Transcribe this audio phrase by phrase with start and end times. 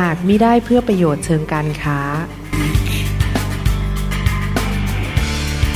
[0.00, 2.00] หากมิได้เพื่อประโยชน์เชิงการค้า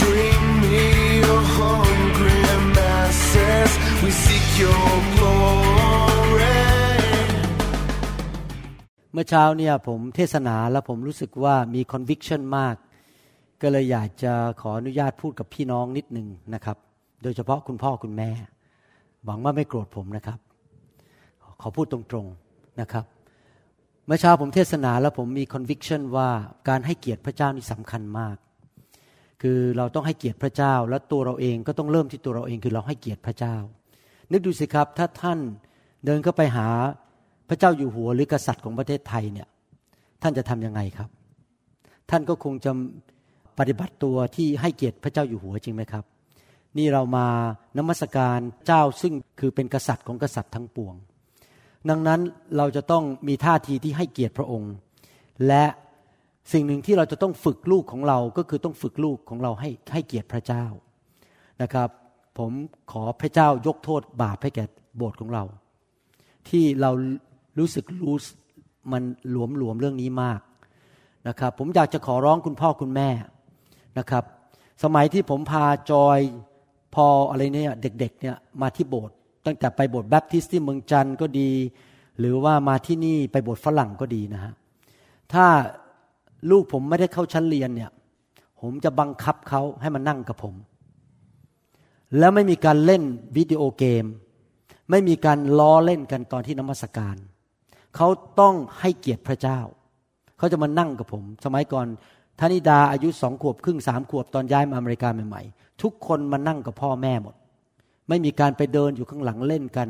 [0.03, 0.87] Bring me
[1.23, 2.41] your hungry
[2.77, 3.71] masses.
[4.03, 6.59] We seek your glory.
[9.13, 12.75] เมื่อเช้าเนี่ยผมเทศนาแล้วผมรู้สึกว่ามี conviction มาก
[13.63, 16.77] ก็เลยอยากจะขออนุญาตพูดกับพี่น้องนิดหนึ่งนะครับ
[17.23, 18.31] โดยเฉพาะคุณพ่อคุณแม่
[19.25, 20.39] หวังว่าไม่โกรธผมนะครับ
[21.61, 23.05] ขอพูดตรงๆนะครับ
[24.09, 26.29] เมื่อเช้าผมเทศนาแล้วผมมี conviction ว่า
[26.69, 28.37] การให้เกียรติพระเจ้านี่สำคัญมาก
[29.43, 33.57] คือเราต้องให้เกียรติพระเจ้า และตัวเราเองก็ต้องเริ่มที่ตัวเราเองคือเราให้เกียรติพระเจ้า
[34.31, 35.39] นึกดูสิครับถ้าท่าน
[36.05, 36.69] เดินเข้าไปหา
[37.49, 39.49] พระเจ้าอยู่หัวหรือกษัตริย์ของประเทศไทยเนี่ย
[40.23, 41.09] ท่านจะทำยังไงครับ
[42.11, 42.73] ท่านก็คงจะ
[43.59, 46.05] ปฏิบัติตัวที่ให้เกียรติพระเจ้าอยู่หัวจริงไหมครับ
[46.79, 47.27] นี่เรามา
[47.77, 50.95] นมัสการเจ้าซึ่งคือเป็นกษัตริย์ของกษัตริย์ทั้งปวง
[51.91, 52.21] ดังนั้น
[52.57, 54.73] เราจะต้องมีท่าทีที่ให้เกียรติพระองค์
[55.47, 55.65] และ
[56.53, 60.65] สิ่งหนึ่งที่เราจะต้องฝึกลูกของเราก็คือต้องฝึกลูกของเราให้ให้เกียรติพระเจ้า
[61.63, 61.89] นะครับ
[62.39, 62.53] ผม
[62.93, 64.65] ขอพระเจ้ายกโทษบาปให้แก่
[64.97, 65.45] โบสถ์ของเรา
[66.49, 66.91] ที่เรา
[67.59, 68.17] รู้สึกรู้
[68.93, 70.41] มันหลวมหลวมๆเรื่องนี้มาก
[71.29, 73.09] นะครับ ผมอยากจะขอร้องคุณพ่อคุณแม่
[73.99, 74.25] นะครับ
[74.83, 76.19] สมัยที่ผมพาจอย
[76.95, 79.16] พออะไรเนี่ยเด็กๆเนี่ยมาที่โบสถ์
[79.47, 81.51] ตั้งแต่ไปโบสถ์แบปทิสต์ที่เมืองจันทร์ก็ดี
[82.19, 84.53] หรือว่ามาที่นี่ไปโบสถ์ฝรั่งก็ดีนะฮะ
[85.33, 85.47] ถ้า
[86.51, 87.91] ลูกผมไม่ได้เข้าชั้นเรียนเนี่ย
[88.61, 90.55] ผมจะบังคับเขาให้มานั่งกับผม
[92.19, 93.03] แล้วไม่มีการเล่น
[93.37, 94.05] วิดีโอเกม
[94.91, 97.17] ไม่มีการล้อเล่นกันตอนที่นมัสการ
[97.97, 98.09] เขา
[98.41, 99.59] ต้องให้เกียรติพระเจ้า
[100.39, 101.87] เขาจะมานั่งกับผม สมัยก่อน
[102.41, 107.35] ธนิดาอายุสองขวบครึ่งสามขวบตอนย้ายมาอเมริกาใหม่ๆ ทุกคนมานั่งกับพ่อแม่หมด
[108.09, 109.89] ไม่มีการไปเดินอยู่ข้างหลังเล่นกัน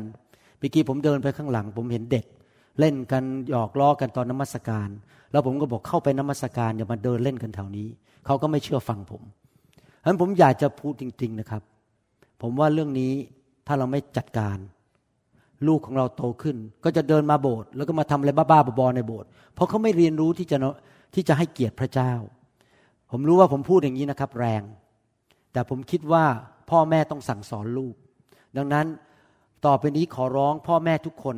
[0.59, 2.25] เมื่อกี้ผมเดินไปข้างหลัง ผมเห็นเด็ก
[2.79, 4.89] เล่นกันหยอกล้อกันตอนนมัสการ
[5.31, 7.87] แล้วผมก็บอกเข้าไปนมัสการอย่ามาเดินเล่นกันแถวนี้
[8.25, 9.21] เขาก็ไม่เชื่อฟังผม
[10.01, 11.61] ฉะนั้นผมอยากจะพูดจริง ๆนะครับ
[12.41, 13.13] ผมว่าเรื่องนี้
[13.67, 14.57] ถ้าเราไม่จัดการ
[15.67, 20.57] ลูกของเราโตขึ้น ก็จะเดินมาโบสถ์แล้วก็มาทำอะไรบ้าๆบอๆในโบสถ์เพราะเขาไม่เรียนรู้ที่จะ
[21.15, 22.11] ที่จะให้เกียรติพระเจ้า
[23.11, 24.63] ผมรู้ว่าผมพูดอย่างนี้นะครับ แรง
[25.53, 26.25] แต่ผมคิดว่า
[26.69, 27.95] พ่อแม่ต้องสั่งสอนลูก
[28.57, 28.87] ดังนั้น
[29.65, 31.37] ต่อไปนี้ขอร้องพ่อแม่ทุกคน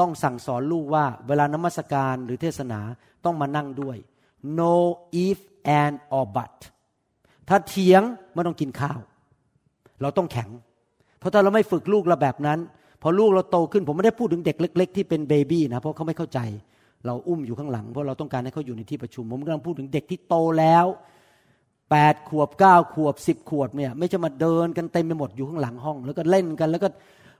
[0.00, 2.80] ต้องสั่งสอนลูกว่าเวลานมัสการหรือเทศนา
[3.24, 3.96] ต้องมานั่งด้วย
[4.58, 4.74] no
[5.26, 5.38] if
[5.80, 6.54] and or but
[7.48, 8.02] ถ้าเถียง
[8.34, 8.98] ไม่ต้องกินข้าว
[10.02, 10.50] เราต้องแข็ง
[11.18, 12.58] เพราะถ้าเราไม่ฝึกลูกเราแบบนั้น
[13.02, 16.38] พอลูกเราโตขึ้นผมไม่ได้พูดถึงเด็กเล็ก ๆ ที่เป็นเบบี้นะเพราะเขาไม่เข้าใจ
[17.06, 20.84] เราอุ้มอยู่ข้างหลังเพราะเราต้องการให้เขาอยู่ในที่ประชุม ผมกำลังพูดถึงเด็กที่โตแล้ว
[21.90, 26.88] แปดขวบเก้าขวบสิบขวบเนี่ยไม่จะมาเดินกันเต็มไปหมดอยู่ข้างหลังห้อง แล้วก็เล่นกันแล้วก็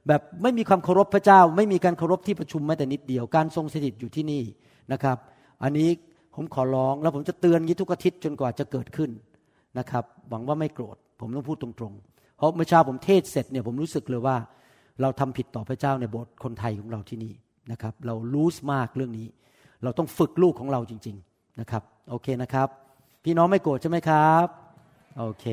[0.09, 4.43] แบบไม่มีความเคารพพระเจ้า ไม่มีการเคารพที่ประชุมแม้แต่นิดเดียวการทรงสถิตอยู่ที่นี่
[4.93, 5.17] นะครับ
[5.63, 5.89] อันนี้
[6.35, 9.11] ผมขอร้องแล้วผมจะเตือนยี่ทุกอาทิตย์จนกว่าจะเกิดขึ้น
[9.79, 14.37] นะครับ หวังว่าไม่โกรธ ผมต้องพูดตรงๆ เพราะเมื่อเช้าผมเทศเสร็จเนี่ยผมรู้สึกเลยว่า
[15.01, 17.33] เราทำผิดต่อพระเจ้าในโบสถ์คนไทยของเราที่นี่
[17.73, 19.27] นะครับ เรารู้มากเรื่องนี้
[19.85, 22.69] เราต้องฝึกลูกของเราจริง ๆนะครับ โอเคนะครับ
[23.31, 24.47] พี่น้องไม่โกรธใช่ไหมครับ
[25.19, 25.47] โอเค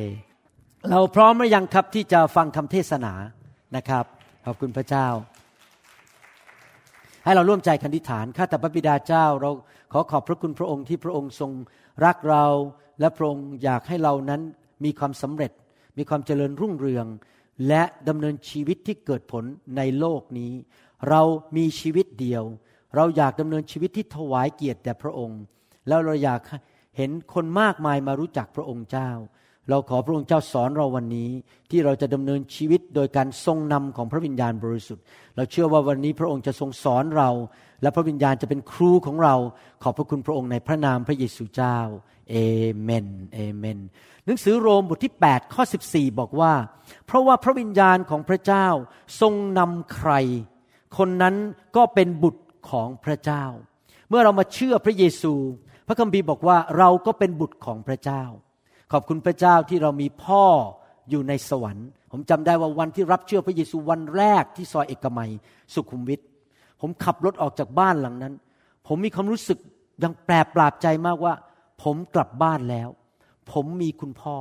[0.91, 3.13] เราพร้อมหรือยังครับที่จะฟังคำเทศนา
[3.75, 4.05] นะครับ
[4.45, 5.07] ขอบคุณพระเจ้า
[7.23, 9.51] ให้เราร่วมใจกันอธิฐานข้าแต่พระบิดาเจ้า เรา
[9.91, 11.51] ขอขอบพระคุณพระองค์ที่พระองค์ทรง
[12.05, 12.45] รักเรา
[12.99, 14.41] และพระองค์อยากให้เรานั้น
[14.85, 15.51] มีความสำเร็จ
[15.97, 17.05] มีความเจริญรุ่งเรือง
[17.67, 19.43] และดำเนินชีวิตที่เกิดผล
[19.77, 20.53] ในโลกนี้
[21.09, 21.21] เรา
[21.57, 22.43] มีชีวิตเดียว
[22.95, 25.41] เราอยากดำเนินชีวิตที่ถวายเกียรติแด่พระองค์
[25.87, 26.41] แล้วเราอยาก
[26.97, 29.11] เห็นคนมากมายมารู้จักพระองค์เจ้า
[29.69, 31.29] เราขอพระองค์เจ้าสอนเราวันนี้
[31.71, 35.03] ที่เราจะดำเนินชีวิตโดยการทรงนำของพระวิญญาณบริสุทธิ์
[35.35, 37.29] เราเชื่อว่าวันนี้พระองค์จะทรงสอนเรา
[37.81, 39.35] และพระวิญญาณจะเป็นครูของเรา
[39.83, 41.79] ขอบพระคุณพระองค์ในพระนามพระเยซูเจ้า
[42.29, 42.35] เอ
[42.81, 43.79] เมนเอเมน
[44.25, 46.53] หนังสือโรมบทที่ 8 ข้อ 14 บอกว่า
[47.05, 48.67] เพราะว่าพระวิญญาณของพระเจ้า
[49.21, 50.11] ทรงนำใคร
[50.97, 51.35] คนนั้น
[51.75, 53.45] ก็เป็นบุตรของพระเจ้า
[54.09, 55.33] เมื่อเรามาเชื่อพระเยซู
[55.87, 58.23] พระคัมภีร์บอกว่าเราก็เป็นบุตรของพระเจ้า
[58.91, 60.45] ขอบคุณพระเจ้าที่เรามีพ่อ
[61.09, 65.31] อยู่ในสวรรค์ ผมจำได้ว่าวันที่รับเชื่อพระเยซูวันแรกที่ซอยเอกมัย
[65.73, 66.21] สุขุมวิท
[66.81, 68.33] ผมขับรถออกจากบ้านหลังนั้น
[68.87, 69.59] ผมมีความรู้สึก
[70.03, 71.33] ยังแปลปราบใจมากว่า
[71.83, 72.89] ผมกลับบ้านแล้ว
[73.51, 74.37] ผมมีคุณพ่อ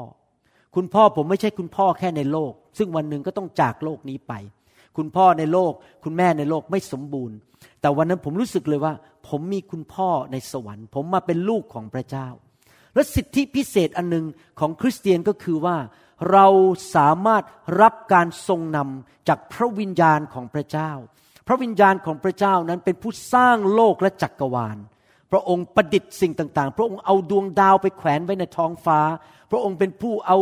[0.75, 4.33] คุณพ่อผมไม่ใช่คุณพ่อแค่ในโลก ซึ่งวันหนึ่งก็ต้องจากโลกนี้ไป
[4.97, 5.73] คุณพ่อในโลก
[6.05, 7.37] คุณแม่ในโลกไม่สมบูรณ์
[7.81, 8.93] แต่วันนั้นผมรู้สึกเลยว่า
[9.29, 12.29] ผมมีคุณพ่อในสวรรค์ ผมมาเป็นลูกของพระเจ้า
[12.95, 14.25] และสิทธิพิเศษอันหนึ่ง
[14.61, 15.77] ของคริสเตียนก็คือว่า
[16.33, 16.47] เรา
[16.95, 17.43] สามารถ
[17.81, 20.91] รับการทรงนำจากพระวิญญาณของพระเจ้า
[21.47, 24.79] พระวิญญาณของพระเจ้านั้นเป็นผู้สร้างโลกและจักรวาล
[25.33, 29.01] พระองค์ประดิษฐ์สิ่งต่าง ๆ พระองค์เอาดวงดาวไปแขวนไว้ในท้องฟ้า
[29.51, 30.39] พระองค์เป็นผู้เอา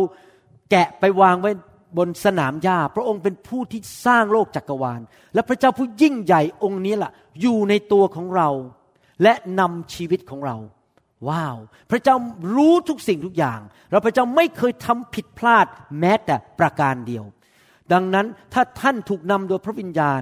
[0.71, 1.51] แกะไปวางไว้
[1.97, 5.01] บนสนามหญ้า พระองค์เป็นผู้ที่สร้างโลกจักรวาล
[5.33, 7.11] และพระเจ้าผู้ยิ่งใหญ่องค์นี้ล่ะ
[7.41, 8.49] อยู่ในตัวของเรา
[9.23, 10.57] และนำชีวิตของเรา
[11.29, 11.57] ว้าว
[11.91, 12.15] พระเจ้า
[12.55, 13.59] รู้ทุกสิ่งทุกอย่าง
[13.91, 15.65] แล้วพระเจ้าไม่เคยทำผิดพลาด
[15.99, 17.23] แม้แต่ประการเดียว
[17.93, 20.21] ดังนั้นถ้าท่านถูกนำโดยพระวิญญาณ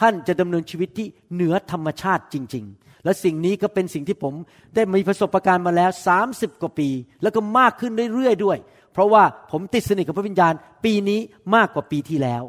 [0.00, 4.34] ท่านจะดำเนินชีวิตที่เหนือธรรมชาติจริง ๆและสิ่งนี้ก็เป็นสิ่งที่ผม
[4.74, 5.90] ได้มีประสบการณ์มาแล้ว
[6.26, 6.88] 30 กว่าปี
[7.22, 8.58] แล้วก็มากขึ้นเรื่อยๆด้วย
[8.96, 10.52] เพราะว่าผมติดสนิทกับพระวิญญาณ
[10.84, 11.20] ปีนี้
[11.54, 12.42] มากกว่าปีที่แล้ว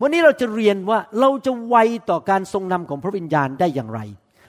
[0.00, 1.76] วันนี้เราจะเรียนว่าเราจะไว
[2.10, 4.00] ต่อการทรงนำของพระวิญญาณได้อย่างไร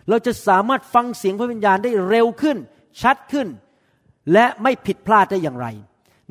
[0.10, 2.58] เราจะสามารถฟังเสียงพระวิญญาณได้เร็วขึ้น
[3.02, 3.48] ชัดขึ้น
[4.34, 5.68] และไม่ผิดพลาดได้อย่างไร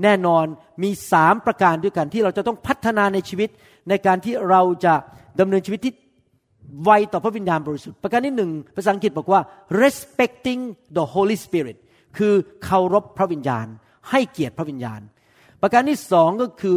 [0.03, 0.45] แน่นอน
[0.83, 3.51] มีสามประการด้วยกันที่เราจะต้องพัฒนาในชีวิต
[3.89, 4.95] ในการที่เราจะ
[5.41, 5.95] ดำเนินชีวิตที่
[6.85, 9.41] ไวต่อพระวิญญาณบริสุทธิ์ประการที่หนึ่งภาษาอังกฤษบอกว่า
[9.83, 10.61] respecting
[10.97, 11.77] the Holy Spirit
[12.19, 12.35] คือ
[12.65, 13.67] เคารพพระวิญญาณ
[14.11, 15.01] ให้เกียรติพระวิญญาณ
[15.63, 16.77] ประการที่สองก็คือ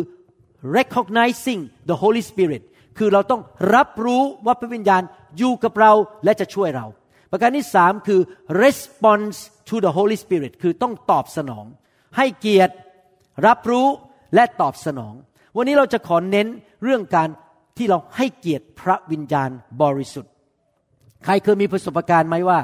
[0.78, 2.64] recognizing the Holy Spirit
[2.98, 3.42] คือเราต้อง
[3.76, 5.02] รับรู้ว่าพระวิญญาณ
[5.38, 5.92] อยู่กับเรา
[6.24, 6.86] และจะช่วยเรา
[7.32, 8.22] ประการที่สามคือ
[8.64, 9.38] response
[9.70, 11.66] to the Holy Spirit คือต้องตอบสนอง
[12.18, 12.74] ให้เกียรติ
[13.48, 13.88] รับรู้
[14.36, 15.14] และตอบสนอง
[15.56, 16.48] วันนี้เราจะขอเน้น
[16.84, 17.30] เรื่องการ
[17.78, 19.50] ที่เราให้เกียรติพระวิญญาณ
[19.82, 20.32] บริสุทธิ์
[21.26, 22.60] ใครเคยมีประสบการณ์ไหมว่า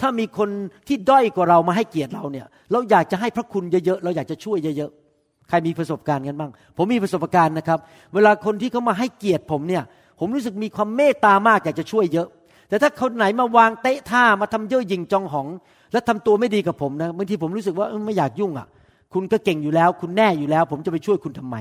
[0.00, 0.48] ถ้ามีคน
[0.88, 7.78] ที่ด้อยกว่าเรามาให้เกียรติเราเนี่ย เราอยากจะให้พระคุณเยอะๆ เราอยากจะช่วยเยอะๆ ใครมีประสบการณ์กันบ้าง ผมมีประสบการณ์นะครับ
[8.14, 9.82] เวลาคนที่เขามาให้เกียรติผมเนี่ย
[10.20, 12.28] ผมรู้สึกมีความเมตตามากอยากจะช่วยเยอะ
[12.68, 15.46] แต่ถ้าคนไหนมาวางเตะท่ามาทำเย่อหยิ่งจองหอง
[15.92, 18.66] แล้วทำตัวไม่ดีกับผมนะบางทีผมรู้สึกว่าไม่อยากยุ่งอะ
[19.12, 21.56] คุณก็เก่งอยู่แล้ว คุณแน่อยู่แล้ว ผมจะไปช่วยคุณทำไม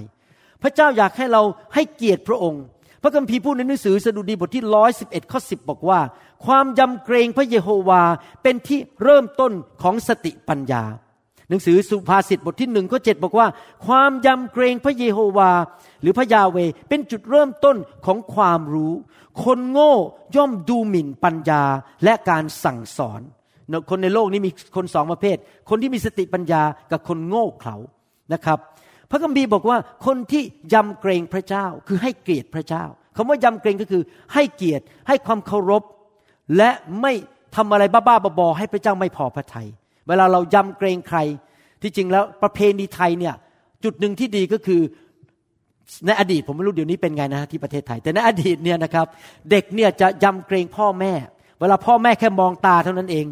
[0.61, 1.41] พระเจ้าอยากให้เรา
[1.73, 2.63] ให้เกียรติพระองค์
[3.01, 5.99] พระคัมภีร์พูดในหนังสือสดุดีบทที่ร้อยสิบเอ็ดข้อสิบบอกว่า
[6.45, 8.03] ความยำเกรงพระเยโฮวา
[8.43, 9.51] เป็นที่เริ่มต้น
[9.81, 10.83] ของสติปัญญา
[11.49, 13.47] หนังสือสุภาษิตบทที่หนึ่งข้อเจ็ดบอกว่า
[13.87, 15.51] ความยำเกรงพระเยโฮวา
[16.01, 16.57] หรือพระยาเว
[16.89, 18.93] เป็นจุดเริ่มต้นของความรู้
[19.43, 19.93] คนโง่
[20.35, 21.63] ย่อมดูหมิ่นปัญญา
[22.03, 23.21] และการสั่งสอน
[23.89, 25.37] คนในโลกนี้มีคนสองประเภท
[25.69, 27.75] คนที่มีสติปัญญากับคนโง่เขลา
[28.33, 28.59] นะครับ
[29.09, 30.43] พระคัมภีร์บอกว่าคนที่
[30.73, 32.83] ยำเกรงพระเจ้าคือให้เกียรติพระเจ้า
[33.15, 34.03] คำว่ายำเกรงก็คือ
[34.33, 35.83] ให้เกียรติให้ความเคารพ
[36.57, 36.69] และ
[37.01, 37.13] ไม่
[37.55, 39.67] ทำอะไรบ้าๆบอๆให้พระเจ้าไม่พอพระทยัย
[40.07, 41.19] เวลาเรายำเกรงใคร
[41.81, 43.33] ที่จริงแล้วประเพณีไทยเนี่ย
[43.83, 44.81] จุดหนึ่งที่ดีก็คือ
[46.05, 49.05] ในอดีตผมไม่รู้เดี๋ยวนี้เป็นไงนะที่ประเทศไทย แต่ในอดีตเนี่ยนะครับ
[49.51, 51.13] เด็กเนี่ยจะยำเกรงพ่อแม่
[51.59, 53.25] เวลาพ่อแม่แค่มองตาเท่านั้นเอง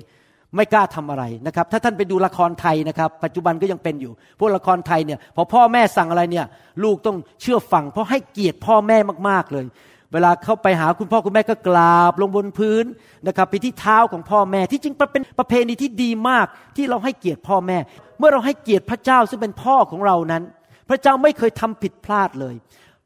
[0.56, 6.46] ไม่กล้าทำอะไรนะครับ ถ้าท่านไปดูละครไทยนะครับ ปัจจุบันก็ยังเป็นอยู่ พวกละครไทยเนี่ยพอพ่อแม่สั่งอะไรเนี่ย
[6.84, 8.98] ลูกต้องเชื่อฟัง เพราะให้เกียรติพ่อแม่
[9.30, 9.66] มากๆเลย
[10.14, 12.86] เวลาเข้าไปหาคุณพ่อคุณแม่ก็กราบลงบนพื้น
[13.28, 17.78] นะครับไปที่เท้าของพ่อแม่ที่จริงเป็นประเพณีที่ดีมากที่เราให้เกียรติพ่อแม่
[18.20, 20.44] เมื่อเราให้เกียรติพระเจ้าซึ่งเป็นพ่อของเรานั้น
[20.90, 22.56] พระเจ้าไม่เคยทำผิดพลาดเลย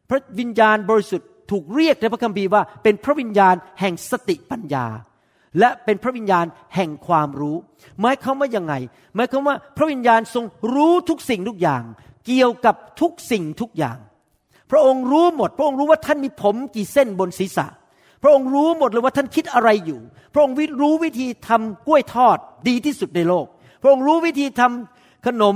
[0.10, 4.86] พระวิญญาณบริสุทธิ์ถูกเรียกในพระคัมภีร์ว่าเป็นพระวิญญาณแห่งสติปัญญา
[5.60, 6.46] และเป็นพระวิญญาณ
[6.76, 7.58] แห่งความรู้
[8.02, 8.74] หมายความว่ายังไง
[9.16, 11.84] หมายความว่าพระวิญญาณทรงรู้ทุกสิ่งทุกอย่าง
[12.26, 13.98] เกี่ยวกับทุกสิ่งทุกอย่าง
[14.72, 17.68] พระองค์รู้หมด พระองค์รู้ว่าท่านมีผมกี่เส้นบนศีรษะ
[18.24, 20.00] พระองค์รู้หมดเลยว่าท่านคิดอะไรอยู่
[20.34, 23.46] พระองค์รู้วิธีทำกล้วยทอดดีที่สุดในโลก
[23.82, 25.56] พระองค์รู้วิธีทำขนม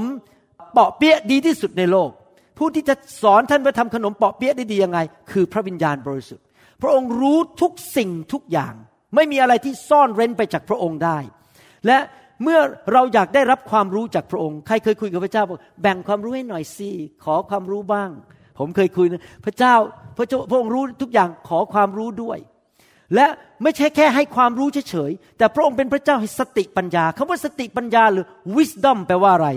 [0.74, 2.10] เปาะเปี๊ยะดีที่สุดในโลก
[2.58, 5.00] ผู้ที่จะสอนท่านว่าทำขนมเปาะเปี๊ยะได้ดียังไง
[5.32, 6.46] คือพระวิญญาณบริสุทธิ์
[6.82, 8.74] พระองค์รู้ทุกสิ่งทุกอย่าง
[9.15, 11.18] ไม่มีอะไรที่ซ่อนเร้นไปจากพระองค์ได้
[11.88, 11.98] และ
[12.44, 12.60] เมื่อ
[12.94, 16.89] เราอยากได้รับความรู้จากพระองค์ ใครเคยคุยกับพระเจ้าบอกแบ่งความรู้ให้หน่อยสิ
[17.24, 18.10] ขอความรู้บ้าง
[18.60, 19.75] ผมเคยคุยนะพระเจ้า
[20.17, 22.39] พระเจ้าพระองค์รู้ทุกอย่างขอความรู้ด้วย
[23.15, 23.27] และ
[23.63, 29.50] ไม่ใช่แค่ให้ความรู้เฉยๆแต่พระองค์เป็นพระเจ้าให้สติปัญญาคำว่าสติปัญญาหรือ wisdom แปลว่าอะไร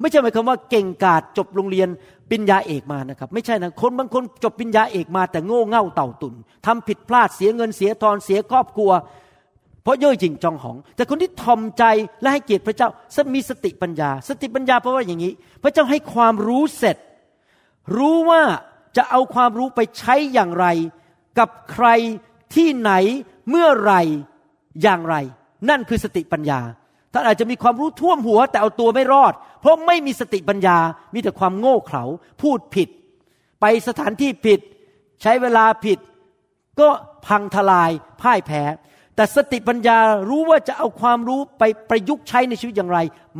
[0.00, 1.88] ไม่ใช่หมายความว่าเก่งกาจจบโรงเรียน
[2.30, 6.34] ปริญญาเอกมานะครับ ไม่ใช่นะคนบางคนจบปริญญาเอกมา แต่โง่เง่าเต่าตุน
[6.66, 8.90] ทำผิดพลาดเสียเงินเสียทอนเสียครอบครัว
[9.82, 11.84] เพราะเย่อหยิ่งจองหอง แต่คนที่ทอมใจ
[12.20, 12.88] และให้เกียรติพระเจ้า
[13.34, 16.96] มีสติปัญญา สติปัญญาเพราะว่าอย่างนี้ พระเจ้าให้ความรู้เสร็จ
[17.96, 18.42] รู้ว่า
[18.96, 20.66] จะเอาความรู้ไปใช้อย่างไร
[21.38, 21.86] กับใคร
[22.54, 22.92] ที่ไหน
[23.50, 23.94] เมื่อไร
[24.82, 25.16] อย่างไร
[25.68, 26.60] นั่นคือสติปัญญา
[27.12, 30.78] ท่านอาจจะมีความรู้ท่วมหัวแต่เอาตัวไม่รอด เพราะไม่มีสติปัญญา
[31.14, 32.04] มีแต่ความโง่เขลา
[32.42, 32.88] พูดผิด
[33.60, 34.60] ไปสถานที่ผิด
[35.22, 35.98] ใช้เวลาผิด
[36.80, 36.88] ก็
[37.26, 37.90] พังทลาย
[38.22, 38.62] พ่ายแพ้
[39.16, 42.98] แต่สติปัญญารู้ว่าจะเอาความรู้ไปประยุกต์ใช้ในชีวิตอย่างไร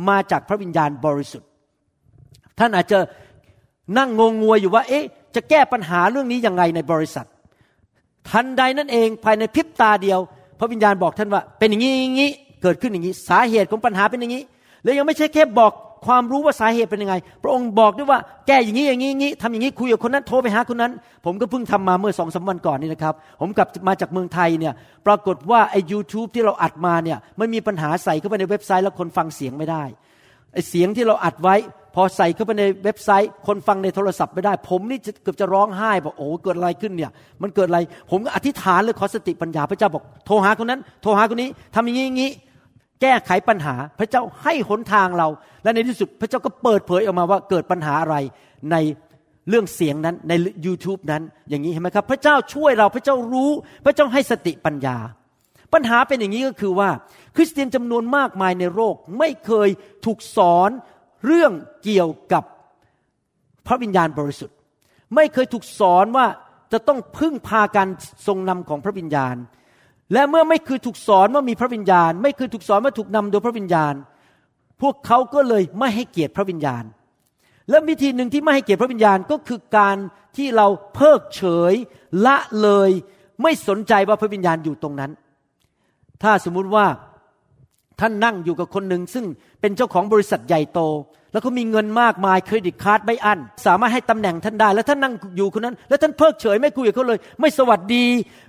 [0.09, 1.49] มาจากพระวิญญาณบริสุทธิ์
[2.59, 2.99] ท่านอาจจะ
[3.97, 7.25] นั่งงงงวยอยู่ว่า เอ๊ะ จะแก้ปัญหาเรื่องนี้ยังไงในบริษัท
[8.29, 10.19] ทันใดนั่นเองภายในพริบตาเดียว
[10.59, 14.43] พระวิญญาณบอกท่านว่า เป็นอย่างนี้อย่างนี้เกิดขึ้นอย่างนี้ สาเหตุของปัญหาเป็นอย่างนี้
[14.83, 15.71] แล้วยังไม่ใช่แค่บอก
[16.05, 20.91] ความรู้ว่าสาเหตุเป็นยังไง พระองค์บอกด้วยว่าแก้อย่างนี้อย่างนี้อย่างนี้ทำอย่างนี้คุยกับคนนั้นโทรไปหาคนนั้น
[21.25, 24.73] ผมก็เพิ่งทำมาเมื่อสองสาวันก่อนนี่นะครับ ผมกลับมาจากเมืองไทยเนี่ย
[25.07, 29.83] ปรากฏว่าไอ้ u t u b e ที่เราอัดมาเนี่ยมันมีปัญหาใส่เข้าไปในเว็บไซต์แล้วคนฟังเสียงไม่ได้
[30.53, 31.55] ไอ้เสียงที่เราอัดไว้
[31.99, 37.11] พอใส่เข้าไปในเว็บไซต์ คนฟังในโทรศัพท์ไม่ได้ ผมนี่เกือบจะร้องไห้บอกโอ้เกิดอะไรขึ้นเนี่ย
[37.41, 37.79] มันเกิดอะไร
[38.11, 42.31] ผมก็อธิษฐานเลยขอสติปัญญาพระเจ้าบอกโทรหาคนนั้น โทรหาคนนี้ทำอย่างนี้อย่างนี้
[43.01, 45.27] แก้ไขปัญหาพระเจ้าให้หนทางเรา
[45.63, 48.15] และในที่สุดพระเจ้าก็เปิดเผยออกมาว่าเกิดปัญหาอะไร
[48.71, 48.75] ใน
[49.49, 50.33] เรื่องเสียงนั้นใน
[50.65, 53.51] YouTube นั้นอย่างนี้เห็นไหมครับ พระเจ้าช่วยเราพระเจ้ารู้
[53.85, 54.97] พระเจ้าให้สติปัญญา
[55.73, 56.89] ปัญหาเป็นอย่างนี้ก็คือว่า
[57.35, 59.69] คริสเตียนจำนวนมากมายในโลกไม่เคย
[60.05, 60.69] ถูกสอน
[61.25, 61.51] เรื่อง
[61.83, 62.43] เกี่ยวกับ
[63.67, 64.57] พระวิญญาณบริสุทธิ์
[65.15, 66.25] ไม่เคยถูกสอนว่า
[66.71, 67.87] จะต้องพึ่งพาการ
[68.27, 69.35] ทรงนำของพระวิญญาณ
[70.13, 73.93] และเมื่อไม่เคยถูกสอนว่ามีพระวิญญาณ ไม่เคยถูกสอนว่าถูกนำโดยพระวิญญาณ
[74.81, 76.83] พวกเขาก็เลยไม่ให้เกียรติพระวิญญาณ
[77.69, 79.97] และวิธีหนึ่งที่ไม่ให้เกียรติพระวิญญาณก็คือการ
[80.37, 81.73] ที่เราเพิกเฉย
[82.25, 82.89] ละเลย
[83.41, 85.11] ไม่สนใจว่าพระวิญญาณอยู่ตรงนั้น
[86.23, 86.85] ถ้าสมมุติว่า
[88.01, 89.25] ท่านนั่งอยู่กับคนหนึ่งซึ่ง
[89.61, 90.81] เป็นเจ้าของบริษัทใหญ่โต
[91.31, 98.05] แล้วเขามีเงินมากมายเครดิตการ์ดไม่อั้นสามารถให้ตำแหน่งท่านได้ แล้วท่านนั่งอยู่คนนั้น แล้วท่านเพิกเฉยไม่คุยกับเขาเลย ไม่สวัสดี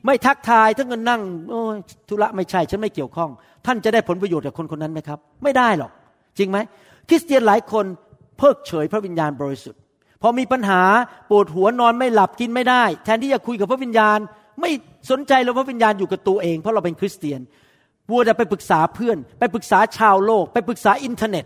[0.07, 1.76] ไม่ทักทายท่านก็นั่งโอ้ย
[2.09, 3.31] ธุระไม่ใช่ฉันไม่เกี่ยวข้อง
[3.67, 5.93] ท่านจะได้ผลประโยชน์จากคนคนนั้นไหมครับ ไม่ได้หรอก
[6.38, 6.59] จริงไหม
[7.09, 7.85] คริสเตียนหลายคน
[8.38, 9.81] เพิกเฉยพระวิญญาณบริสุทธิ์
[10.23, 10.83] พอมีปัญหา
[11.31, 14.19] ปวดหัวนอนไม่หลับกินไม่ได้ แทนที่จะคุยกับพระวิญญาณ
[14.61, 14.71] ไม่
[15.11, 17.40] สนใจเลยพระวิญญาณอยู่กับตัวเอง เพราะเราเป็นคริสเตียน
[18.09, 21.45] มัวจะไปปรึกษาเพื่อน ไปปรึกษาชาวโลก ไปปรึกษาอินเทอร์เน็ต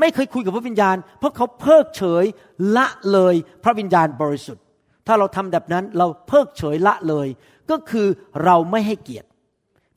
[0.00, 2.24] ไม่เคยคุยกับพระวิญญาณ เพราะเขาเพิกเฉย
[2.76, 3.34] ละเลย
[3.64, 4.64] พระวิญญาณบริสุทธิ์
[5.06, 7.26] ถ้าเราทำแบบนั้นเราเพิกเฉยละเลย
[7.70, 8.06] ก็คือ
[8.44, 9.28] เราไม่ให้เกียรติ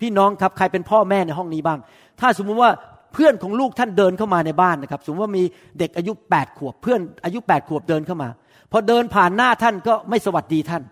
[0.01, 1.80] พี่น้องครับใครเป็นพ่อแม่ในห้องนี้บ้าง
[2.20, 2.72] ถ้าสมมุติว่า
[3.13, 5.44] เพื่อนของลูกท่านเดินเข้ามาในบ้านนะครับ สมมติว่ามี
[5.80, 8.30] เด็กอายุแปดขวบ เพื่อนอายุแปดขวบเดินเข้ามา
[8.72, 10.84] พอเดินผ่านหน้าท่านก็ไม่สวัสดีท่าน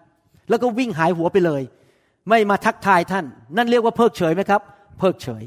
[0.49, 1.61] แล้วก็วิ่งหายหัวไปเลย
[2.29, 3.25] ไม่มาทักทายท่าน
[3.57, 4.61] นั่นเรียกว่าเพิกเฉยไหมครับ
[4.99, 5.43] เพิกเฉย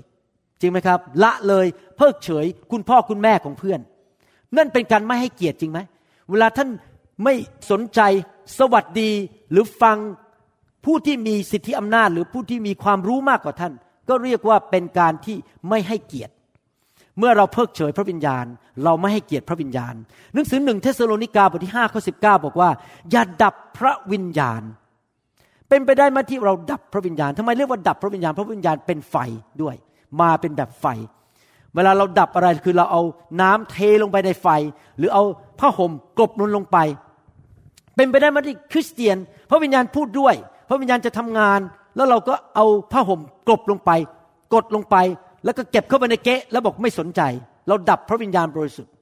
[0.61, 1.66] จริงไหมครับ ละเลย
[1.97, 3.80] เพิกเฉย คุณพ่อคุณแม่ของเพื่อน
[4.56, 5.78] นั่นเป็นการไม่ให้เกียรติจริงไหม
[6.30, 6.68] เวลาท่าน
[7.25, 7.35] ไม่
[7.71, 8.00] สนใจ
[8.59, 9.11] สวัสดี
[9.50, 9.99] หรือฟัง
[10.85, 13.73] ผู้ที่มีสิทธิอำนาจ หรือผู้ที่มีความรู้มากกว่าท่าน
[14.09, 15.37] ก็เรียกว่าเป็นการที่
[15.68, 16.32] ไม่ให้เกียรติ
[17.18, 18.47] เมื่อเราเพิกเฉยพระวิญญาณ
[18.85, 19.94] เราไม่ให้เกียรติพระวิญญาณ
[20.32, 22.71] หนังสือหนึ่งเทสโลนิกาบทที่ห้าข้อสิบเก้าบอกว่า
[23.11, 24.62] อย่าดับพระวิญญาณ
[25.73, 29.17] เป็นไปได้ไหมที่เราดับพระวิญญาณทำไมเรียกว่าดับพระวิญญาณ พระวิญญาณเป็นไฟ
[29.62, 29.75] ด้วย
[30.21, 30.87] มาเป็นแบบไฟ
[31.75, 33.02] เวลาเราดับอะไรคือเราเอา
[33.41, 34.49] น้ำเทลงไปในไฟ
[34.99, 35.23] หรือเอา
[35.61, 36.79] ผ้าห่มกลบลงลงไป
[37.97, 39.17] เป็นไปได้ไหมที่คริสเตียน
[39.50, 40.35] พระวิญญาณพูดด้วย
[40.69, 41.61] พระวิญญาณจะทำงาน
[41.97, 43.91] แล้วเราก็เอาผ้าห่มกลบลงไป
[44.55, 44.97] กดลงไป
[45.45, 47.21] แล้วก็เก็บเข้าไปในเกะแล้วบอกไม่สนใจ
[47.69, 48.93] เราดับพระวิญญาณบริสุทธิ์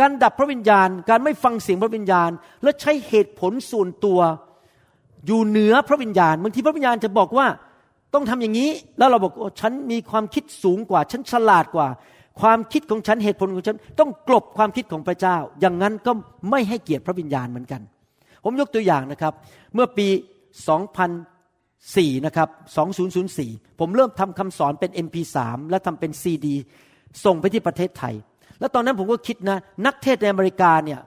[0.00, 2.30] การดับพระวิญญาณ การไม่ฟังเสียงพระวิญญาณ
[2.62, 4.20] และใช้เหตุผลส่วนตัว
[5.26, 7.46] อยู่เหนือพระวิญญาณบางทีพระวิญญาณจะบอกว่า
[8.14, 11.88] ต้องทำอย่างนี้ แล้วเราบอกฉันมีความคิดสูงกว่า ฉันฉลาดกว่า
[12.40, 16.12] ความคิดของฉันเหตุผลของฉัน ต้องกลบความคิดของพระเจ้า อย่างนั้นก็
[16.50, 17.80] ไม่ให้เกียรติพระวิญญาณเหมือนกัน
[18.44, 19.32] ผมยกตัวอย่างนะครับ
[19.74, 20.08] เมื่อปี
[21.36, 22.48] 2004 นะครับ
[23.14, 25.36] 2004 ผมเริ่มทำคำสอนเป็น MP3
[25.70, 26.54] และทำเป็นซีดี
[27.24, 28.14] ส่งไปที่ประเทศไทย
[28.60, 31.00] แล้วตอนนั้นผมก็คิดนะ นักเทศน์ในอเมริกาเนี่ย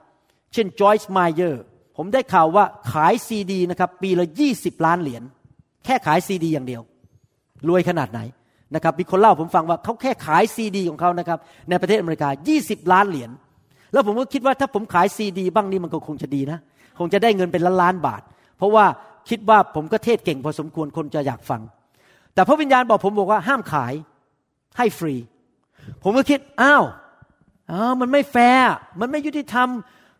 [0.52, 1.62] เช่น Joyce Meyer
[2.02, 4.26] ผมได้ข่าวว่าขายซีดีนะครับปีละ
[4.56, 5.22] 20ล้านเหรียญ
[5.84, 6.82] แค่ขายซีดีอย่างเดียว
[7.68, 8.20] รวยขนาดไหน
[8.74, 11.38] นะครับมีคนเล่าผมฟังว่าเขาแค่ขายซีดีของเขานะครับ
[11.68, 12.28] ในประเทศอเมริกา
[12.60, 13.30] 20 ล้านเหรียญ
[13.92, 16.58] แล้วผมก็คิดว่าถ้าผมขายซีดี บ้างนี่มันก็คงจะดีนะ
[16.98, 18.22] คงจะได้เงินเป็นล้านล้านบาท
[18.58, 18.84] เพราะว่า
[19.28, 21.60] คิดว่าผมก็เทศน์เก่งพอสมควรคนจะอยากฟัง
[22.34, 23.92] แต่พระวิญญาณบอกผมบอกว่าห้ามขาย
[24.78, 25.14] ให้ฟรี
[26.02, 26.84] ผมก็คิดอ้าว
[27.72, 29.68] อ้าวมันไม่แฟร์มันไม่ยุติธรรม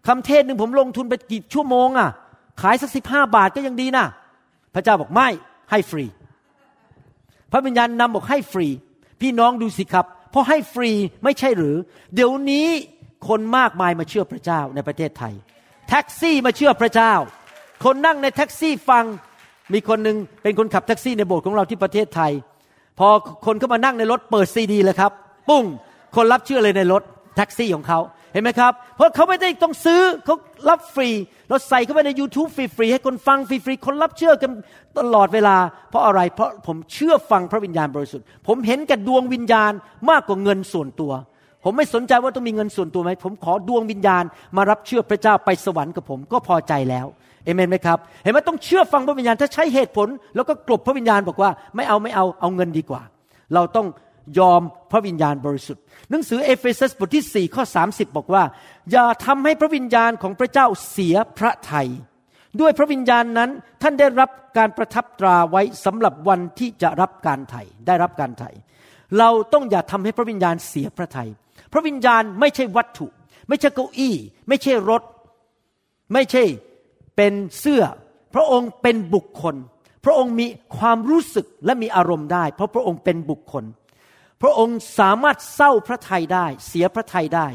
[0.06, 2.10] คำเทศน์หนึ่งผมลงทุนไปกี่ชั่วโมงอะ
[2.62, 4.04] ขายสักสิบห้าบาทก็ยังดีนะ
[4.74, 5.28] พระเจ้าบอกไม่
[5.70, 6.04] ให้ฟรี
[7.52, 8.66] พระวิญญาณนำบอกให้ฟรี
[9.20, 10.90] พี่น้องดูสิครับ เพราะให้ฟรี
[11.24, 11.76] ไม่ใช่หรือ
[12.14, 12.68] เดี๋ยวนี้
[13.28, 15.34] คนมากมายมาเชื่อพระเจ้าในประเทศไทย
[15.88, 17.12] แท็กซี่มาเชื่อพระเจ้า
[17.84, 19.04] คนนั่งในแท็กซี่ฟัง
[19.72, 22.32] มีคนหนึ่งเป็นคนขับแท็กซี่ในโบสถ์ของเราที่ประเทศไทย
[22.98, 23.08] พพอ
[23.46, 25.12] คนเข้ามานั่งในรถเปิดซีดีเลยครับ
[25.48, 25.64] ปุ้ง
[26.16, 27.02] คนรับเชื่อเลยในรถ
[27.36, 27.98] แท็กซี่ของเขา
[28.32, 30.36] เห็นไหมครับ เพราะเขาไม่ได้ต้องซื้อเขา
[30.68, 31.08] รับฟรี
[31.48, 34.50] เราใส่เข้าไปใน YouTube ฟรีๆให้คนฟังฟรีๆคนรับเชื่อกัน
[34.98, 35.56] ตลอดเวลา
[35.90, 39.72] เพราะอะไรเพราะผมเชื่อฟังพระวิญญาณบริสุทธิ์ ผมเห็นแก่ดวงวิญญาณ
[40.10, 41.12] มากกว่าเงินส่วนตัว
[41.64, 44.24] ผมไม่สนใจว่าต้องมีเงินส่วนตัวไหมผมขอดวงวิญญาณ
[44.56, 47.06] มารับเชื่อพระเจ้าไปสวรรค์กับผมก็พอใจแล้ว
[47.44, 53.02] เอเมนไหมครับ เห็นไหมต้องเชื่อฟังพระวิญญาณถ้าใช้เหตุผล แล้วก็กลบพระวิญญาณบอกว่า ไม่เอาไม่เอาเอาเงินดีกว่า
[53.54, 53.86] เราต้อง
[54.38, 54.60] ยอม
[54.90, 58.44] พระวิญญาณบริสุทธิ์ หนังสือเอเฟซัสบทที่4ข้อ30 บอกว่า
[58.92, 61.88] อย่าทำให้พระวิญญาณของพระเจ้าเสียพระทัย
[62.60, 63.50] ด้วยพระวิญญาณนั้น
[63.82, 68.50] ท่านได้รับการประทับตราไว้สำหรับวันที่จะรับการไถ่ได้รับการไถ่
[69.18, 71.28] เราต้องอย่าทำให้พระวิญญาณเสียพระทัย
[71.72, 73.06] พระวิญญาณไม่ใช่วัตถุ
[73.48, 74.14] ไม่ใช่เก้าอี้
[74.48, 75.02] ไม่ใช่รถ
[76.12, 76.44] ไม่ใช่
[77.16, 77.82] เป็นเสื้อ
[78.34, 79.54] พระองค์เป็นบุคคล
[80.04, 80.46] พระองค์มี
[80.78, 83.64] ความรู้สึกและมีอารมณ์ได้ เพราะพระองค์เป็นบุคคล
[84.42, 87.48] พระองค์สามารถเศร้าพระทัยได้ เสียพระทัยได้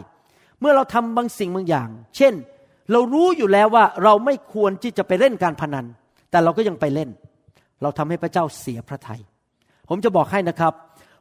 [0.60, 2.34] เมื่อเราทำบางสิ่งบางอย่าง เช่น
[2.92, 5.86] เรารู้อยู่แล้วว่าเราไม่ควรที่จะไปเล่นการพนัน
[6.32, 7.10] แต่เราก็ยังไปเล่น
[7.82, 9.22] เราทำให้พระเจ้าเสียพระทัย
[9.90, 10.74] ผมจะบอกให้นะครับ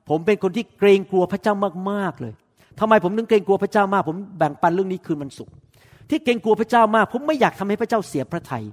[0.08, 1.54] ผมเป็นคนที่เกรงกลัวพระเจ้า
[1.90, 2.34] มากๆเลย
[2.80, 5.50] ทำไมผมถึงเกรงกลัวพระเจ้ามาก ผมแบ่งปันเรื่องนี้คืนมันสุข
[6.10, 8.64] ที่เกรงกลัวพระเจ้ามาก ผมไม่อยากทำให้พระเจ้าเสียพระทัย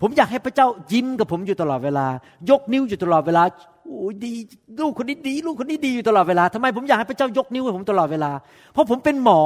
[0.00, 2.06] ผมอยากให้พระเจ้ายิ้มกับผมอยู่ตลอดเวลา
[2.50, 3.42] ยกนิ้วอยู่ตลอดเวลา
[3.84, 4.32] โอ้ยดี
[4.80, 8.30] ลูกคนนี้ดี ลูกคนนี้ดีอยู่ตลอดเวลาทำไมผมอยากให้พระเจ้ายกนิ้วให้ผมตลอดเวลา
[8.72, 9.40] เพราะผมเป็นหมอ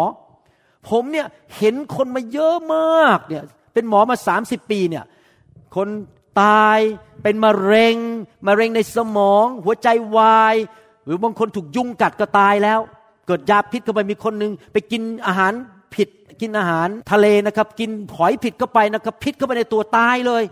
[0.90, 1.26] ผมเนี่ย
[1.59, 5.04] เห็นคนมาเยอะมากเนี่ยเป็นหมอมาสามสิบปีเนี่ย
[5.76, 5.88] คน
[6.42, 6.78] ตาย
[7.23, 7.97] เป็นมะเร็ง
[8.47, 10.54] มะเร็งในสมอง หัวใจวาย
[11.04, 12.80] หรือบางคนถูกยุงกัดก็ตายแล้ว
[13.26, 15.52] เกิดยาพิษเข้าไปมีคนหนึ่งไปกินอาหาร
[15.94, 16.09] ผิด
[16.40, 20.44] กินอาหารทะเลนะครับ กินหอยผิดเข้าไปนะครับ พิษเข้าไปในตัวตายเลย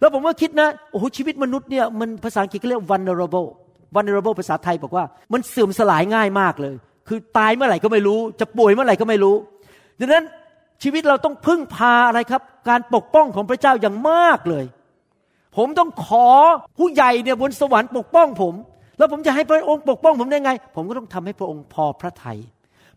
[0.00, 3.48] แล้วผมก็คิดนะโอ้โหชีวิตมนุษย์เนี่ยมันภาษาอังกฤษเรียก vulnerable
[3.94, 6.74] vulnerable ภาษาไทยบอกว่า มันเสื่อมสลายง่ายมากเลย
[7.08, 9.36] คือตายเมื่อไหร่ก็ไม่รู้ จะป่วยเมื่อไหร่ก็ไม่รู้
[10.00, 10.24] ดังนั้น
[10.82, 14.64] ชีวิตเราต้องพึ่งพาอะไรครับ การปกป้องของพระเจ้าอย่างมากเลย
[15.56, 16.26] ผมต้องขอ
[16.78, 18.54] ผู้ใหญ่เนี่ยบนสวรรค์ปกป้องผม
[18.98, 22.38] แล้วผมจะให้พระองค์ปกป้องผมได้ไง ผมก็ต้องทำให้พระองค์พอพระทยัย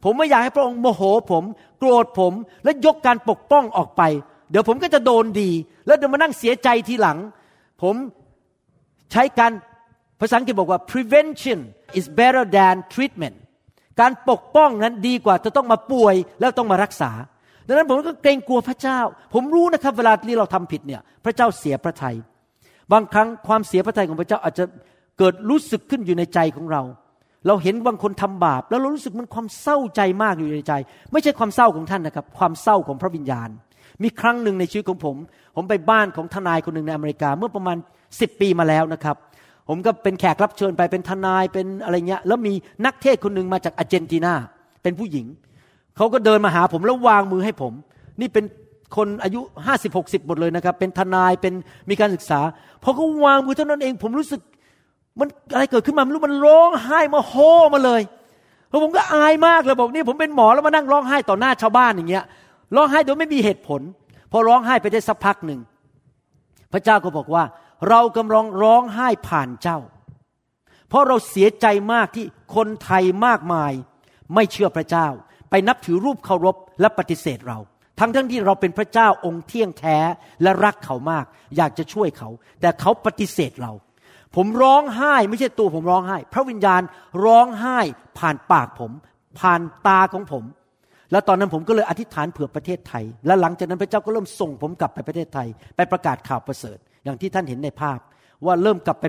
[0.03, 1.43] ผมไม่อยากให้พระองค์โมโหผม
[1.79, 2.33] โกรธผม
[2.63, 4.01] และยกการปกป้องออกไป
[4.51, 5.49] เดี๋ยวผมก็จะโดนดี
[5.85, 7.17] แล้วเดี๋ยวมานั่งเสียใจทีหลัง
[7.81, 7.95] ผม
[9.11, 9.51] ใช้การ
[10.19, 11.59] ภาษาอังกฤษบอกว่า prevention
[11.99, 13.37] is better than treatment
[13.99, 17.11] การปกป้องนั้นดีกว่าจะต้องมาป่วยแล้วต้องมารักษา
[17.67, 18.99] ดังนั้นผมก็เกรงกลัวพระเจ้า
[19.33, 22.15] ผมรู้นะครับเวลาที่เราทำผิดเนี่ยพระเจ้าเสียพระทยัย
[22.91, 24.65] บางครั้งความเสียพระทัยของพระเจ้าอาจจะ
[25.17, 26.81] เกิดรู้สึกขึ้นอยู่ในใจของเรา
[27.47, 30.73] เราเห็นบางคนทำบาป แล้วเรารู้สึกมันความเศร้าใจมากอยู่ในใจ
[31.11, 33.49] ไม่ใช่ความเศร้าของท่านนะครับ ความเศร้าของพระวิญญาณ
[34.03, 35.15] มีครั้งหนึ่งในชีวิตของผม
[35.55, 37.77] ผมไปบ้านของทนายคนหนึ่งในอเมริกาเมื่อประมาณ
[38.19, 39.15] สิบปีมาแล้วนะครับ
[39.67, 42.53] ผมก็เป็นแขกรับเชิญไปเป็นทนายเป็นอะไรเงี้ย แล้วมี
[42.85, 44.33] นักเทศคนหนึ่งมาจากอาร์เจนตินา
[44.83, 45.25] เป็นผู้หญิง
[45.97, 47.73] เขาก็เดินมาหาผมแล้ววางมือให้ผม
[48.21, 48.45] นี่เป็น
[48.95, 51.53] คนอายุห้าสิบหกสิบหมดเลยนะครับ เป็นทนายเป็น
[51.89, 52.39] มีการศึกษา
[52.83, 54.41] พอเขาวางมือเท่านั้นเอง ผมรู้สึก
[55.19, 57.33] มันอะไรเกิดขึ้นมาไม่รู้มันร้องไห้มาโฮ
[57.73, 58.01] มาเลย
[58.69, 62.23] แล้วผมก็อายมากเลยบอกนี่ผมเป็นหมอแล้วมานั่งร้องไห้ต่อหน้าชาวบ้านอย่างเงี้ย
[62.75, 63.81] ร้องไห้โดยไม่มีเหตุผล
[64.31, 65.59] พอร้องไห้ไปได้สักพักหนึ่ง
[66.73, 67.43] พระเจ้าก็บอกว่า
[67.89, 69.79] เรากำลังร้องไห้ผ่านเจ้า
[70.89, 73.73] เพราะเราเสียใจมากที่คนไทยมากมาย
[74.35, 75.07] ไม่เชื่อพระเจ้า
[75.49, 77.57] ไปนับถือรูปเคารพและปฏิเสธเรา
[77.99, 79.97] ทั้งทั้งที่เราเป็นพระเจ้าองค์เที่ยงแท้
[80.41, 81.25] และรักเขามาก
[81.57, 82.29] อยากจะช่วยเขา
[82.61, 83.71] แต่เขาปฏิเสธเรา
[84.35, 86.81] ผมร้องไห้ไม่ใช่ตัวผมร้องไห้ พระวิญญาณ
[87.25, 87.79] ร้องไห้
[88.19, 88.91] ผ่านปากผม
[89.39, 90.43] ผ่านตาของผม
[91.11, 97.99] แล้วตอนนั้นผมก็เลยอธิษฐานเผื่อประเทศไทย และหลังจากนั้นพระเจ้าก็เริ่มส่งผมกลับไปประเทศไทย ไปประกาศข่าวประเสริฐ อย่างที่ท่านเห็นในภาพ
[98.45, 99.05] ว่าเริ่มกลับไป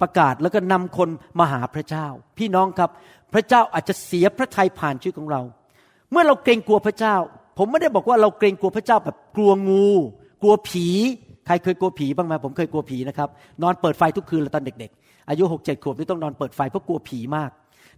[0.00, 2.06] ประกาศแล้วก็นำคนมาหาพระเจ้า
[2.38, 2.90] พี่น้องครับ
[3.34, 5.40] พระเจ้าอาจจะเสียพระทัยผ่านชีวิตของเรา
[6.10, 7.16] เมื่อเราเกรงกลัวพระเจ้า
[7.58, 9.88] ผมไม่ได้บอกว่าเราเกรงกลัวพระเจ้าแบบกลัวงู
[10.42, 10.86] กลัวผี
[11.48, 13.28] ใครเคยกลัวผีบ้างไหมผมเคยกลัวผีนะครับ
[13.62, 17.50] นอนเปิดไฟทุกคืนเลยตอนเด็ก ๆ อายุหกเจ็ดขวบนี่ต้องนอนเปิดไฟเพราะกลัวผีมาก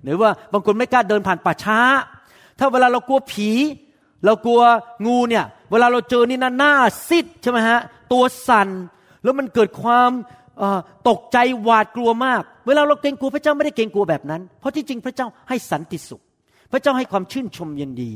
[0.02, 1.78] หรือว่าบางคนไม่กล้าเดินผ่านป่าช้า
[2.58, 3.50] ถ้าเวลาเรากลัวผี
[4.24, 4.60] เรากลัว
[5.06, 6.74] งูเนี่ย เวลาเราเจอนี่นะหน้า
[7.08, 7.78] ซิดใช่ไหมฮะ
[8.12, 8.68] ตัวสั่น
[9.22, 10.10] แล้วมันเกิดความ
[11.08, 16.22] ตกใจหวาดกลัวมาก เวลาเราเกรงกลัวพระเจ้าไม่ได้เกรงกลัวแบบนั้น เพราะที่จริงพระเจ้าให้สันติสุข
[16.72, 18.10] พระเจ้าให้ความชื่นชมยินดี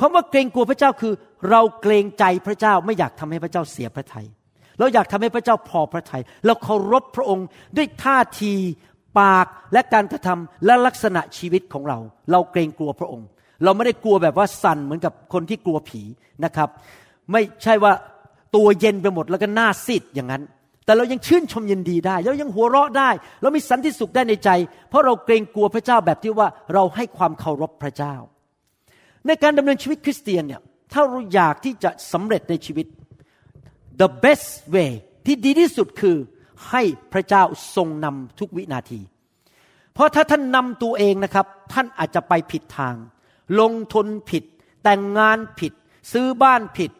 [0.00, 1.12] คำว่าเกรงกลัวพระเจ้าคือ
[1.50, 4.26] เราเกรงใจพระเจ้าไม่อยากทำให้พระเจ้าเสียพระทยัย
[4.78, 8.52] เราอยากทำให้พระเจ้าพอพระทยัยเราเคารพพระองค์ด้วยท่าที
[9.20, 11.98] ปากและการกระทำและลักษณะชีวิตของเรา
[12.32, 13.26] เราเกรงกลัวพระองค์
[13.64, 16.02] เราไม่ได้กลัวแบบว่าสั่นเหมือนกับคนที่กลัวผี
[16.44, 16.68] นะครับ
[17.32, 17.92] ไม่ใช่ว่า
[18.56, 20.42] ตัวเย็นไปหมดแล้วก็หน้าซีดอย่างนั้น
[20.84, 23.10] แต่เรายังชื่นชมยินดีได้เรายังหัวเราะได้
[23.42, 24.50] เรามีสันติสุขได้ในใจ
[24.88, 28.14] เพราะเราเกรงกลัวพระเจ้าแบบที่ว่าเราให้ความเคารพพระเจ้า
[29.26, 30.60] ในการดำเนินชีวิตคริสเตียนเนี่ย
[30.92, 32.86] ถ้าเราอยากที่จะสำเร็จในชีวิต
[34.00, 34.90] the best way
[35.26, 36.16] ที่ดีที่สุดคือ
[36.70, 37.42] ให้พระเจ้า
[37.76, 39.00] ทรงนำทุกวินาที
[39.94, 42.94] เพราะถ้าท่านนำตัวเองนะครับ ท่านอาจจะไปผิดทาง
[43.60, 44.44] ลงทุนผิด
[44.84, 45.72] แต่งงานผิด
[46.12, 46.90] ซื้อบ้านผิด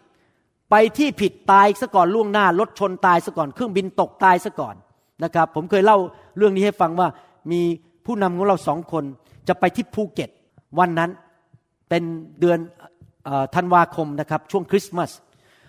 [0.71, 4.75] ไปที่ผิดตายซะก่อนล่วงหน้ารถชนตายซะก่อนเครื่องบินตกตายซะก่อน
[5.25, 5.99] นะครับ ผมเคยเล่า
[6.37, 7.09] เรื่องนี้ให้ฟังว่า
[7.53, 7.61] มี
[8.07, 9.05] ผู้นำของเราสองคน
[9.49, 10.31] จะไปที่ภูเก็ต
[10.79, 11.11] วันนั้น
[11.89, 12.03] เป็น
[12.41, 12.59] เดือน
[13.55, 15.11] ธันวาคมนะครับ ช่วงคริสต์มาส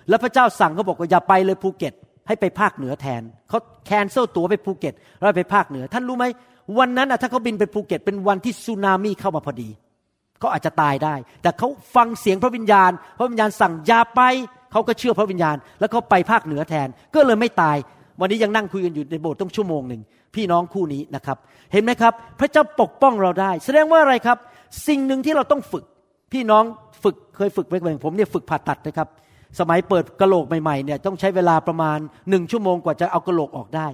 [0.10, 1.94] แล้วพระเจ้าสั่งเขาบอกว่าอย่าไปเลยภูเก็ต
[2.28, 6.26] ให้ไปภาคเหนือแทนเขา cancel ตั๋วไปภูเก็ตแล้วไปภาคเหนือ ท่านรู้ไหม
[6.80, 9.70] วันนั้นน่ะถ้าเขาบินไปภูเก็ต เป็นวันที่สึนามิเข้ามาพอดี
[10.40, 14.22] เขาอาจจะตายได้ แต่เขาฟังเสียงพระวิญญาณ พระวิญญาณสั่งอย่าไป
[14.72, 17.78] เขาก็เชื่อพระวิญญาณ แล้วเขาไปภาคเหนือแทน ก็เลยไม่ตาย
[18.20, 20.02] วันนี้ยังนั่งคุยกันอยู่ในโบสถ์ตั้งชั่วโมงหนึ่ง
[20.36, 21.38] พี่น้องคู่นี้นะครับ
[21.72, 24.38] เห็นไหมครับ พระเจ้าปกป้องเราได้ แสดงว่าอะไรครับ
[24.88, 25.84] สิ่งหนึ่งที่เราต้องฝึก
[26.34, 26.64] พี่น้อง
[27.04, 29.08] ฝึกเคยฝึกไหมผมเนี่ยฝึกผ่าตัดนะครับ
[29.60, 31.98] สมัยเปิดกระโหลกใหม่ๆเนี่ยต้องใช้เวลาประมาณ
[32.30, 33.88] หนึ่งชั่วโมงกว่าจะเอากระโหลกออกได้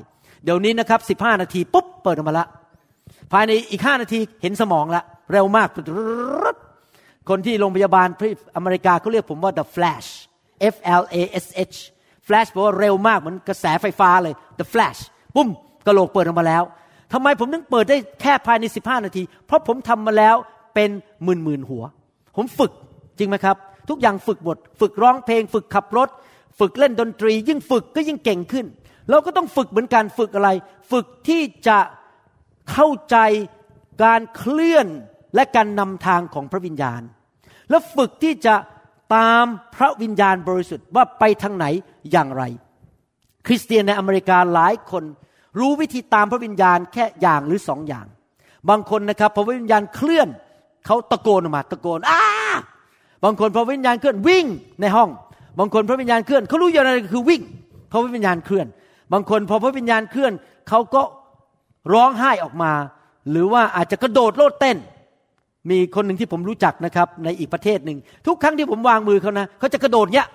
[0.43, 2.47] เดี๋ยวนี้นะครับสิบห้านาทีปุ๊บเปิดออกมาละ
[3.32, 5.67] ภายในอีกห้านาทีเห็นสมองละ เร็วมาก
[7.30, 10.08] คนที่โรงพยาบาลที่อเมริกาเขาเรียกผมว่า the flash
[10.74, 11.78] F L A S H
[12.28, 15.00] flash แปลว่าเร็วมากเหมือนกระแสไฟฟ้าเลย the flash
[15.36, 15.50] ปุ้ม
[15.88, 16.63] กระโหลกเปิดออกมาแล้ว
[17.13, 20.36] ทำไมผมถึงเปิดได้แค่ภายใน 15 นาที เพราะผมทำมาแล้ว
[20.76, 20.89] เป็น
[21.24, 21.84] หมื่นหมื่นหัว
[22.36, 22.71] ผมฝึก
[23.17, 23.56] จริงไหมครับ
[23.89, 26.10] ทุกอย่างฝึกบท ฝึกร้องเพลง ฝึกขับรถ
[26.60, 28.65] ฝึกเล่นดนตรี ยิ่งฝึกก็ยิ่งเก่งขึ้น
[29.10, 30.50] เราก็ต้องฝึกเหมือนกันฝึกอะไร
[30.91, 31.80] ฝึกที่จะ
[32.72, 33.17] เข้าใจ
[34.04, 34.88] การเคลื่อน
[35.36, 37.02] และการนำทางของพระวิญญาณ
[37.70, 38.56] และฝึกที่จะ
[39.15, 41.65] ตามพระวิญญาณบริสุทธิ์ว่าไปทางไหน
[42.12, 42.44] อย่างไร
[43.48, 45.04] คริสเตียนในอเมริกาหลายคน
[45.60, 48.06] รู้วิธีตามพระวิญญาณแค่อย่างหรือสองอย่าง
[48.70, 50.30] บางคนนะครับพอพระวิญญาณเคลื่อน
[50.86, 52.24] เขาตะโกนออกมาตะโกนอ้า
[53.23, 54.45] บางคนพอพระวิญญาณเคลื่อนวิ่ง
[54.81, 55.10] ในห้อง
[55.60, 57.41] บางคนพระวิญญาณเคลื่อนเขารู้อย่างไรคือวิ่ง
[57.89, 58.67] เพราะวิญญาณเคลื่อน
[59.13, 60.34] บางคนพอพระวิญญาณเคลื่อน
[60.69, 61.01] เขาก็
[61.93, 62.71] ร้องไห้ออกมา
[63.31, 64.77] หรือว่าอาจจะกระโดดโลดเต้น
[65.69, 70.27] มีคนหนึ่งที่ผมรู้จักนะครับ ในอีกประเทศหนึ่งทุกครั้งที่ผมวางมือเขานะเขาจะกระโดดเนี้ย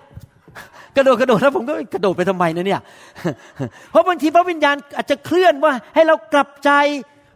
[0.96, 2.80] กระโดดกระโดดแล้วผมก็กระโดดไปทำไมนะเนี่ย
[3.90, 6.70] เพราะบางทีพระวิญญาณอาจจะเคลื่อนว่าให้เรากลับใจ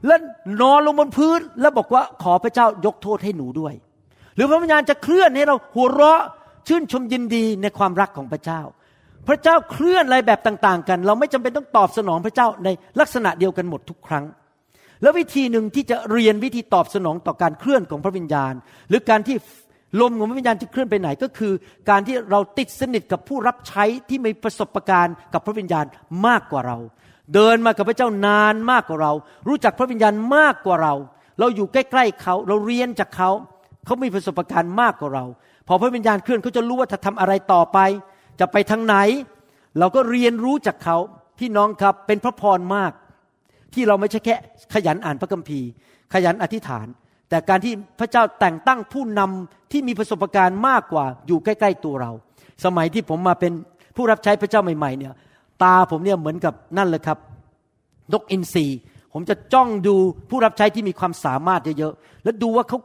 [0.06, 0.20] แล้ว
[0.62, 3.74] นอนลงบนพื้นแล้วบอกว่าขอพระเจ้ายกโทษให้หนูด้วย
[4.40, 6.22] รือพระวิญญาณจะเคลื่อนให้เราหัวเราะ
[6.68, 8.60] ชื่นชมยินดีในความรักของพระเจ้า
[9.28, 12.68] พระเจ้าเคลื่อนอะไรแบบต่างๆ กัน เราไม่จำเป็นต้องตอบสนองพระเจ้าใน
[13.00, 14.24] ลักษณะเดียวกันหมดทุกครั้ง
[15.02, 18.52] แล้ววิธีหนึ่งที่จะเรียนวิธีตอบสนองต่อการเคลื่อนของพระวิญญาณ
[18.88, 19.36] หรือการที่
[20.00, 21.52] ลมของพระวิญญาณจะเคลื่อนไปไหนก็คือ
[21.90, 25.84] การที่เราติดสนิทกับผู้รับใช้ที่มีประสบการณ์กับพระวิญญาณ
[26.26, 26.78] มากกว่าเรา
[27.34, 29.12] เดินมากับพระเจ้านานมากกว่าเรา
[29.48, 30.94] รู้จักพระวิญญาณมากกว่าเรา
[31.38, 33.30] เราอยู่ใกล้ๆเขาเราเรียนจากเขา
[33.86, 35.24] เขามีประสบการณ์มากกว่าเรา
[35.68, 37.78] พอพระวิญญาณเคลื่อนเขาจะรู้ว่าจะทำอะไรต่อไป
[38.40, 38.96] จะไปทางไหน
[39.78, 40.96] เราก็เรียนรู้จากเขา
[41.38, 42.92] พี่น้องครับเป็นพระพรมาก
[43.74, 44.34] ที่เราไม่ใช่แค่
[44.74, 45.68] ขยันอ่านพระคัมภีร์
[46.14, 46.86] ขยันอธิษฐาน
[47.28, 52.12] แต่การที่พระเจ้าแต่งตั้งผู้นำที่มีประสบการณ์มากกว่าอยู่ใกล้ ๆตัวเรา
[52.64, 53.52] สมัยที่ผมมาเป็น
[53.96, 55.14] ผู้รับใช้พระเจ้าใหม่ๆเนี่ย
[55.62, 57.18] ตาผมเนี่ยเหมือนกับนั่นเลยครับ
[58.12, 58.66] นกอินทรี
[59.12, 59.96] ผมจะจ้องดู
[60.30, 62.78] ผู้รับใช้ที่มีความสามารถเยอะๆ แล้วดูว่าเขา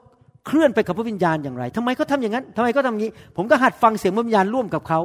[0.45, 4.99] เคลื่อนไปกับพระวิญญาณอย่างไรทำไมเขาทาอย่างนั้นทำไมเขาทำอย่างนี้ ผมก็หัดฟังเสียงพระวิญญาณร่วมกับเขา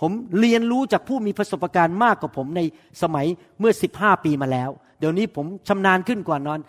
[0.00, 2.60] ผมเรียนรู้จากผู้มีประสบการณ์มากกว่าผมใน
[3.02, 3.26] สมัย
[3.60, 6.60] เมื่อ 15 ปีมาแล้ว เดี๋ยวนี้ผมชำนาญขึ้นกว่านอน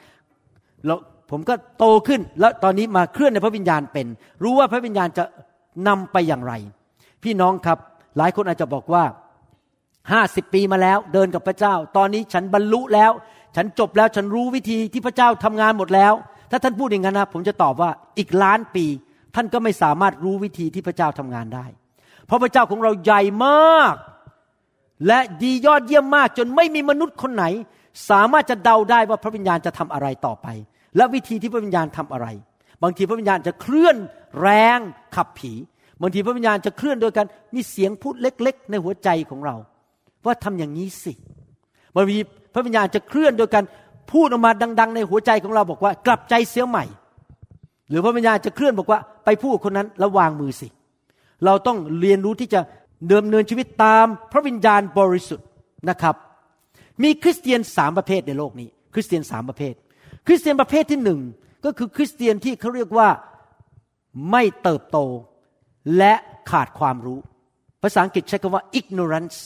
[0.86, 1.00] แล้ว
[1.32, 4.08] ผมก็โตขึ้นแล้วตอนนี้มาเคลื่อนในพระวิญญาณเป็น
[4.43, 5.24] รู้ว่าพระวิญญาณจะ
[5.88, 6.54] นำไปอย่างไร
[7.24, 7.78] พี่น้องครับ
[8.17, 9.04] หลายคนอาจจะบอกว่า
[10.12, 13.12] ห้าสิบปีมาแล้ว เดินกับพระเจ้า ตอนนี้ฉันบรรลุแล้ว
[13.56, 16.13] ฉันจบแล้วฉันรู้วิธีที่พระเจ้าทำงานหมดแล้ว
[16.52, 18.86] ถ้าท่านพูดอย่างนั้นนะผมจะตอบว่าอีกล้านปี
[19.36, 21.66] ท่านก็ไม่สามารถรู้วิธีที่พระเจ้าทำงานได้
[22.26, 23.96] เพราะพระเจ้าของเราใหญ่มาก
[25.08, 27.46] และดียอดเยี่ยมมาก จนไม่มีมนุษย์คนไหน
[28.10, 30.48] สามารถจะเดาได้ว่าพระวิญญาณจะทำอะไรต่อไป
[30.98, 32.28] และวิธีที่พระวิญญาณทำอะไร
[32.84, 33.96] บางทีพระวิญญาณจะเคลื่อน
[34.42, 34.80] แรง
[35.16, 35.54] ขับผี
[36.02, 39.56] บางทีพระวิญญาณจะเคลื่อนโดยการมีเสียงพูดเล็ก ๆ ในหัวใจของเรา
[40.26, 41.14] ว่าทำอย่างนี้สิ
[41.96, 42.18] บางที
[42.54, 43.64] พระวิญญาณจะเคลื่อนโดยการ
[44.12, 46.86] พูดออกมาดัง ๆ ในหัวใจของเราบอกว่ากลับใจเสียใหม่
[47.89, 50.67] หรือพระวิญญาณจะเคลื่อนบอกว่าไปพูดคนนั้นแล้ววางมือสิ
[51.45, 52.62] เราต้องเรียนรู้ที่จะ
[53.08, 55.47] เดิมเนินชีวิตตามพระวิญญาณบริสุทธิ์
[55.89, 56.15] นะครับ
[57.04, 59.74] มีคริสเตียนสามประเภทในโลกนี้ คริสเตียนสามประเภท
[60.28, 61.19] คริสเตียนประเภทที่หนึ่ง
[61.65, 63.10] ก็คือคริสเตียนที่เขาเรียกว่า
[64.32, 64.97] ไม่เติบโต
[65.97, 66.13] และ
[66.52, 67.19] ขาดความรู้
[67.84, 69.38] ภาษาอังกฤษใช้คำว่า ignorance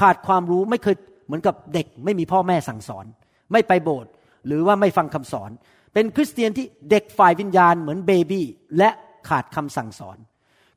[0.00, 3.06] ขาดความรู้ไม่เคยเหมือนกับเด็กไม่มีพ่อแม่สั่งสอน
[3.52, 4.10] ไม่ไปโบสถ์
[4.46, 5.50] หรือว่าไม่ฟังคำสอน
[5.94, 8.44] เป็นคริสเตียนที่เด็กฝ่ายวิญญาณเหมือนเบบี้
[8.78, 8.90] และ
[9.28, 10.16] ขาดคำสั่งสอน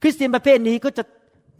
[0.01, 1.03] คริสเตียนประเภทนี้ก็จะ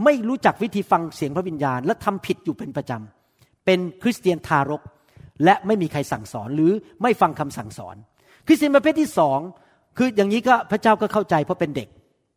[0.04, 4.82] ไม่รู้จักวิธีฟังเสียงพระวิญญาณ และทำผิดอยู่เป็นประจำเป็นคริสเตียนทารก
[5.44, 6.72] และไม่มีใครสั่งสอนหรือ
[7.02, 7.96] ไม่ฟังคำสั่งสอน
[8.48, 9.40] คริสเตียนประเภทที่สอง
[9.98, 11.88] คืออย่างนี้ก็พระเจ้าก็เข้าใจเพราะเป็นเด็ก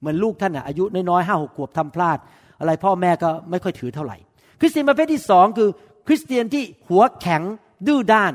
[0.01, 2.19] เหมือนลูกท่านอะอายุน้อยๆห้าหกขวบทำพลาด
[2.61, 4.17] อะไรพ่อแม่ก็ไม่ค่อยถือเท่าไหร่
[4.61, 5.69] คริสเตียนประเภทที่สองคือ
[6.07, 7.43] คริสเตียนที่หัวแข็ง
[7.87, 8.33] ดื้อด้าน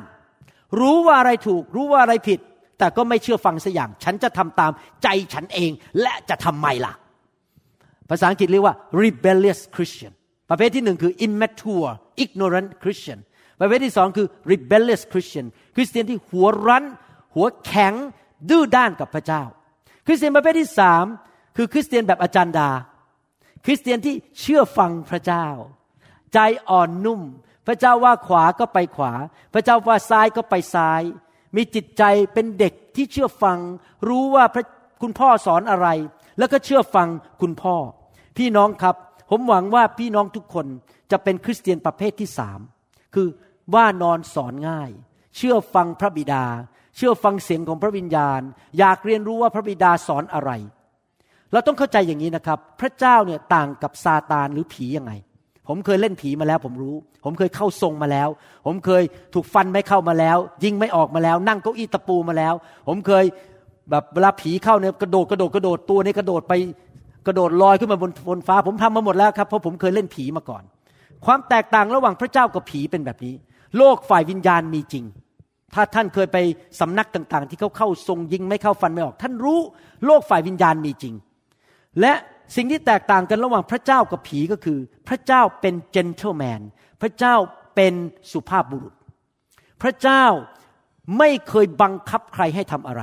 [0.80, 2.40] รู้ว่าอะไรถูก รู้ว่าอะไรผิด
[2.80, 4.72] แต่ก็ไม่เชื่อฟังสักอย่าง ฉันจะทำตาม
[5.04, 6.94] ใจฉันเอง และจะทำไมล่ะ
[8.10, 10.14] ภาษาอังกฤษเรียกว่า rebellious Christian
[10.50, 11.92] ประเภทที่หนึ่งคือ immature
[12.24, 13.20] ignorant Christian
[13.60, 16.86] ประเภทที่สองคือ rebellious Christian คริสเตียนที่หัวรั้น
[17.36, 17.94] หัวแข็ง
[18.50, 19.44] ดื้อด้านกับพระเจ้า
[20.06, 21.06] คริสเตียนประเภทที่สาม
[21.58, 22.70] คือคริสเตียนแบบอาจารย์ดา
[23.66, 25.48] คริสเตียนที่เชื่อฟังพระเจ้า
[26.34, 27.22] ใจอ่อนนุ่ม
[27.72, 29.14] ระเจ้าว่าขวาก็ไปขวา
[29.54, 31.02] พระเจ้าว่าซ้ายก็ไปซ้าย
[31.56, 32.04] มีจิตใจ
[32.34, 33.58] เป็นเด็กที่เชื่อฟัง
[34.08, 34.66] รู้ว่าพระ
[35.02, 35.88] คุณพ่อสอนอะไร
[36.38, 37.08] แล้วก็เชื่อฟัง
[37.42, 37.76] คุณพ่อ
[38.38, 38.96] พี่น้องครับ
[39.30, 40.68] ผมหวังว่าพี่น้องทุกคน
[41.12, 42.60] จะเป็นคริสเตียนประเภทที่สาม
[43.14, 43.28] คือ
[43.74, 44.90] ว่านอนสอนง่าย
[45.36, 46.46] เชื่อฟังพระบิดา
[46.96, 48.42] เชื่อฟังเสียงของพระวิญญาณ
[48.80, 50.52] อยากเรียนรู้ว่าพระบิดาสอนอะไร
[51.52, 55.12] เราต้องเข้าใจอย่างนี้นะครับ พระเจ้าเนี่ยต่างกับซาตานหรือผียังไง
[55.68, 58.30] ผมเคยเล่นผีมาแล้วผมรู้ ผมเคยเข้าทรงมาแล้ว
[58.66, 59.04] ผมเคย
[59.34, 62.54] ถูกฟันไม่เข้ามาแล้ว ยิงไม่ออกมาแล้ว นั่งเก้าอี้ตะปูมาแล้ว
[62.88, 63.24] ผมเคย
[63.90, 66.54] แบบเวลาผีเข้าเนี่ยกระโดดกระโดดกระโดดตัวเนี่ยกระโดดไป
[67.28, 70.64] กระโดดลอยขึ้นมาบนบนฟ้า ผมทำมาหมดแล้วครับเพราะผมเคยเล่นผีมาก่อน
[71.26, 73.34] ความแตกต่างระหว่างพระเจ้ากับผีเป็นแบบนี้
[73.78, 75.06] โลกฝ่ายวิญญาณมีจริง
[75.74, 76.38] ถ้าท่านเคยไป
[76.80, 79.60] สำนักต่างๆ ที่เขาเข้าทรงยิงไม่เข้าฟันไม่ออก ท่านรู้
[80.06, 81.14] โลกฝ่ายวิญญาณมีจริง
[82.02, 82.14] และ
[82.56, 86.62] สิ่งที่แตกต่างกันระหว่างพระเจ้ากับผีก็คือ พระเจ้าเป็น gentleman
[87.02, 87.36] พระเจ้า
[87.76, 87.94] เป็น
[88.32, 88.94] สุภาพบุรุษ
[89.82, 90.26] พระเจ้า
[91.18, 93.02] ไม่เคยบังคับใครให้ทำอะไร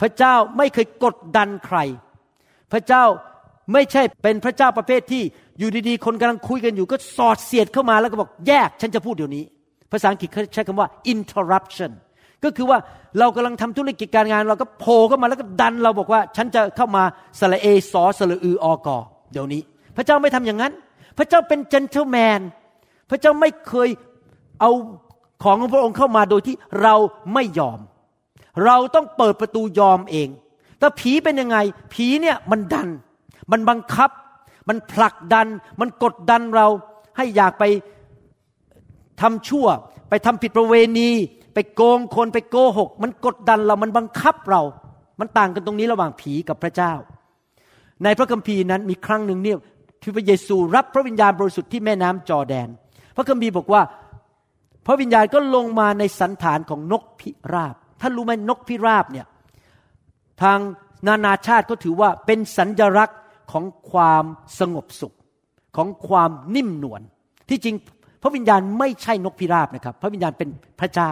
[0.00, 1.78] พระเจ้าไม่เคยกดดันใคร
[2.72, 3.04] พระเจ้า
[3.72, 5.22] ไม่ใช่เป็นพระเจ้าประเภทที่
[5.58, 9.44] อยู่ดีๆ คนกำลังคุยกันอยู่ก็สอดเสียดเข้ามาแล้วก็บอกแยกฉันจะพูดเดี๋ยวนี้
[9.92, 11.92] ภาษาอังกฤษเขาใช้คำว่า interruption
[12.44, 12.78] ก็คือว่า
[13.18, 17.02] เรากำลังทำธุรกิจการงาน เราก็โผล่เข้ามาแล้วก็ดันเราบอกว่า ฉันจะเข้ามา
[17.40, 18.98] สละเอสอสละอืออกอ
[19.32, 19.62] เดี๋ยวนี้
[19.96, 20.72] พระเจ้าไม่ทำอย่างนั้น
[21.18, 22.40] พระเจ้าเป็น gentleman
[23.10, 23.88] พระเจ้าไม่เคย
[24.60, 24.70] เอา
[25.42, 26.94] ของของพระองค์เข้ามาโดยที่เรา
[27.34, 27.78] ไม่ยอม
[28.64, 30.28] เราต้องเปิดประตูยอมเอง
[30.78, 31.56] แต่ผีเป็นยังไง
[31.92, 32.88] ผีเนี่ยมันดัน
[33.52, 34.10] มันบังคับ
[34.68, 35.48] มันผลักดัน
[35.80, 36.66] มันกดดันเรา
[37.16, 37.64] ให้อยากไป
[39.20, 39.66] ทำชั่ว
[40.08, 41.10] ไปทำผิดประเวณี
[41.54, 44.62] ไปโกงคนไปโกหก มันกดดันเรา มันบังคับเรา
[45.20, 46.92] มันต่างกันตรงนี้ระหว่างผีกับพระเจ้า
[48.04, 49.58] ในพระคัมภีร์นั้นมีครั้งหนึ่งเนี่ย
[50.02, 52.68] ที่พระเยซูรับพระวิญญาณบริสุทธิ์ที่แม่น้ำจอแดน
[53.16, 53.82] พระคัมภีร์บอกว่า
[54.86, 59.26] พระวิญญาณก็ลงมาในสันฐานของนกพิราบท่านรู้ไหมนกพิราบเนี่ย
[60.42, 60.58] ทาง
[61.06, 63.20] นานาชาติก็ถือว่าเป็นสัญญลักษณ์
[63.52, 64.24] ของความ
[64.58, 65.16] สงบสุข
[65.76, 67.00] ของความนิ่มนวล
[67.48, 67.76] ที่จริง
[68.22, 70.48] พระวิญญาณไม่ใช่นกพิราบนะครับ พระวิญญาณเป็น
[70.80, 71.10] พระเจ้า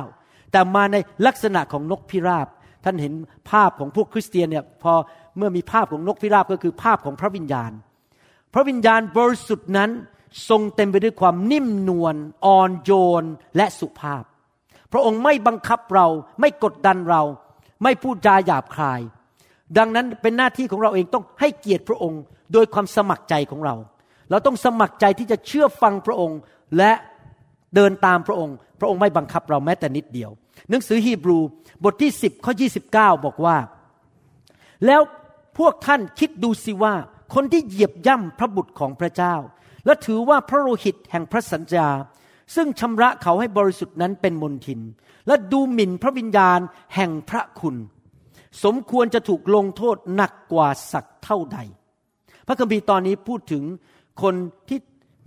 [0.52, 2.46] แต่มาในลักษณะของนกพิราบ
[2.84, 3.14] ท่านเห็น
[3.50, 4.92] ภาพของพวกคริสเตียนเนี่ยพอ
[5.36, 7.72] เมื่อมีภาพของนกพิราบก็คือภาพของพระวิญญาณ
[8.54, 9.90] พระวิญญาณบริสุทธิ์นั้น
[10.48, 12.92] ทรงเต็มไปด้วยความนิ่มนวลอ่อนโย
[13.22, 13.24] น
[13.56, 14.24] และสุภาพ
[14.92, 16.06] พระองค์ไม่บังคับเรา
[16.40, 17.22] ไม่กดดันเรา
[17.82, 19.00] ไม่พูดจาหยาบคาย
[19.78, 22.20] ดังนั้นเป็นหน้าที่ของเราเองต้องให้เกียรติพระองค์
[22.52, 23.74] โดยความสมัครใจของเรา
[24.30, 26.38] เราต้องสมัครใจที่จะเชื่อฟังพระองค์
[26.78, 26.92] และ
[27.74, 30.30] เดินตามพระองค์ พระองค์ไม่บังคับเราแม้แต่นิดเดียว
[30.70, 31.38] หนังสือฮีบรู
[31.84, 32.52] บทที่ 10ข้อ
[32.88, 33.56] 29 บอกว่า
[34.86, 35.00] แล้ว
[35.58, 36.94] พวกท่านคิดดูสิว่า
[37.34, 39.34] คนที่เหยียบย่ำพระบุตรของพระเจ้า
[39.86, 41.88] และถือว่าพระโลหิตแห่งพระสัญญา
[42.54, 44.80] ซึ่งชำระเขาให้บริสุทธิ์นั้นเป็นมนทิน
[45.26, 46.60] และดูหมิ่นพระวิญญาณ
[46.94, 47.76] แห่งพระคุณ
[48.64, 51.58] สมควรจะถูกลงโทษหนักกว่าสักเท่าใด
[52.46, 53.62] พระคัมภีร์ตอนนี้พูดถึง
[54.22, 54.34] คน
[54.68, 54.78] ที่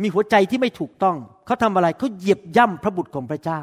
[0.01, 3.61] มีหัวใจที่ไม่ถูกต้อง เขาทำอะไรเขาเหยียบย่ำพระบุตรของพระเจ้า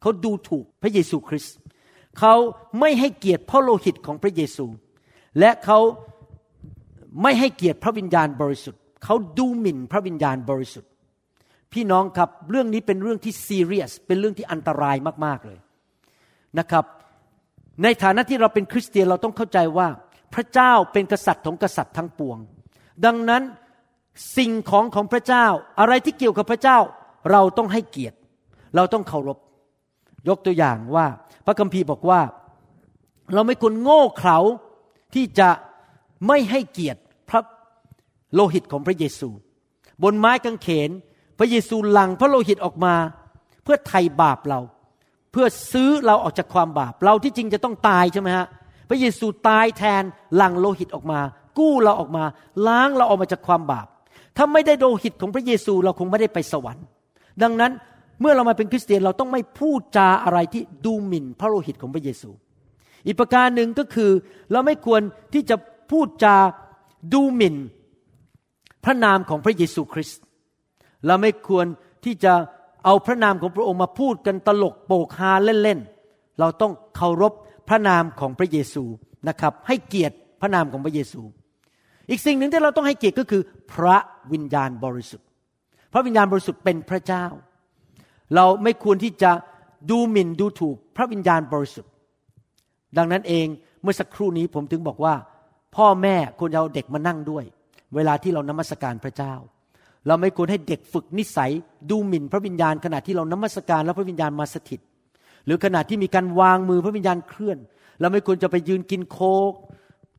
[0.00, 1.56] เขาดูถูกพระเยซูคริสต์
[2.18, 2.34] เขา
[2.80, 4.66] ไม่ให้เกียรติพระโลหิตของพระเยซู
[5.38, 5.78] และเขา
[7.22, 10.90] ไม่ให้เกียรติพระวิญญาณบริสุทธิ์ เขาดูหมิ่นพระวิญญาณบริสุทธิ์
[11.72, 15.58] พี่น้องครับเรื่องนี้เป็นเรื่องที่ซีเรียส เป็นเรื่องที่อันตรายมากๆเลย
[16.58, 16.84] นะครับ
[17.82, 19.88] ในฐานะที่เราเป็นคริสเตียนเราต้องเข้าใจว่า
[20.34, 22.38] พระเจ้าเป็นกษัตริย์ของกษัตริย์ทั้งปวง
[23.04, 23.42] ดังนั้น
[24.36, 25.46] สิ่งของของพระเจ้า
[25.80, 26.78] อะไรที่เกี่ยวกับพระเจ้า
[27.30, 28.16] เราต้องให้เกียรติ
[28.76, 29.38] เราต้องเคารพ
[30.28, 31.06] ยกตัวอย่างว่า
[31.46, 32.20] พระคัมภีร์บอกว่า
[33.34, 34.38] เราไม่ควรโง่เขลา
[35.14, 35.48] ที่จะ
[36.26, 37.00] ไม่ให้เกียรติ
[38.34, 39.28] โลหิตของพระเยซู
[40.02, 40.90] บนไม้กางเขน
[41.38, 42.94] พระเยซูหลั่งพระโลหิตออกมา
[43.64, 44.60] เพื่อไถ่บาปเรา
[45.32, 48.46] เพื่อซื้อเราออกจากความบาป เราที่จริงจะต้องตายใช่ไหมฮะ
[48.88, 50.02] พระเยซูตายแทน
[50.36, 51.20] หลั่งโลหิตออกมา
[51.58, 52.24] กู้เราออกมา
[52.66, 53.86] ล้างเราออกมาจากความบาป
[54.36, 56.84] ถ้าไม่ได้โลหิตของพระเยซูเราคงไม่ได้ไปสวรรค์
[57.42, 57.72] ดังนั้น
[58.20, 62.30] เมื่อเรามาเป็นคริสเตียนเราต้องไม่พูดจาอะไรที่ดูหมิ่นพระโลหิตของพระเยซู
[63.06, 64.10] อีกประการหนึ่งก็คือ
[64.52, 65.00] เราไม่ควร
[65.34, 65.56] ที่จะ
[65.90, 66.36] พูดจา
[67.14, 67.56] ดูหมิ่น
[68.86, 70.22] พระนามของพระเยซูคริสต์
[71.06, 71.66] เราไม่ควร
[72.04, 72.32] ที่จะ
[72.84, 77.32] เอาพระนามของพระองค์มาพูดกันตลกโปกฮาเล่นๆเราต้องเคารพ
[77.68, 78.84] พระนามของพระเยซู
[79.28, 81.22] นะครับ ให้เกียรติพระนามของพระเยซู
[82.10, 83.96] อีกสิ่งหนึ่งที่เราต้องให้เกียรติก็คือ พระ
[84.32, 85.26] วิญญาณบริสุทธิ์
[85.92, 87.24] พระวิญญาณบริสุทธิ์เป็นพระเจ้า
[88.34, 89.30] เราไม่ควรที่จะ
[89.90, 91.92] ดูหมิ่นดูถูกพระวิญญาณบริสุทธิ์
[92.96, 93.46] ดังนั้นเอง
[93.82, 95.14] เมื่อสักครู่นี้ผมถึงบอกว่า
[95.76, 97.44] พ่อแม่ควรจะเอาเด็กมานั่งด้วย
[97.94, 99.34] เวลาที่เรานมัสการพระเจ้า
[100.06, 101.52] เราไม่ควรให้เด็กฝึกนิสัย
[101.90, 104.80] ดูหมิ่นพระวิญญาณขณะที่เรานมัสการแล้วพระวิญญาณมาสถิต
[105.46, 107.58] หรือขณะที่มีการวางมือพระวิญญาณเคลื่อน
[108.00, 109.18] เราไม่ควรจะไปยืนกินโค
[109.50, 109.52] ก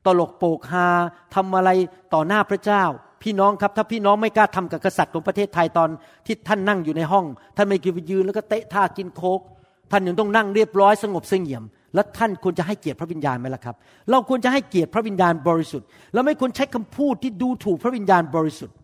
[0.06, 0.88] ตลกโปกฮา
[1.36, 1.69] ทำอะไร
[2.13, 2.84] ต่อหน้าพระเจ้า
[3.23, 5.89] พี่น้องครับ ถ้าพี่น้องไม่กล้าทำกับกษัตริย์ของประเทศไทยตอน
[6.25, 7.25] ที่ท่านนั่งอยู่ในห้อง
[7.58, 9.41] ท่านไม่คิดไปยืนแล้วก็เตะท่ากินโคก
[9.91, 11.63] ท่านยังต้องนั่งเรียบร้อยสงบเสงี่ยม
[11.97, 13.75] แล้วท่านควรจะให้เกียรติพระวิญญาณไหมล่ะครับ
[14.12, 18.75] เราควรจะให้เกียรติพระวิญญาณบริสุทธิ์ เราไม่ควรใช้คำพูดที่ดูถูกพระวิญญาณบริสุทธิ์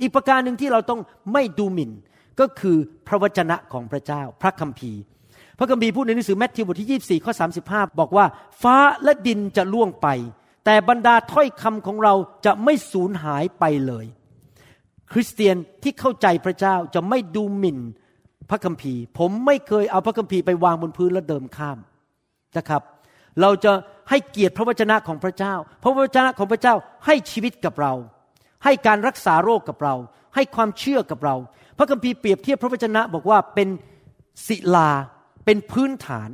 [0.00, 1.00] อีกประการหนึ่งที่เราต้อง
[1.32, 1.90] ไม่ดูหมิ่น
[2.40, 2.76] ก็คือ
[3.08, 5.00] พระวจนะของพระเจ้า พระคัมภีร์
[5.58, 7.32] พระคัมภีร์พูดในหนังสือแมทธิวบทที่ 24 ข้อ
[7.66, 8.24] 35 บอกว่า
[8.62, 10.08] ฟ้าและดินจะล่วงไป
[10.64, 12.14] แต่บรรดาถ้อยคำของเรา
[12.46, 14.06] จะไม่สูญหายไปเลย
[15.12, 17.78] คริสเตียนที่เข้าใจพระเจ้าจะไม่ดูหมิ่น
[18.50, 21.78] พระคัมภีร์ ผมไม่เคยเอาพระคัมภีร์ไปวางบนพื้นแล้วเดิมข้าม
[22.56, 22.82] นะครับ
[23.40, 23.72] เราจะ
[24.10, 26.74] ให้เกียรติพระวจนะของพระเจ้า พระวจนะของพระเจ้า
[27.06, 27.92] ให้ชีวิตกับเรา
[28.64, 29.94] ให้การรักษาโรคกับเรา
[30.34, 31.36] ให้ความเชื่อกับเรา
[31.78, 33.68] พระคัมภีร์เปรียบเทียบพระวจนะบอกว่าเป็น
[34.46, 34.90] ศิลา
[35.44, 36.28] เป็นพื้นฐาน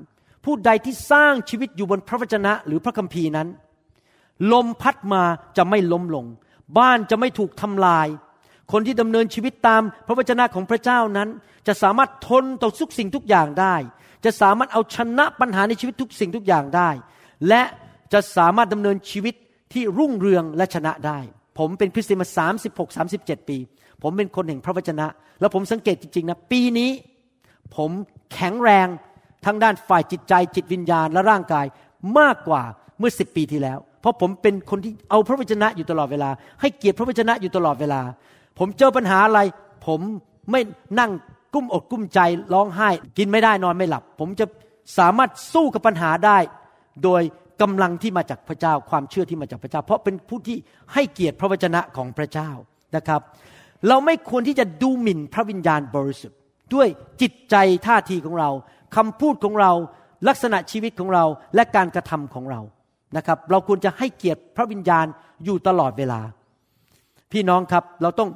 [0.44, 3.48] ผู้ใดที่สร้างชีวิตอยู่บนพระวจนะหรือพระคัมภีร์นั้น
[4.52, 5.22] ลมพัดมา
[5.56, 6.26] จะไม่ล้มลง
[6.78, 8.08] บ้านจะไม่ถูกทำลาย
[8.72, 11.28] คนที่ดำเนินชีวิตตามพระวจนะของพระเจ้านั้น
[11.66, 13.74] จะสามารถทนต่อทุกสิ่งทุกอย่างได้
[14.24, 16.90] จะสามารถเอาชนะปัญหาในชีวิตทุกสิ่งทุกอย่างได้
[17.48, 17.62] และ
[18.12, 19.34] จะสามารถดำเนินชีวิต
[19.72, 21.18] ที่รุ่งเรืองและชนะได้
[21.58, 22.28] ผมเป็นคริสเตียนมา
[22.68, 23.58] 36 37ปี
[24.02, 25.06] ผมเป็นคนแห่งพระวจนะ
[25.40, 26.90] แล้วผมสังเกตจริงๆนะปีนี้
[27.76, 27.90] ผม
[28.34, 28.88] แข็งแรง
[29.44, 31.66] ทั้งด้านฝ่ายจิตใจจิตวิญญาณและร่างกาย
[32.18, 32.62] มากกว่า
[32.98, 38.00] เมื่อสิบปีที่แล้ว เพราะผมเป็นคนที่เอาพระวจนะอยู่ตลอดเวลา ให้เกียรติพระวจนะอยู่ตลอดเวลา
[38.58, 39.40] ผมเจอปัญหาอะไร
[39.86, 40.00] ผม
[40.50, 40.60] ไม่
[40.98, 41.10] นั่ง
[41.56, 42.20] กุ้มอกกุ้มใจ
[42.54, 42.88] ร้องไห้
[43.18, 44.46] กินไม่ได้นอนไม่หลับ ผมจะ
[44.98, 46.38] สามารถสู้กับปัญหาได้
[47.04, 47.22] โดย
[47.62, 50.56] กำลังที่มาจากพระเจ้า ความเชื่อที่มาจากพระเจ้า เพราะเป็นผู้ที่
[50.92, 52.50] ให้เกียรติพระวจนะของพระเจ้า
[52.96, 53.20] นะครับ
[53.88, 56.38] เราไม่ควรที่จะดูหมิ่นพระวิญญาณบริสุทธิ์
[56.74, 56.88] ด้วย
[57.20, 58.50] จิตใจท่าทีของเรา
[58.96, 59.72] คำพูดของเรา
[60.28, 62.60] ลักษณะชีวิตของเราและการกระทำของเรา
[63.16, 65.06] นะครับ เราควรจะให้เกียรติพระวิญญาณ
[65.44, 66.20] อยู่ตลอดเวลา
[67.32, 68.30] พี่น้องครับเราต้อง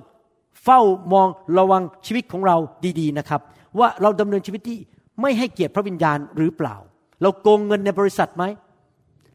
[0.64, 0.80] เฝ้า
[1.12, 2.56] มองระวังชีวิตของเรา
[3.00, 3.40] ดีๆนะครับ
[3.78, 4.78] ว่าเราดำเนินชีวิตที่
[5.20, 6.76] ไม่ให้เกียรติพระวิญญาณหรือเปล่า
[7.22, 8.44] เราโกงเงินในบริษัทไหม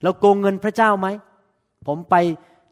[0.03, 1.07] เราโกงเงินพระเจ้าไหม
[1.87, 2.15] ผมไป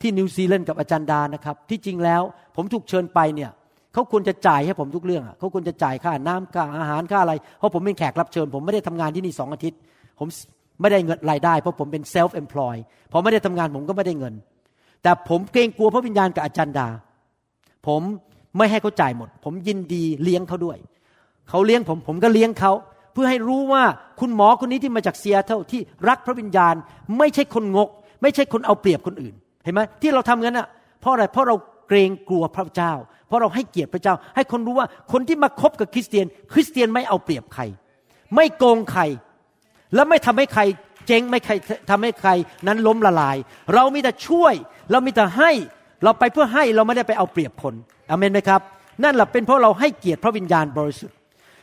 [0.01, 2.21] ที่นิวซีแลนด์กับอาจารย์ดานะครับ ที่จริงแล้ว
[2.55, 3.51] ผมถูกเชิญไปเนี่ย
[3.93, 9.79] เขาควรจะจ่ายให้ผมทุกเรื่องเขาควรจะจ่ายค่าน้ำค่าอาหารค่าอะไร เพราะผมเป็นแขกรับเชิญ ผมไม่ได้ทำงานที่นี่สองอาทิตย์
[10.19, 10.27] ผม
[10.81, 12.75] ไม่ได้เงินรายได้ เพราะผมเป็นเซลฟ์เอมพลอย
[13.11, 14.33] พอไม่ได้ทำงานผมก็ไม่ได้เงิน
[15.03, 16.87] แต่ผมเกรงกลัวพระวิญญาณกับอาจารย์ดา
[17.87, 18.01] ผม
[18.57, 20.77] ไม่ให้เขาจ่ายหมด ผมยินดีเลี้ยงเขาด้วย
[21.49, 22.71] เขาเลี้ยงผมผมก็เลี้ยงเขา
[23.13, 23.83] เพื่อให้รู้ว่า
[24.19, 26.75] คุณหมอคนนี้ที่มาจากเซียเท่าที่รักพระวิญญาณ
[27.17, 27.89] ไม่ใช่คนงก
[28.21, 30.67] ไม่ใช่คนเอาเปรียบคนอื่น เห็นไหมที่เราทำงั้นอะ
[31.01, 31.55] เพราะอะไรเพราะเรา
[31.87, 32.93] เกรงกลัวพระเจ้า
[33.27, 37.63] เพราะเราให้เกียรติพระเจ้า ให้คนรู้ว่าคนที่มาคบกับคริสเตียน คริสเตียนไม่เอาเปรียบใคร
[38.35, 39.01] ไม่โกงใคร
[39.95, 40.61] และไม่ทำให้ใคร
[41.07, 41.53] เจ๊งไม่ใคร
[41.89, 42.29] ทำให้ใคร
[42.67, 43.37] นั้นล้มละลาย
[43.73, 44.53] เรามีแต่ช่วย
[44.91, 45.51] เรามีแต่ให้
[46.03, 47.73] เราไปเพื่อให้เราไม่ได้ไปเอาเปรียบคน
[48.09, 48.61] อเมนไหมครับ
[49.03, 51.17] นั่นแหละเป็นเพราะเราให้เกียรติพระวิญญาณบริสุทธิ์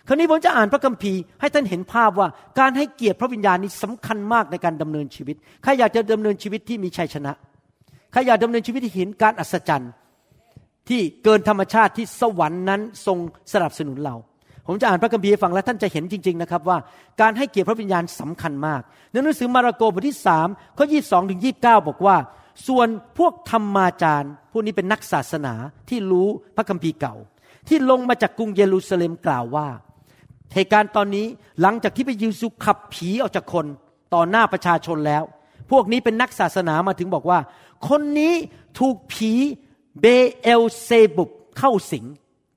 [0.09, 2.28] คราวนี้ผมจะอ่านพระคัมภีร์ให้ท่านเห็นภาพว่า
[2.59, 7.32] การให้เกียรติพระวิญญาณนี้สำคัญมากในการดำเนินชีวิต ใครอยากจะดำเนินชีวิตที่มีชัยชนะ
[8.12, 9.91] ใครอยากดำเนินชีวิตที่เห็นการอัศจรรย์
[10.88, 13.18] ที่เกินธรรมชาติที่สวรรค์นั้นทรง
[13.53, 14.16] สนับสนุนเรา
[14.66, 16.78] ผมจะอ่านพระคัมภีร์ฟังแล้วท่านจะเห็นจริง ๆ นะครับว่า
[17.20, 18.80] การให้เกียรติพระวิญญาณสำคัญมาก
[19.11, 22.16] ในหนังสือมาระโกบทที่สามข้อยี่สองถึงยีบเก้าบอกว่า
[22.66, 22.88] ส่วน
[23.18, 25.55] พวกธรรมาจารย์ พวกนี้เป็นนักศาสนา
[25.88, 27.14] ที่รู้พระคัมภีร์เก่า
[27.68, 29.68] ที่ลงมาจากกรุงเยรูซาเล็มกล่าวว่า
[30.55, 31.26] เหตุการณ์ตอนนี้
[31.61, 33.66] หลังจากที่พระเยซูขับผีออกจากคน
[34.14, 35.22] ต่อหน้าประชาชนแล้ว
[35.70, 37.38] พวกนี้เป็นนักศาสนามาถึงบอกว่า
[37.88, 38.34] คนนี้
[38.78, 39.32] ถูกผี
[40.01, 40.07] เบ
[40.40, 42.05] เอลเซบุบเข้าสิง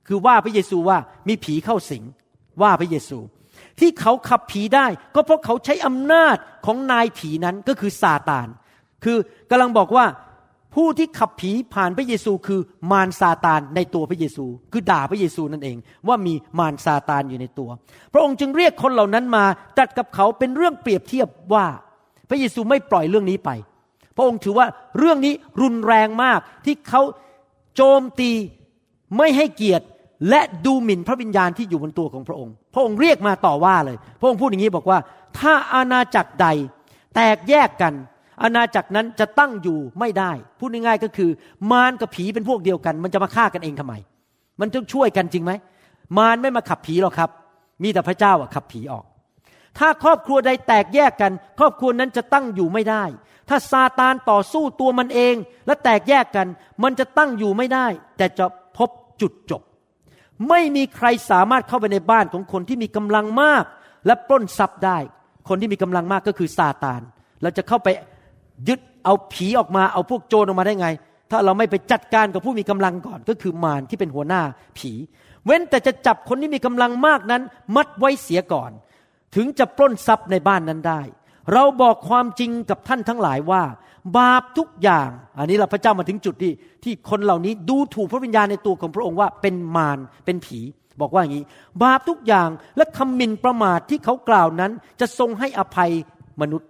[0.08, 2.02] คือว่าพระเยซูว่ามีผีเข้าสิง
[2.62, 3.18] ว่าพระเยซู
[3.80, 6.36] ที่เขาขับผีได้ก็เพราะเขาใช้อำนาจ
[6.66, 8.48] ของนายผีนั้นก็คือซาตาน
[9.04, 9.16] คือ
[9.50, 10.06] กำลังบอกว่า
[10.74, 12.60] ผู้ที่ขับผีผ่านพระเยซูคือ
[12.90, 15.76] มารซาตานในตัวพระเยซู คือด่าพระเยซูนั่นเอง
[16.08, 17.70] ว่ามีมารซาตานอยู่ในตัว
[18.12, 19.44] พระองค์จึงเรียกคนเหล่านั้นมา
[19.76, 21.66] ตัดกับเขาเป็นเรื่องเปรียบเทียบว่า
[22.28, 23.50] พระเยซูไม่ปล่อยเรื่องนี้ไป
[24.16, 24.66] พระองค์ถือว่า
[24.98, 27.02] เรื่องนี้รุนแรงมากที่เขา
[27.76, 28.30] โจมตี
[29.16, 29.86] ไม่ให้เกียรติ
[30.28, 34.98] และดูหมิ่นพระวิญญาณที่อยู่บนตัวของพระองค์ พระองค์เรียกมาต่อว่าเลย พระองค์พูดอย่างนี้บอกว่า
[35.38, 36.46] ถ้าอาณาจักรใด
[37.14, 37.94] แตกแยกกัน
[38.42, 41.30] อาณาจักรนั้นจะตั้งอยู่ไม่ได้ พูดง่ายๆก็คือ
[41.70, 43.94] มารกับผีเป็นพวกเดียวกัน มันจะมาฆ่ากันเองทำไม
[44.60, 45.52] มันต้องช่วยกันจริงไหม
[46.18, 47.30] มารไม่มาขับผีหรอกครับ
[47.82, 49.04] มีแต่พระเจ้าอะขับผีออก
[49.78, 53.04] ถ้าครอบครัวใดแตกแยกกัน ครอบครัวนั้นจะตั้งอยู่ไม่ได้
[53.48, 55.34] ถ้าซาตานต่อสู้ตัวมันเอง
[55.66, 56.46] และแตกแยกกัน
[56.82, 59.62] มันจะตั้งอยู่ไม่ได้ แต่จะพบจุดจบ
[60.48, 63.64] ไม่มีใครสามารถเข้าไปในบ้านของคนที่มีกำลังมาก
[64.06, 64.98] และปล้นทรัพย์ได้
[65.48, 67.00] คนที่มีกำลังมากก็คือซาตาน
[67.42, 67.88] เราจะเข้าไป
[68.68, 70.88] ยึดเอาผีออกมาเอาพวกโจรออกมาได้ไง
[71.30, 74.42] ถ้าเราไม่ไปจัดการกับผู้มีกำลังก่อน ก็คือมารที่เป็นหัวหน้า
[74.78, 74.92] ผี
[75.44, 77.42] เว้นแต่จะจับคนที่มีกำลังมากนั้น
[77.76, 78.70] มัดไว้เสียก่อน
[79.34, 81.00] ถึงจะปล้นทรัพย์ในบ้านนั้นได้
[81.52, 83.62] เราบอกความจริงกับท่านทั้งหลายว่า
[84.18, 86.52] บาปทุกอย่าง อันนี้เราพระเจ้ามาถึงจุดที่
[86.84, 90.60] ที่คนเหล่านี้ดูถูกพระวิญญาณในตัวของพระองค์ว่าเป็นมารเป็นผี
[91.00, 91.44] บอกว่าอย่างนี้
[91.82, 95.90] บาปทุกอย่างและคำมินประมาทที่เขากล่าวนั้น จะทรงให้อภัย
[96.40, 96.68] มนุษย์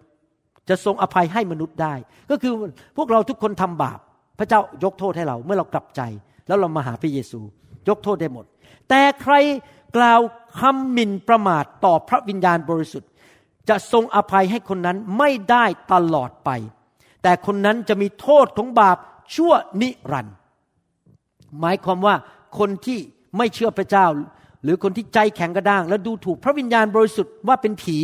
[0.69, 1.95] จะทรงอภัยให้มนุษย์ได้
[2.31, 2.53] ก็คือ
[2.97, 3.99] พวกเราทุกคนทำบาป
[4.39, 6.01] พระเจ้ายกโทษให้เราเมื่อเรากลับใจ
[6.47, 7.41] แล้วเรามาหาพระเยซู
[7.89, 8.45] ยกโทษได้หมด
[8.89, 9.35] แต่ใคร
[9.97, 10.21] กล่าว
[10.61, 13.11] คำหมิ่นประมาทต่อพระวิญญาณบริสุทธิ์
[13.69, 16.51] จะทรงอภัยให้คนนั้นไม่ได้ตลอดไป
[17.23, 18.97] แต่คนนั้นจะมีโทษของบาป
[19.35, 19.53] ชั่ว
[19.83, 20.37] นิรันด์
[21.61, 22.15] หมายความว่า
[22.59, 22.99] คนที่
[23.37, 24.07] ไม่เชื่อพระเจ้า
[24.63, 27.99] หรือคนที่ใจแข็งกระด้าง แล้วดูถูกพระวิญญาณบริสุทธิ์ว่าเป็นผี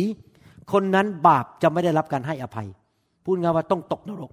[0.73, 2.67] คนนั้นบาปจะไม่ได้รับการให้อภัย
[3.23, 4.31] พูดง่ายว่าต้องตกนรก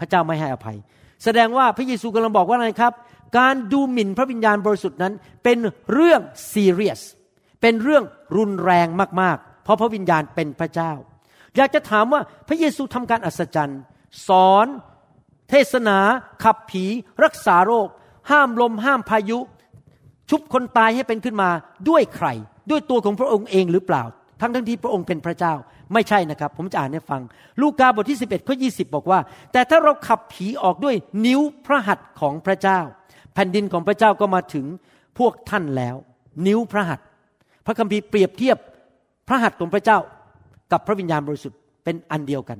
[0.00, 0.76] พระเจ้าไม่ให้อภัย
[1.24, 2.92] แสดงว่าพระเยซูกำลังบอกว่าอะไรครับ
[3.38, 5.12] การดูหมิ่นพระวิญญาณบริสุทธิ์นั้น
[5.44, 5.58] เป็น
[5.92, 6.20] เรื่อง
[6.52, 7.00] ซีเรียส
[7.60, 8.04] เป็นเรื่อง
[8.36, 8.86] รุนแรง
[9.20, 10.92] มากๆ เพราะพระวิญญาณเป็นพระเจ้า
[11.56, 13.80] อยากจะถามว่าพระเยซูทำการอัศจรรย์
[14.28, 14.66] สอน
[15.50, 15.98] เทศนา
[16.44, 16.84] ขับผี
[17.24, 17.88] รักษาโรค
[18.30, 19.38] ห้ามลม ห้ามพายุ
[20.30, 21.50] ชุบคนตายให้เป็นขึ้นมา
[21.88, 22.28] ด้วยใคร
[22.70, 24.02] ด้วยตัวของพระองค์เองหรือเปล่า
[24.40, 25.54] ทั้งทั้งที่พระองค์เป็นพระเจ้า
[25.92, 27.22] ไม่ใช่นะครับ ผมจะอ่านให้ฟัง
[27.60, 29.18] ลูกาบทที่ 11ข้อยีบอกว่า
[29.52, 32.80] แต่ถ้าเราขับผีออกด้วยนิ้วพระหัตถ์ของพระเจ้า
[33.34, 34.66] แผ่นดินของพระเจ้าก็มาถึง
[35.18, 35.96] พวกท่านแล้ว
[36.46, 37.06] นิ้วพระหัตถ์
[37.66, 38.56] พระคัมภีร์เปรียบเทียบ
[39.28, 39.98] พระหัตถ์ของพระเจ้า
[40.72, 42.58] กับพระวิญญาณบริสุทธิ์เป็นอันเดียวกัน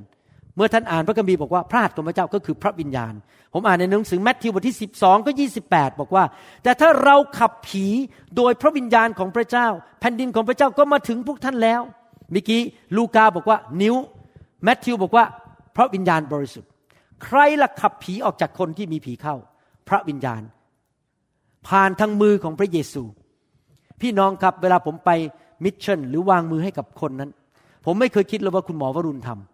[0.55, 3.13] เมื่อท่านอ่านพระคัมภีร์บอกว่าพระหัตถ์ของพระเจ้าก็คือพระวิญญาณ
[3.53, 5.31] ผมอ่านในหนังสือแมทธิวบทที่ 12 ก็
[5.65, 6.23] 28 บอกว่า
[6.63, 7.85] แต่ถ้าเราขับผี
[8.37, 9.67] โดยพระวิญญาณของพระเจ้า
[9.99, 11.81] แผ่นดินของพระเจ้าก็มาถึงพวกท่านแล้ว
[12.31, 12.61] เมื่อกี้
[12.97, 13.95] ลูกาบอกว่านิ้ว
[14.63, 15.25] แมทธิวบอกว่า
[15.75, 16.69] พระวิญญาณบริสุทธิ์
[17.23, 19.35] ใครล่ะขับผีออกจากคนที่มีผีเข้า
[19.89, 20.41] พระวิญญาณ
[21.67, 23.03] ผ่านทางมือของพระเยซู
[24.01, 25.09] พี่น้องครับเวลาผมไป
[25.63, 27.31] มิชชั่นหรือวางมือให้กับคนนั้น
[27.85, 29.50] ผมไม่เคยคิดเลยว่าคุณหมอวรุณทำ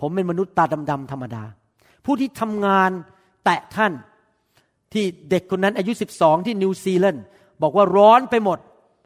[0.00, 1.42] ผมเป็นมนุษย์ตาดำๆธรรมดา
[2.04, 2.90] ผู้ที่ทำงาน
[3.44, 3.92] แตะท่าน
[4.92, 7.24] ที่เด็กคนนั้นอายุ 12 ที่นิวซีแลนด์
[7.62, 8.58] บอกว่าร้อนไปหมด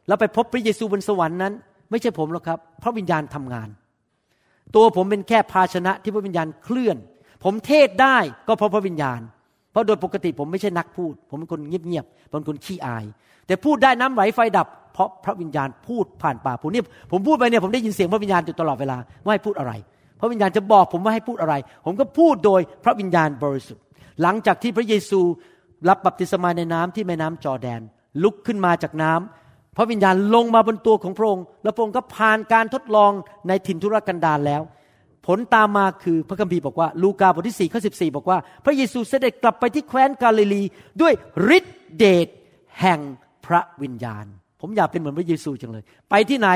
[0.07, 1.53] แล้วไปพบพระเยซูบนสวรรค์นั้น
[1.89, 3.69] ไม่ใช่ผมหรอกครับ พระวิญญาณทำงาน
[4.75, 6.97] ตัวผมเป็นแค่ภาชนะที่พระวิญญาณเคลื่อน
[7.43, 8.17] ผมเทศได้
[8.47, 9.19] ก็เพราะพระวิญญาณ
[9.71, 13.05] เพราะโดยปกติผมไม่ใช่นักพูด ผมเป็นคนเงียบๆเป็นคนขี้อาย
[13.47, 19.73] แต่พูดได้น้ำไหลไฟดับ เพราะพระวิญญาณพูดผ่านปากผมเนี่ยผมพูดไปเนี่ยผมได้ยินเสียงพระวิญญาณอยู่ตลอดเวลาว่าให้พูดอะไร
[20.19, 21.55] พระวิญญาณจะบอกผมว่าให้พูดอะไร
[21.85, 23.83] ผมก็พูดโดยพระวิญญาณบริสุทธิ์
[24.21, 25.19] หลังจากที่พระเยซู
[25.89, 27.81] รับบัพติศมาในน้ำที่แม่น้ำจอแดน
[28.23, 33.11] ลุกขึ้นมาจากน้ำพระวิญญาณลงมาบนตัวของพระองค์แล้วพระองค์ก็ผ่านการทดลอง
[33.47, 34.61] ในถิ่นทุรกันดารแล้ว
[35.27, 40.63] ผลตามมาคือพระคัมภีร์บอกว่า ลูกาบทที่4ข้อ14บอกว่า พระเยซูเสด็จกลับไปที่แคว้นกาลิลี
[41.01, 41.13] ด้วย
[41.57, 42.27] ฤทธิเดช
[42.81, 42.99] แห่ง
[43.45, 44.25] พระวิญญาณ
[44.61, 46.49] ผมอยากเป็นเหมือนพระเยซูจังเลย ไปที่ไหน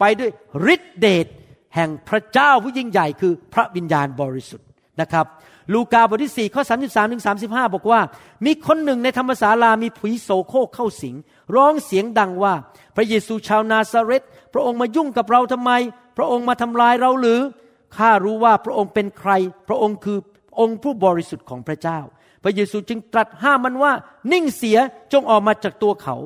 [0.00, 0.30] ไปด้วย
[0.74, 1.26] ฤทธิเดช
[1.74, 4.66] แห่งพระเจ้าผู้ยิ่งใหญ่คือพระวิญญาณบริสุทธิ์
[5.00, 5.26] นะครับ
[5.74, 8.00] ลูกาบทที่4ข้อ33ถึง35 บอกว่า
[8.44, 11.14] มีคนหนึ่งในธรรมศาลามีผีโสโครกเข้าสิง
[11.54, 12.54] ร้องเสียงดังว่า
[12.96, 15.70] พระเยซูชาวนาซาเรตพระองค์มายุ่งกับเราทำไม
[16.16, 17.40] พระองค์มาทำลายเราหรือ
[17.96, 19.30] ข้ารู้ว่าพระองค์เป็นใคร
[19.68, 20.18] พระองค์คือ
[20.60, 21.98] องค์ผู้บริสุทธิ์ของพระเจ้า
[22.42, 23.92] พระเยซูจึงตรัสห้ามมันว่า
[24.32, 24.78] นิ่งเสีย
[25.12, 26.16] จงออกมาจากตัวเขา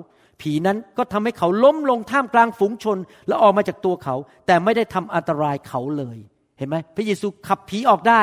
[0.41, 4.16] ผีนั้นก็ทำให้เขาล้มลงท่ามกลางฝูงชน และออกมาจากตัวเขา
[4.47, 6.18] แต่ไม่ได้ทำอันตรายเขาเลย
[6.59, 8.22] เห็นไหมพระเยซูขับผีออกได้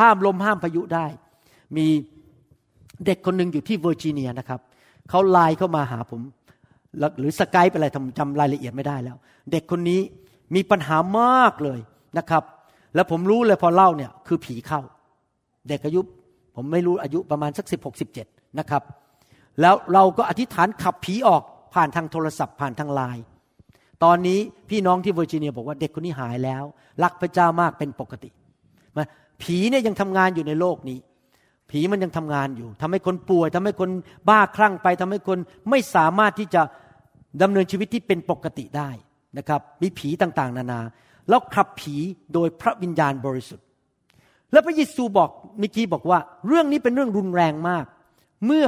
[0.00, 1.06] ห้ามลมห้ามพายุได้
[1.76, 1.86] มี
[3.06, 4.60] เด็กคนหนึ่งอยู่ที่เวอร์จิเนียนะครับ
[5.10, 6.20] เขาไลน์เข้ามาหาผม
[7.18, 9.16] หรือ Skype อะไรผมจำรายละเอียดไม่ได้แล้ว
[9.52, 10.00] เด็กคนนี้
[10.54, 11.80] มีปัญหามากเลย
[12.18, 12.42] นะครับ
[12.94, 14.80] แล้วผมรู้เลยพอเล่าเนี่ยคือผีเข้า
[15.68, 16.00] เด็กอายุ
[16.56, 18.26] ผมไม่รู้อายุประมาณสักสิบหกสิบเจ็ด
[18.58, 18.82] นะครับ
[19.60, 21.42] แล้วเราก็อธิษฐานขับผีออก
[21.74, 23.24] ผ่านทางโทรศัพท์ผ่านทางไลน์
[24.04, 24.38] ตอนนี้
[24.70, 26.62] พี่น้องที่เวอร์จิเนียบอกว่าเด็กคนนี้หายแล้ว
[27.02, 28.30] รักพระเจ้ามากเป็นปกติ
[28.96, 29.04] มา
[29.42, 30.98] ผีเนี่ยยังทำงานอยู่ในโลกนี้
[31.70, 33.90] ผีมันยังทำงานอยู่ทำให้คนป่วยทำให้คน
[34.28, 35.38] บ้าคลั่งไปทำให้คน
[35.70, 36.62] ไม่สามารถที่จะ
[37.42, 38.90] ดำเนินชีวิตที่เป็นปกติได้
[39.38, 40.80] นะครับ มีผีต่างๆ นานา
[41.28, 41.94] แล้วขับผี
[42.34, 43.66] โดยพระวิญญาณบริสุทธิ์
[44.52, 47.84] แล้วพระเยซูบอกเมื่อกี้บอกว่า เรื่องนี้เป็นเรื่องรุนแรงมาก
[48.46, 48.66] เมื่อ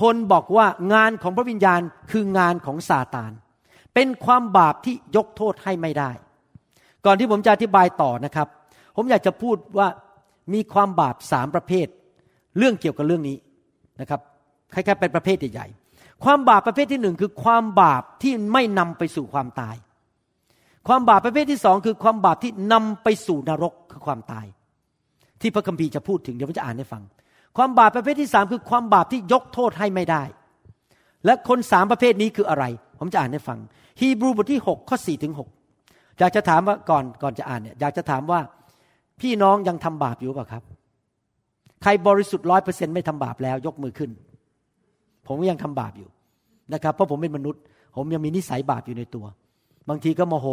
[0.00, 1.80] คนบอกว่างานของพระวิญญาณ
[2.10, 3.32] คืองานของซาตาน
[3.94, 6.10] เป็นความบาปที่ยกโทษให้ไม่ได้
[7.06, 8.48] ก่อนที่ผมจะอธิบายต่อนะครับ
[8.96, 9.88] ผมอยากจะพูดว่า
[10.54, 11.86] มีความบาปสามประเภท
[12.58, 13.36] เรื่องเกี่ยวกับเรื่องนี้
[14.00, 14.20] นะครับ
[14.74, 19.76] คล้ายๆเป็นประเภทใหญ่ๆความบาปประเภทที่หนึ่งคือความบาปที่ไม่นำไปสู่ความตาย
[20.88, 24.46] ความบาปประเภทที่สองคือความบาปที่นำไปสู่นรกคือความตาย
[25.40, 27.02] ที่พระคัมภีร์จะพูดถึงเดี๋ยวผมจะอ่านให้ฟัง
[27.56, 30.22] ความบาปประเภทที่สามคือความบาปที่ยกโทษให้ไม่ได้
[31.24, 32.64] และคนสามประเภทนี้คืออะไร
[32.98, 33.58] ผมจะอ่านให้ฟัง
[34.00, 38.40] ฮีบรูบทที่6ข้อ4ถึง6อยากจะถามว่าก่อนก่อนจะอ่านเนี่ยอยากจะถามว่า
[39.20, 40.62] พี่น้องยังทำบาปอยู่เปล่าครับ
[41.82, 44.10] ใครบริสุทธิ์ร้อยเปอร์เซ็นไม่ทำบาปแล้วยกมือขึ้น
[45.26, 46.08] ผมยังทำบาปอยู่
[46.72, 47.62] นะครับ เพราะผมเป็นมนุษย์
[47.96, 49.26] ผมยังมีนิสัยบาปอยู่ในตัว
[49.88, 50.46] บางทีก็โมโห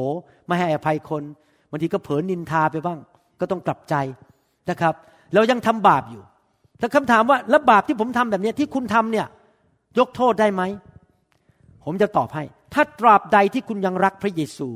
[0.48, 1.24] ไม่ให้อภัยคน
[1.72, 3.00] บางทีก็เผลอนินทาไปบ้าง
[3.40, 3.96] ก็ต้องกลับใจ
[4.70, 4.94] นะครับ
[5.34, 6.24] เรายังทำบาปอยู่
[6.80, 9.28] แต่คำถามว่าแล้วบาปที่ผมทำแบบนี้ที่คุณทำเนี่ย
[10.00, 10.62] ยกโทษได้ไหม
[11.86, 12.44] ผมจะตอบให้
[12.74, 14.70] ถ้าตราบใดที่คุณยังรักพระเยซู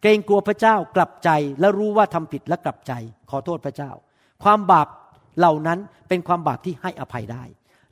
[0.00, 1.30] เกรงกลัวพระเจ้ากลับใจ
[1.60, 2.92] และรู้ว่าทำผิดและกลับใจ
[3.30, 3.90] ขอโทษพระเจ้า
[4.44, 4.88] ความบาป
[5.38, 5.78] เหล่านั้น
[6.08, 7.44] เป็นความบาปที่ให้อภัยได้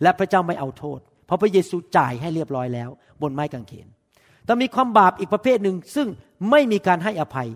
[0.03, 2.91] และพระเจ้าไม่เอาโทษ เพราะพระเยซูจ่ายให้เรียบร้อยแล้ว
[3.23, 3.89] บนไม้กางเขน
[4.45, 6.09] แต่มีความบาปอีกประเภทหนึ่งซึ่ง
[6.51, 7.49] ไม่มีการให้อภัย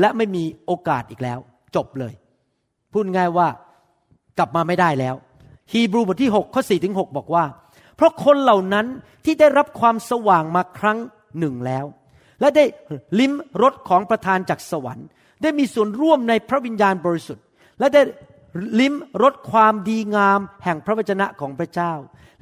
[0.00, 1.38] และไม่มีโอกาสอีกแล้ว
[1.76, 2.14] จบเลย
[2.92, 3.48] พูดง่ายว่า
[4.38, 5.14] กลับมาไม่ได้แล้ว
[5.72, 7.44] ฮีบรูบทที่ 6 ข้อ4ถึง6บอกว่า
[7.96, 8.86] เพราะคนเหล่านั้น
[9.24, 10.98] ที่ได้รับความสว่างมาครั้ง
[11.38, 11.84] หนึ่งแล้ว
[12.40, 12.64] และได้
[13.20, 15.06] ลิ้มรสของประทานจากสวรรค์
[15.42, 17.44] ได้มีส่วนร่วมในพระวิญญาณบริสุทธิ์
[17.78, 18.02] และได้
[18.80, 21.92] ลิ้มรสความดีงามแห่งพระวจนะของพระเจ้า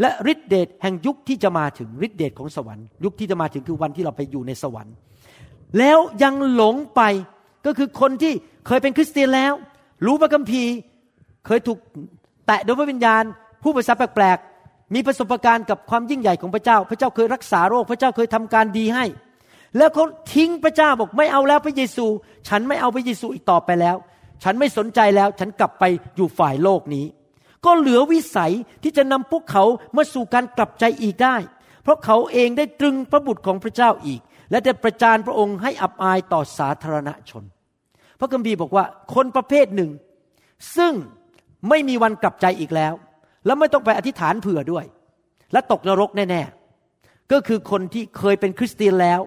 [0.01, 4.95] และฤทธิเดชแห่งยุคที่จะมาถึงฤทธิเดชของสวรรค์ยุคที่จะมาถึงคือวันที่เราไปอยู่ในสวรรค์
[5.79, 7.03] แล้วยังหลงไป
[7.66, 8.33] ก็คือคนที่
[8.66, 9.53] เคยเป็นคริสเตียนแล้ว
[10.07, 10.72] รู้พระคัมภีร์
[11.47, 11.79] เคยถูก
[12.49, 13.24] แตะโดยพระวิญญาณ
[13.62, 19.05] ผู้ภาษาแปลกๆมีประสบการณ์กับความยิ่งใหญ่ของพระเจ้า พระเจ้าเคยรักษาโรค พระเจ้าเคยทำการดีให้
[19.76, 22.07] แล้วเขาทิ้งพระเจ้าบอกไม่เอาแล้วพระเยซู
[22.49, 23.96] ฉันไม่เอาพระเยซูอีกต่อไปแล้ว
[24.42, 25.84] ฉันไม่สนใจแล้ว ฉันกลับไป
[26.16, 27.07] อยู่ฝ่ายโลกนี้
[27.64, 29.64] ก็เหลือวิสัยที่จะนำพวกเขา
[29.96, 31.36] มาสู่การกลับใจอีกได้
[31.82, 34.20] เพราะเขาเองได้ตรึงพระบุตรของพระเจ้าอีก
[34.51, 37.44] และได้ประจานพระองค์ให้อับอายต่อสาธารณชน
[38.18, 38.84] พระคัมภีร์บอกว่า
[39.14, 39.90] คนประเภทหนึ่ง
[40.76, 40.92] ซึ่ง
[41.68, 42.92] ไม่มีวันกลับใจอีกแล้ว
[43.46, 44.84] แล้วไม่ต้องไปอธิษฐานเผื่อด้วย
[45.52, 49.20] และตกนรกแน่ๆ ก็คือคนที่เคยเป็นคริสเตียนแล้ว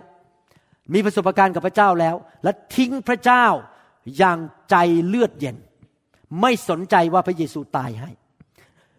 [0.94, 3.46] มีประสบการณ์กับพระเจ้าแล้ว และทิ้งพระเจ้า
[4.18, 4.76] อย่างใจ
[5.08, 5.58] เลือดเย็น
[6.42, 8.12] ไม่สนใจว่าพระเยซูตายให้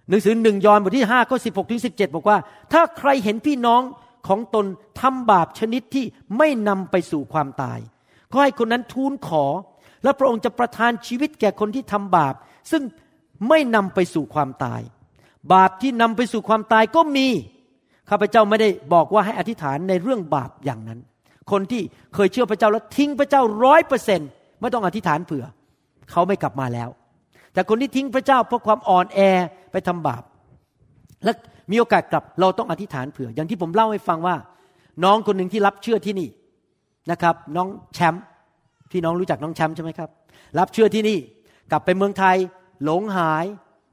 [0.08, 2.38] หนังสือหนึ่งยอห์นบทที่ห้าข้อสิบหกถึงสิบเจ็ดบอกว่า
[2.72, 3.82] ถ้าใครเห็นพี่น้อง
[4.28, 4.66] ของตน
[5.00, 6.04] ทำบาปชนิดที่
[6.38, 7.78] ไม่นำไปสู่ความตาย
[8.32, 9.44] ก็ให้คนนั้นทูลขอ
[10.04, 12.34] และพระองค์จะประทานชีวิตแก่คนที่ทำบาป
[12.70, 12.82] ซึ่ง
[13.48, 14.80] ไม่นำไปสู่ความตาย
[15.52, 17.28] บาปที่นำไปสู่ความตายก็มี
[18.10, 21.00] ข้าพเจ้าไม่ได้บอกว่าให้อธิษฐานในเรื่องบาปอย่างนั้น
[21.50, 21.82] คนที่
[22.14, 24.20] เคยเชื่อพระเจ้าแล้วทิ้งพระเจ้าร้อยเปอร์เซ็น
[24.60, 25.44] ไม่ต้องอธิษฐานเผื่อ
[26.10, 26.88] เขาไม่กลับมาแล้ว
[27.52, 29.20] แต่คนที่ทิ้งพระเจ้าเพราะความอ่อนแอ
[29.72, 30.22] ไปทำบาป
[31.24, 31.32] และ
[31.70, 34.36] มีโอกาสกลับเราต้องอธิษฐานเผื่อ อย่างที่ผมเล่าให้ฟังว่า
[35.04, 36.28] น้องคนหนึ่งที่รับเชื่อที่นี่
[37.10, 38.22] นะครับ น้องแชมป์
[38.90, 40.10] พี่น้องรู้จักน้องแชมป์ใช่ไหมครับ
[40.58, 41.18] รับเชื่อที่นี่
[41.70, 42.36] กลับไปเมืองไทย
[42.84, 43.44] หลงหาย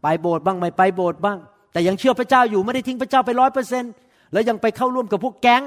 [0.02, 1.38] ไปโบสถ์บ้างไม่ไปโบสถ์บ้าง
[1.72, 3.84] แต่ยังเชื่อพระเจ้าอยู่ไม่ได้ทิ้งพระเจ้าไปร้อยเปอร์เซ็น
[4.34, 5.64] แล้วยังไปเข้าร่วมกับพวกแก๊ง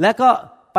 [0.00, 0.28] แล้วก็
[0.74, 0.78] ไป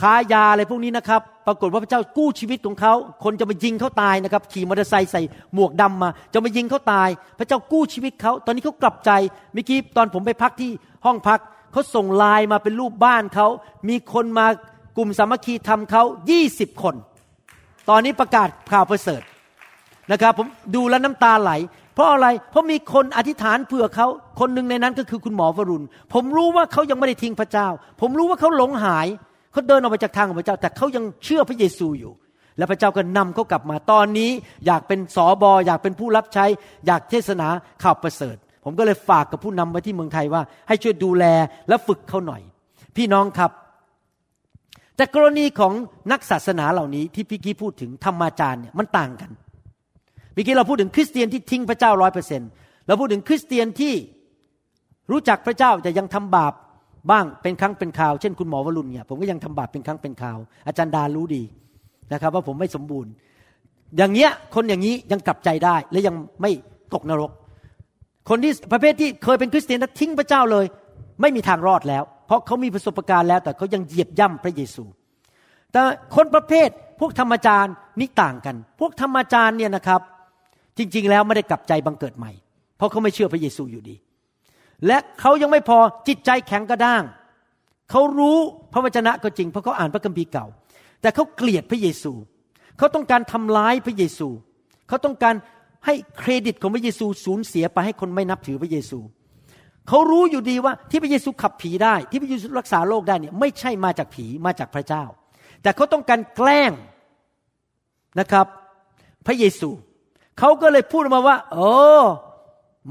[0.00, 2.94] ค้ายาอะไรพวกนี้นะครับ ปรากฏว่าพระเจ้ากู้ชีวิตของเขา
[3.24, 5.22] คนจะมายิงเขาตายนะครับ ขี่มอเตอร์ไซค์ใส่
[5.54, 7.08] หมวกดำมา จะมายิงเขาตาย
[7.38, 9.10] พระเจ้ากู้ชีวิตเขา ตอนนี้เขากลับใจ
[9.52, 10.70] เมื่อกี้ตอนผมไปพักที่
[11.04, 11.40] ห้องพัก
[11.72, 13.46] เขาส่งไลน์มาเป็นรูปบ้านเขา
[13.88, 14.46] มีคนมา
[14.96, 16.94] กลุ่มสามัคคีทำเขายี่สิบคน
[17.88, 19.22] ตอนนี้ประกาศข่าวประเสริฐ
[20.12, 21.52] นะครับผมดูแล้วน้ำตาไหล
[21.94, 24.06] เพราะอะไร เพราะมีคนอธิษฐานเผื่อเขา
[24.40, 27.68] คนหนึ่งในนั้นก็คือคุณหมอวรุณ ผมรู้ว่าเขายังไม่ได้ทิ้งพระเจ้า
[28.00, 29.06] ผมรู้ว่าเขาหลงหาย
[29.52, 32.12] เขาเดินออกไปจากทางของพระเจ้า แต่เขายังเชื่อพระเยซูอยู่
[32.58, 34.30] แล้วพระเจ้าก็นำเขากลับมา ตอนนี้
[34.66, 36.44] อยากเป็นสอบออยากเป็นผู้รับใช้
[36.86, 37.48] อยากเทศนา
[37.82, 41.24] ข่าวประเสริฐ ผมก็เลยฝากกับผู้นำไว้ที่เมืองไทยว่า ให้ช่วยดูแล
[41.68, 42.42] และฝึกเขาหน่อย
[42.96, 43.50] พี่น้องครับ
[44.96, 45.72] แต่กรณีของ
[46.12, 49.30] นักศาสนาเหล่านี้ที่พี่กี้พูดถึงธรรมาจารย์เนี่ยมันต่างกัน
[50.34, 52.48] เมื่อกี้เราพูดถึงคริสเตียนที่ทิ้งพระเจ้าร้อยเปอร์เซ็นต์
[52.86, 53.94] เราพูดถึงคริสเตียนที่
[55.10, 56.54] รู้จักพระเจ้าแต่ยังทำบาป
[57.10, 61.42] บ้างเป็นครั้งเป็นคราว เช่นคุณหมอวรุณเนี่ยผมก็ยังทำบาปเป็นครั้งเป็นคราว อาจารย์ดารู้ดี
[62.12, 63.10] นะครับว่าผมไม่สมบูรณ์
[63.96, 66.50] อย่างเงี้ยคนอย่างนี้ยังกลับใจได้และยังไม่
[66.94, 67.30] ตกนรก
[68.28, 70.64] คนที่ประเภทที่เคยเป็นคริสเตียนแล้วทิ้งพระเจ้าเลย
[71.20, 74.84] ไม่มีทางรอดแล้ว เพราะเขามีประสบการณ์แล้ว แต่เขายังเหยียบย่ำพระเยซู
[75.72, 75.80] แต่
[76.16, 76.68] คนประเภท
[77.00, 80.00] พวกธรรมจารย์นี่ต่างกัน พวกธรรมจารย์เนี่ยนะครับ
[80.78, 82.32] จริง ๆ แล้วไม่ได้กลับใจบังเกิดใหม่
[82.76, 83.96] เพราะเขาไม่เชื่อพระเยซูอยู่ดี
[84.86, 87.02] และเขายังไม่พอจิตใจแข็งกระด้าง
[87.90, 88.38] เขารู้
[88.72, 90.46] พระวจนะก็จริงเพราะเขาอ่านพระคัมภีร์เก่า
[91.00, 92.12] แต่เขาเกลียดพระเยซู
[92.78, 94.28] เขาต้องการทำร้ายพระเยซู
[94.88, 95.34] เขาต้องการ
[95.86, 98.98] ให้เครดิตของพระเยซูสูญเสียไปให้คนไม่นับถือพระเยซู
[99.88, 105.04] เขารู้อยู่ดีว่าที่พระเยซูขับผีได้ ที่พระเยซูรักษาโรคได้เนี่ยไม่ใช่มาจากผีมาจากพระเจ้า
[105.62, 106.72] แต่เขาต้องการแกล้ง
[108.20, 108.46] นะครับ
[109.26, 109.70] พระเยซู
[110.40, 111.70] เขาก็เลยพูดมาว่า โอ้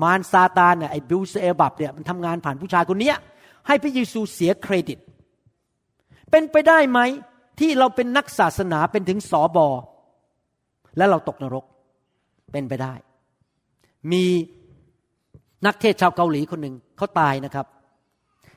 [0.02, 3.14] มารซาตานเนี่ยไอ้บิลเซบับเนี่ยมันทำงานผ่านผู้ชายคนนี้
[3.68, 5.00] ให้พระเยซูเสียเครดิต
[6.32, 7.00] เป็นไปได้ไหม
[7.60, 9.68] ที่เราเป็นนักศาสนาเป็นถึงสอบอ
[10.98, 11.66] และเราตกนรก
[12.52, 12.94] เป็นไปได้
[14.12, 14.24] มี
[15.66, 17.66] นักเทศชาวเกาหลีคนหนึ่งเขาตายนะครับ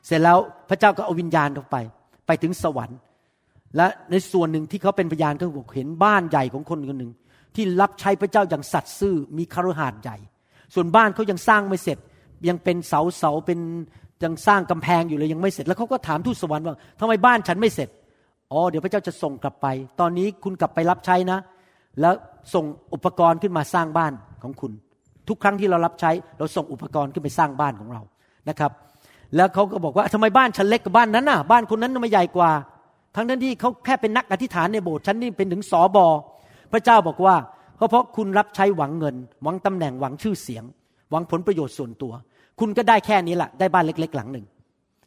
[0.07, 0.39] เสร็จแล้ว
[0.69, 1.77] พระเจ้าก็เอาวิญญาณเขาไป
[2.27, 2.99] ไปถึงสวรรค์
[3.77, 7.13] และในส่วนหนึ่งที่เขาเป็นพยานก็บอกเห็นบ้านใหญ่ของคนคนหนึ่ง
[7.55, 10.17] ที่รับใช้พระเจ้าอย่างสัตย์ซื่อมีคารหาสน์ใหญ่
[10.75, 11.99] ส่วนบ้านเขายังสร้างไม่เสร็จ
[12.49, 13.59] ยังเป็นเสาเสาเป็น
[14.25, 17.89] ยังสร้างกำแพงอยู่เลยยังไม่เสร็จแล้วเขาก็ถามทูตสวรรค์ว่าทำไมบ้านฉันไม่เสร็จ
[18.53, 19.67] อ๋อเดี๋ยวพระเจ้าจะส่งกลับไป
[20.01, 21.39] ตอนนี้คุณกลับไปรับใช้นะ
[22.01, 22.15] แล้ว
[22.55, 24.73] ส่งอุปกรณ์ขึ้นมาสร้างบ้านของคุณ
[25.29, 28.03] ทุกครั้งที่เรารับใช้ เราส่งอุปกรณ์ขึ้นไปสร้างบ้านของเรา
[28.49, 28.71] นะครับ
[29.37, 32.51] แล้วเขาก็บอกว่าทำไมบ้านฉันเล็กกว่าบ้านนั้นน่ะ บ้านคนนั้นทำไมใหญ่กว่า
[33.17, 36.07] ทั้งนั้นที่เขาแค่เป็นนักอธิษฐานในโบสถ์ฉันนี่เป็นถึงสอบอ
[36.73, 37.35] พระเจ้าบอกว่า
[37.77, 40.65] เพราะเพราะคุณรับใช้หวังเงิน หวังตำแหน่งหวังชื่อเสียง
[41.11, 42.13] หวังผลประโยชน์ส่วนตัว
[42.61, 44.47] คุณก็ได้แค่นี้แหละได้บ้านเล็ก ๆ หลังหนึ่ง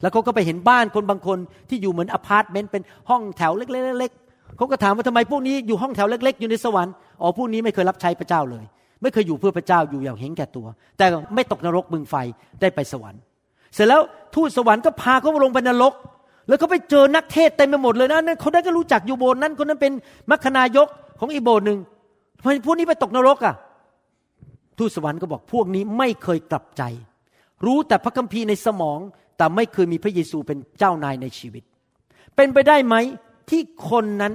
[0.01, 1.37] แล้วเขาก็ไปเห็นบ้านคนบางคน
[1.69, 8.63] ที่อยู่เหมือนอพาร์ตเมนต์เป็นห้องแถวเล็กๆเขาก็ถามว่าทำไมพวกนี้อยู่ห้องแถวเล็ก ๆ อยู่ในสวรรค์อ๋อพวกนี้ไม่เคยรับใช้พระเจ้าเลย
[9.01, 10.65] ไม่เคยอยู่เพื่อพระเจ้าอยู่อย่างเห็นแก่ตัว
[10.97, 11.05] แต่
[11.35, 12.15] ไม่ตกนรกบึงไฟ
[12.61, 13.21] ได้ไปสวรรค์
[13.73, 14.01] เสร็จแล้ว
[14.35, 15.93] ทูตสวรรค์ก็พาเขาลงไปนรก
[16.47, 19.93] แล้วเขาไปเจอนักเทศเต็มไปหมดเลยนะนั่นคนนั้ก็รู้จักอยู่โบสถ์นั้นคนนั้นเป็น
[20.29, 20.87] มัคคณายก
[21.19, 21.79] ของอีโบสถ์หนึ่ง
[22.39, 23.55] ทำไมพวกนี้ไปตกนรกอะ
[24.77, 26.83] ทูตสวรรค์ก็บอกพวกนี้ไม่เคยกลับใจ
[27.65, 28.99] รู้แต่พระคัมภีร์ในสมอง
[29.37, 31.63] แต่ไม่เคยมีพระเยซูเป็นเจ้านายในชีวิต
[32.35, 32.95] เป็นไปได้ไหม
[33.49, 34.33] ที่คนนั้น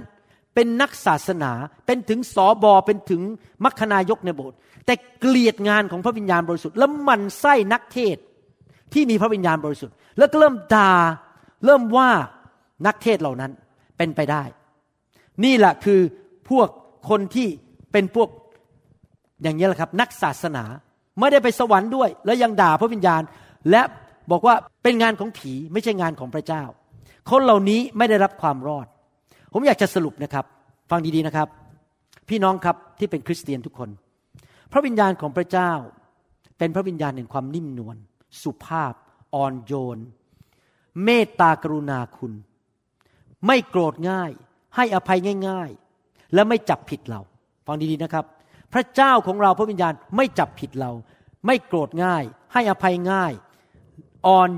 [0.55, 1.53] เป็นนักศาสนา
[1.87, 3.23] เป็นถึงสอบอเป็นถึง
[3.65, 4.57] มัคคณายกในโบสถ์
[4.87, 8.17] แต่เกลียดงานของพระวิญญาณบริสุทธิ์แล้วมันไส้นักเทศ
[8.93, 10.93] ที่มีพระวิญญาณบริสุทธิ์ แล้วก็เริ่มด่า
[11.65, 12.11] เริ่มว่า
[12.87, 13.53] นักเทศเหล่านั้น
[13.99, 14.43] เป็นไปได้
[15.45, 16.01] นี่แหละคือ
[16.51, 16.69] พวก
[17.09, 17.49] คนที่
[17.93, 18.29] เป็นพวก
[19.43, 20.65] อย่างนี้แหละครับ นักศาสนา
[21.21, 23.23] ไม่ได้ไปสวรรค์ด้วย แล้วยังด่าพระวิญญาณ
[23.71, 23.83] และ
[24.31, 26.63] บอกว่าเป็นงานของผีไม่ใช่งานของพระเจ้า
[27.31, 28.87] คนเหล่านี้ไม่ได้รับความรอด
[29.53, 30.45] ผมอยากจะสรุปนะครับ
[30.91, 31.49] ฟังดีๆนะครับ
[32.29, 33.91] พี่น้องครับที่เป็นคริสเตียนทุกคน
[34.73, 35.73] พระวิญญาณของพระเจ้า
[36.59, 37.97] เป็นพระวิญญาณแห่งความนิ่มนวล
[38.43, 38.93] สุภาพ
[39.35, 39.99] อ่อนโยน
[41.05, 42.33] เมตตากรุณาคุณ
[43.47, 44.31] ไม่โกรธง่าย
[44.77, 45.90] ให้อภัยง่าย ๆ
[46.35, 47.21] และไม่จับผิดเรา
[47.67, 48.25] ฟังดีๆนะครับ
[48.73, 50.91] พระเจ้าของเราพระวิญญาณไม่จับผิดเรา
[51.47, 53.33] ไม่โกรธง่าย ให้อภัยง่าย
[54.27, 54.49] อ่อน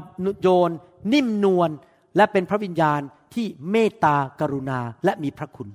[0.42, 0.70] โยน
[1.12, 1.70] นิ่มนวล
[2.16, 3.00] และเป็นพระวิญญาณ
[3.34, 5.68] ที่เมตตากรุณาและมีพระคุณ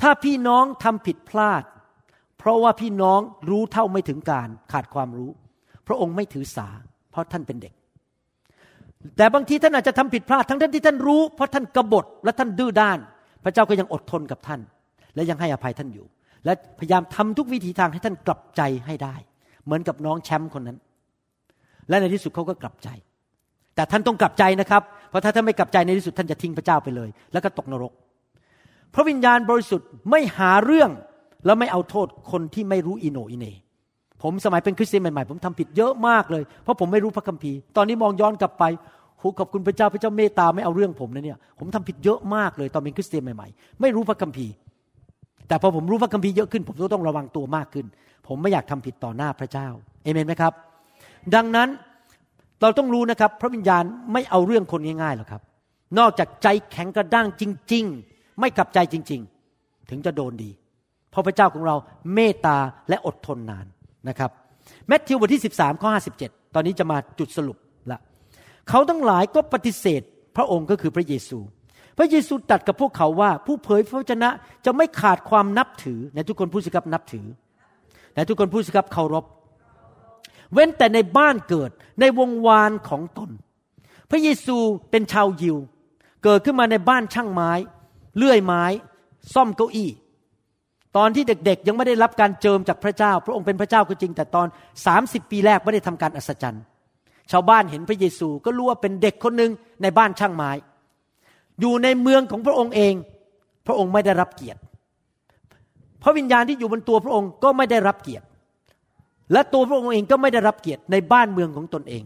[0.00, 1.62] ถ้าพี่น้องทำผิดพลาด
[2.38, 3.20] เพราะว่าพี่น้อง
[3.50, 5.30] รู้เท่าไม่ถึงการขาดความรู้
[5.86, 6.68] พระองค์ไม่ถือสา
[7.10, 7.74] เพราะท่านเป็นเด็ก
[9.16, 12.98] แต่บางทีท่านอาจจะทำผิดพลาด ทั้งท่านที่ท่านรู้ เพราะท่านกบฏและท่านดื้อด้าน
[13.44, 14.60] พระเจ้าก็ยังอดทนกับท่าน
[15.14, 16.06] และยังให้อภัยท่านอยู่
[16.44, 19.14] และพยายามทำทุกวิถีทางให้ท่านกลับใจให้ได้
[19.64, 20.78] เหมือนกับน้องแชมป์คนนั้น
[21.88, 22.88] และในที่สุดเขาก็กลับใจ
[23.74, 27.92] แต่ท่านต้องกลับใจนะครับ เพราะถ้าท่านไม่กลับใจในที่สุดท่านจะทิ้งพระเจ้าไปเลย แล้วก็ตกนรก
[28.94, 30.90] พระวิญญาณบริสุทธิ์ไม่หาเรื่อง
[31.46, 33.46] แล้วไม่เอาโทษคนที่ไม่รู้อิโนอิเน
[34.22, 38.64] ผมสมัยเป็นคริสเตียนใหม่ๆผมทำผิดเยอะมากเลย เพราะผมไม่รู้พระคัมภีร์ ตอนนี้มองย้อนกลับไป
[39.18, 44.52] โหขอบคุณพระเจ้าพระเจ้าเมตตาไม่เอาเรื่องผมนะเนี่ย ผมทำผิดเยอะมากเลยตอนเป็นคริสเตียนใหม่ๆ ไม่รู้พระคัมภีร์
[45.50, 47.86] แต่พอผมรู้พระคัมภีร์เยอะขึ้น ผมก็ต้องระวังตัวมากขึ้น
[48.26, 49.68] ผมไม่อยากทำผิดต่อหน้าพระเจ้า
[50.02, 50.52] เอเมนไหมครับ
[51.34, 51.68] ดังนั้น
[52.60, 55.42] เราต้องรู้นะครับ พระวิญญาณไม่เอาเรื่องคนง่ายๆหรอกครับ
[55.98, 57.42] นอกจากใจแข็งกระด้างจ
[57.72, 59.20] ริง ๆ ไม่กลับใจจริง
[59.54, 60.50] ๆ ถึงจะโดนดี
[61.10, 61.76] เพราะพระเจ้าของเรา
[62.14, 62.56] เมตตา
[62.88, 63.66] และอดทนนาน
[64.08, 64.30] นะครับ
[64.88, 65.90] แมทธิวบทที่ 13ข้อ
[66.22, 67.56] 57 ตอนนี้จะมาจุดสรุป
[67.90, 68.00] ละ
[68.68, 70.02] เขาทั้งหลายก็ปฏิเสธ
[70.36, 71.38] พระองค์ก็คือพระเยซู
[72.00, 74.30] ระเยซูตรัสกับพวกเขาว่า ผู้เผยพระวจนะ
[74.64, 77.26] จะไม่ขาดความนับถือในทุกคนพูดสิครับนับถือ
[78.14, 79.24] ในทุกคนพูดสิครับเคารพ
[80.52, 81.70] เว้นแต่ในบ้านเกิด
[82.00, 83.30] ในวงวานของตน
[84.10, 84.56] พระเยซู
[84.90, 85.56] เป็นชาวยิว
[86.24, 87.50] เกิดขึ้นมาในบ้านช่างไม้
[88.16, 88.64] เลื่อยไม้
[89.34, 89.90] ซ่อมเก้าอี้
[90.96, 94.46] ตอนที่เด็กๆ ยังไม่ได้รับการเจิมจากพระเจ้า พระองค์เป็นพระเจ้าก็จริง แต่ตอน
[94.88, 96.62] 30 ปีแรกไม่ได้ทำการอัศจรรย์
[97.30, 99.50] ชาวบ้านเห็นพระเยซูก็รู้ว่าเป็นเด็กคนหนึ่ง
[99.82, 100.50] ในบ้านช่างไม้
[101.60, 102.94] อยู่ในเมืองของพระองค์เอง
[103.66, 104.60] พระองค์ไม่ได้รับเกียรติ
[106.02, 108.24] พระวิญญาณที่อยู่บนตัวพระองค์ก็ไม่ได้รับเกียรติ
[109.32, 112.02] และตัวพระองค์เองก็ไม่ได้รับเกียรติในบ้านเมืองของตนเอง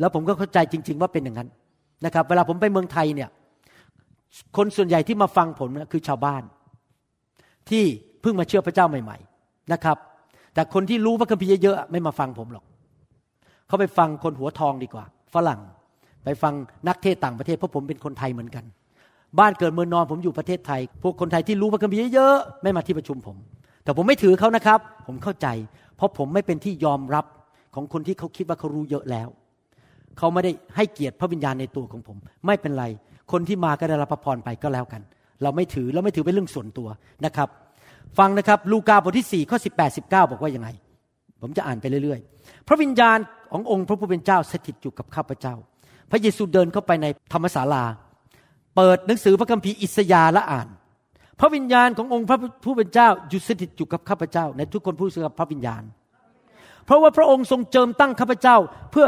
[0.00, 1.48] แล้วผมก็เข้าใจจริง ๆ ว่าเป็นอย่างนั้น
[2.04, 3.28] นะครับ เวลาผมไปเมืองไทยเนี่ย
[4.56, 6.42] คนส่วนใหญ่ที่มาฟังผมนะคือชาวบ้าน
[7.70, 7.84] ที่
[8.20, 9.96] เพิ่งมาเชื่อพระเจ้าใหม่ ๆนะครับ
[10.54, 12.64] แต่คนที่รู้พระคัมภีร์เยอะๆไม่มาฟังผมหรอก
[13.66, 15.60] เขาไปฟังคนหัวทองดีกว่า ฝรั่ง
[16.24, 16.54] ไปฟัง
[16.88, 18.64] นักเทศต่างประเทศเพราะผมเป็นคนไทยเหมือนกัน
[19.38, 23.36] บ้านเกิดเมืองนอนผมอยู่ประเทศไทย พวกคนไทยที่รู้พระคัมภีร์เยอะๆไม่มาที่ประชุมผม
[23.84, 25.48] แต่ผมไม่ถือเขานะครับ ผมเข้าใจ
[25.96, 27.24] เพราะผมไม่เป็นที่ยอมรับ
[27.74, 29.28] ของคนที่เขาคิดว่าเขารู้เยอะแล้ว
[30.18, 32.16] เขาไม่ได้ให้เกียรติพระวิญญาณในตัวของผม
[32.46, 32.84] ไม่เป็นไร
[33.32, 35.02] คนที่มาก็ได้รับพระพรไปก็แล้วกัน
[35.42, 36.88] เราไม่ถือเราไม่ถือเป็นเรื่องส่วนตัว
[37.24, 37.48] นะครับ
[38.18, 40.68] ฟังนะครับลูกาบทที่4ข้อ18 19บอกว่ายังไง
[41.40, 43.18] ผมจะอ่านไปเรื่อยๆ พระวิญญาณ
[43.52, 45.54] ขององค์พระผู้เป็นเจ้าสถิตอยู่กับข้าพเจ้า
[46.10, 47.84] พระเยซูเดินเข้าไปในธรรมศาลา
[48.76, 50.68] เปิดหนังสือพระคัมภีร์อิสยาห์และอ่าน
[51.40, 55.82] พระวิญญาณขององค์พระผู้เป็นเจ้าอยู่สถิตอยู่กับข้าพเจ้า ในทุกคนผู้เชื่อพระวิญญาณ
[56.84, 58.56] เพราะว่าพระองค์ทรงเจิมตั้งข้าพเจ้า
[58.92, 59.06] เพื่อ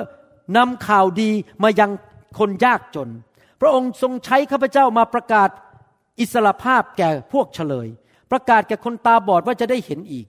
[0.56, 1.30] นำข่าวดี
[1.62, 1.90] มายัง
[2.38, 3.08] คนยากจน
[3.60, 5.48] พระองค์ทรงใช้ข้าพเจ้ามาประกาศ
[6.20, 7.88] อิสรภาพแก่พวกเฉลย
[8.30, 10.26] ประกาศแก่คนตาบอดว่าจะได้เห็นอีก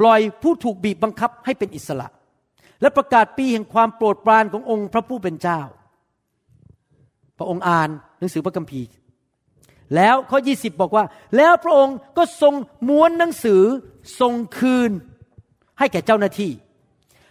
[0.00, 2.08] ปล่อยผู้ถูกบีบบังคับให้เป็นอิสระ
[2.80, 5.60] และประกาศปีแห่งความโปรดปรานขององค์พระผู้เป็นเจ้า
[7.38, 8.88] พระองค์อ่านหนังสือพระคัมภีร์
[9.96, 11.04] แล้วข้อ 20 บอกว่า
[11.36, 12.54] แล้วพระองค์ก็ทรง
[12.88, 13.62] ม้วนหนังสือ
[14.20, 14.90] ทรงคืน
[15.78, 16.52] ให้แก่เจ้าหน้าที่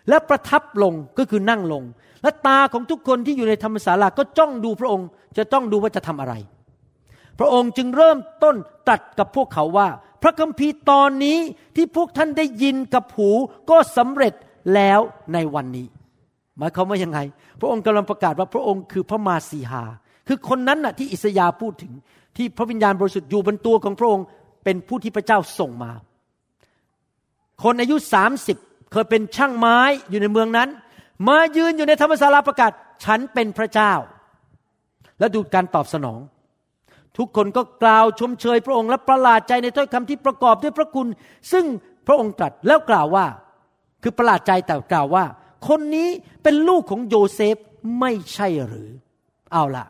[0.09, 1.83] และประทับลงก็คือนั่งลง
[2.23, 6.33] และตาของทุกคนที่อยู่ในธรรมศาลาก็จ้องดูพระองค์จะจ้องดูว่าจะทำอะไร
[7.39, 8.55] พระองค์จึงเริ่มต้น
[8.87, 9.87] ตรัสกับพวกเขาว่า
[10.23, 11.39] พระคัมภีร์ตอนนี้
[11.75, 13.29] ที่พวกท่านได้ยินกับหู
[13.69, 14.33] ก็สำเร็จ
[14.73, 14.99] แล้ว
[15.33, 15.87] ในวันนี้
[16.57, 17.19] หมายความว่ายังไง
[17.59, 19.83] พระองค์กำลังประกาศว่าพระองค์คือพระมาสีหา
[20.27, 21.93] คือคนนั้นน่ะที่อิสยาห์พูดถึง
[22.37, 24.25] ที่พระวิญญาณบริสุทธิ์อยู่บนตัวของพระองค์
[24.63, 25.91] เป็นผู้ที่พระเจ้าส่งมา
[27.63, 28.57] คนอายุสามสิบ
[28.91, 29.77] เคยเป็นช่างไม้
[30.09, 30.69] อยู่ในเมืองนั้น
[31.27, 32.71] มายืนอยู่ในธรรมศาลาประกาศ
[33.03, 33.93] ฉันเป็นพระเจ้า
[35.19, 36.19] และดูการตอบสนอง
[37.17, 41.07] ทุกคนก็กล่าวชมเชยพระองค์และประหลาดใจในถ้อยคำที่ประกอบด้วยพระคุณ
[41.51, 41.65] ซึ่ง
[42.07, 43.25] พระองค์ตรัสแล้วกล่าวว่า
[44.01, 45.25] คือประหลาดใจแต่กล่าวว่า
[45.67, 46.09] คนนี้
[46.43, 47.55] เป็นลูกของโยเซฟ
[47.99, 48.89] ไม่ใช่หรือ
[49.53, 49.85] เอาละ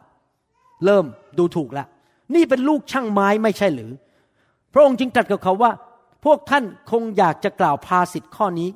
[0.86, 1.06] เริ่ม
[1.38, 1.86] ดูถูกละ
[2.36, 3.92] นี่เป็นลูกช่างไม้ไม่ใช่หรือ
[4.74, 5.72] พระองค์จึงตรัสกับเขาว่า
[6.26, 8.70] พวกท่านคงอยากจะกล่าวภาสิทธิ์ข้อนี้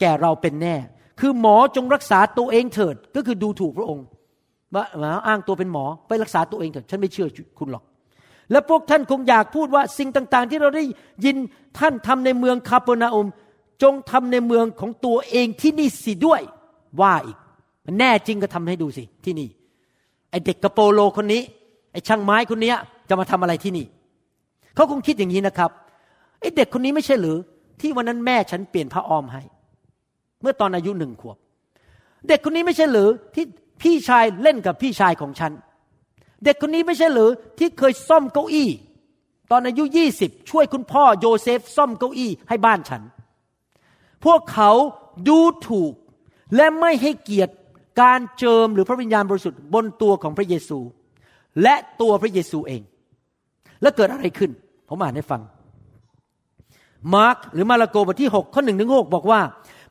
[0.00, 0.76] แก่เราเป็นแน่
[1.20, 4.06] คือหมอจงรักษาตัวเองเถิด ก็คือดูถูกพระองค์
[4.74, 7.28] ว่าหมาอ้างตัวเป็นหมอไปรักษาตัวเองเถิด ฉันไม่เชื่อ
[7.58, 7.84] คุณหรอก
[8.50, 10.84] และพวกท่านคงอยากพูดว่าสิ่งต่าง ๆ ที่เราได้
[11.24, 11.36] ยิน
[11.78, 13.26] ท่านทำในเมืองคาเปนาอุม
[13.82, 16.42] จงทำในเมืองของตัวเองที่นี่สิด้วย
[17.00, 17.38] ว่าอีก
[17.98, 19.48] แน่จริงก็ทำให้ดูสิที่นี่
[20.30, 21.42] ไอเด็กกระโปโลคนนี้
[21.92, 22.72] ไอช่างไม้คนนี้
[23.08, 23.86] จะมาทำอะไรที่นี่
[24.74, 25.70] เขาคงคิดอย่างนี้นะครับ
[26.40, 27.36] ไอเด็กคนนี้ไม่ใช่หรือ
[27.80, 29.42] ที่วันนั้นแม่ฉันเปลี่ยนผ้าอ้อมให้
[30.40, 31.36] เมื่อตอนอายุหนึ่งขวบ
[32.28, 33.44] เด็กคนนี้ไม่ใช่หรือที่
[33.82, 35.52] พี่ชายเล่นกับพี่ชายของฉัน
[36.44, 38.70] เด็กคนนี้ไม่ใช่หรือที่เคยซ่อมเก้าอี้
[39.50, 43.02] ตอนอายุยี่สิบช่วยคุณพ่อโยเซฟซ่อมเก้าอี้ให้บ้านฉัน
[44.24, 44.70] พวกเขา
[45.28, 45.38] ดู
[45.68, 45.92] ถูก
[46.56, 47.54] และไม่ให้เกียรติ
[48.00, 50.78] การเจิมหรือพระวิญญาณบริสุทธิ์บนตัวของพระเยซู
[51.62, 52.82] และตัวพระเยซูเอง
[53.82, 54.50] แล้วเกิดอะไรขึ้น
[54.88, 55.40] ผมอ่านให้ฟัง
[57.14, 59.40] มาร์กหรือมาระโกบทที่ 6 ข้อหนึ่งถึงหบอกว่า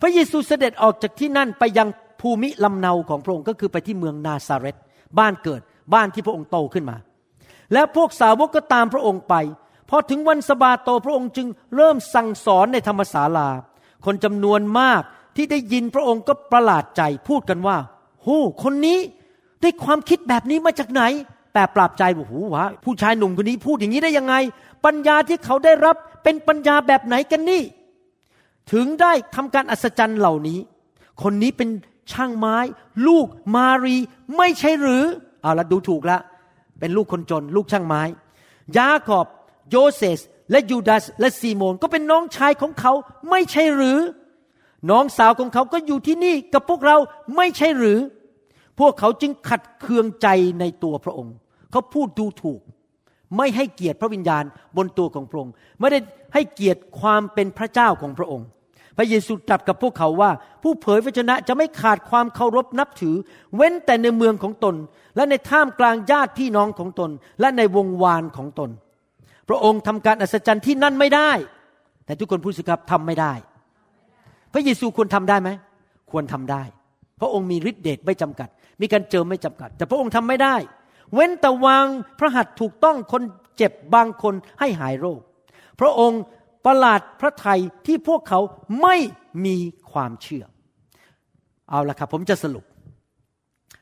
[0.01, 1.88] พระเยซูเสด็จออกจากที่นั่นไปยัง
[2.21, 4.76] ภูมิลำเนาของพระองค์ก็คือไปที่เมืองนาซาเรต
[5.19, 5.61] บ้านเกิด
[5.93, 6.97] บ้านที่พระองค์โตขึ้นมา
[7.73, 9.36] และพวกสาวกก็ตามพระองค์ไป
[9.89, 13.47] พอถึงวันสบาโตพระองค์จึงเริ่มสั่งสอนในธรรมศาลา
[14.06, 15.01] คนจำนวนมาก
[15.36, 17.78] ที่ได้ยินพระองค์ก็ประหลาดใจพูดกันว่า
[18.24, 18.99] โ้คนนี้
[19.62, 21.03] ได้ความคิดแบบนี้มาจากไหน
[21.53, 24.36] แต่ปราบใจบอกหูวะผู้ชายหนุ่มคนนี้พูดอย่างนี้ได้ยังไง
[24.86, 27.64] ปัญญาที่เขาได้รับเป็นปัญญาแบบไหนกันนี่
[28.72, 30.60] ถึงได้ทำการอัศจรรย์เหล่านี้
[31.24, 31.70] คนนี้เป็น
[32.12, 32.58] ช่างไม้
[33.08, 33.97] ลูกมารี
[34.38, 35.03] ไม่ใช่หรือ
[35.41, 36.18] เอาละดูถูกละ
[36.80, 38.01] เป็นลูกคนจน ลูกช่างไม้
[38.78, 39.28] ยาขอบ
[39.70, 40.20] โยเซส
[40.52, 42.93] และยูดาสและซีโมนก็เป็นน้องชายของเขา
[43.30, 44.00] ไม่ใช่หรือ
[44.89, 46.98] น้องสาวของเขาก็อยู่ที่นี่กับพวกเรา
[47.36, 48.00] ไม่ใช่หรือ
[48.80, 50.28] พวกเขาจึงขัดเคืองใจ
[50.60, 51.36] ในตัวพระองค์
[51.72, 52.62] เขาพูดดูถูก
[53.38, 54.43] ไม่ให้เกียรติพระวิญญาณ
[54.78, 56.00] บนตัวของพระองค์ ไม่ได้
[56.34, 58.48] ให้เกียรติความเป็นพระเจ้าของพระองค์
[58.98, 60.32] พระเยซูตรัสกับพวกเขาว่า
[60.64, 63.16] ผู้เผยพระชนะจะไม่ขาดความเคารพนับถือ
[63.56, 64.76] เว้นแต่ในเมืองของตน
[65.16, 68.70] และในท่ามกลางญาติพี่น้องของตน และในวงวานของตน
[69.50, 71.32] พระองค์ทำการอัศจรรย์ที่นั่นไม่ได้
[72.06, 73.34] แต่ทุกคนพูดสิครับทำไม่ได้
[74.54, 75.50] พระเยซูควรทำได้ไหม
[76.12, 76.64] ควรทำได้
[77.20, 78.50] พระองค์มีฤทธิเดชไม่จำกัด
[78.82, 80.56] มีการเจิมไม่จำกัด แต่พระองค์ทำไม่ได้
[81.14, 81.86] เว้นแต่วาง
[82.20, 83.24] พระหัตถ์ถูกต้องคน
[83.58, 85.20] เจ็บบางคนให้หายโรค
[85.80, 86.22] พระองค์
[86.66, 88.39] ประหลาดพระทัยที่พวกเขา
[88.82, 88.96] ไม่
[89.46, 89.56] มี
[89.91, 90.46] ความเชื่อ
[91.70, 92.66] เอาละครับผมจะสรุป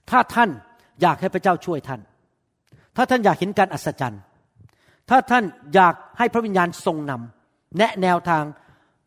[0.09, 0.49] ถ้าท่าน
[1.01, 2.01] อยากให้พระเจ้าช่วยท่าน
[2.95, 4.21] ถ้าท่านอยากเห็นการอัศจรรย์
[5.09, 5.43] ถ้าท่าน
[5.75, 8.43] อยากให้พระวิญญาณทรงนำแนะแนวทาง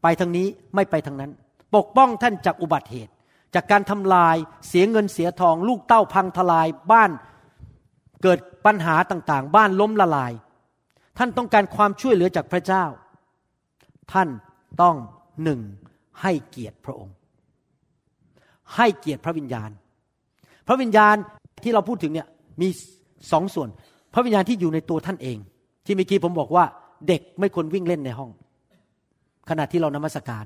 [0.03, 1.33] ไปทางนี้ไม่ไปทางนั้น
[1.75, 3.13] ปกป้องท่านจากอุบัติเหตุ
[3.55, 4.37] จากการทำลาย
[4.69, 7.11] เสียเงินเสียทอง ลูกเต้าพังทลายบ้าน
[8.23, 10.33] เกิดปัญหาต่างๆ บ้านล้มละลาย
[11.19, 12.85] ท่านต้องการความช่วยเหลือจากพระเจ้า
[14.13, 14.29] ท่าน
[14.83, 14.97] ต้อง
[15.43, 15.61] หนึ่ง
[16.23, 17.15] ให้เกียรติพระองค์
[18.77, 19.71] ให้เกียรติพระวิญญาณ
[20.67, 21.15] พระวิญญาณ
[21.63, 22.29] ที่เราพูดถึงเนี่ย
[22.61, 22.69] มี
[23.33, 23.69] สองส่วน
[24.15, 25.39] พระวิญญาณที่อยู่ในตัวท่านเอง
[25.87, 26.65] ที่เมื่อกี้ผมบอกว่า
[27.09, 28.31] เด็กไม่ควรวิ่งเล่นในห้อง
[29.49, 30.45] ขณะที่เรานมัสการ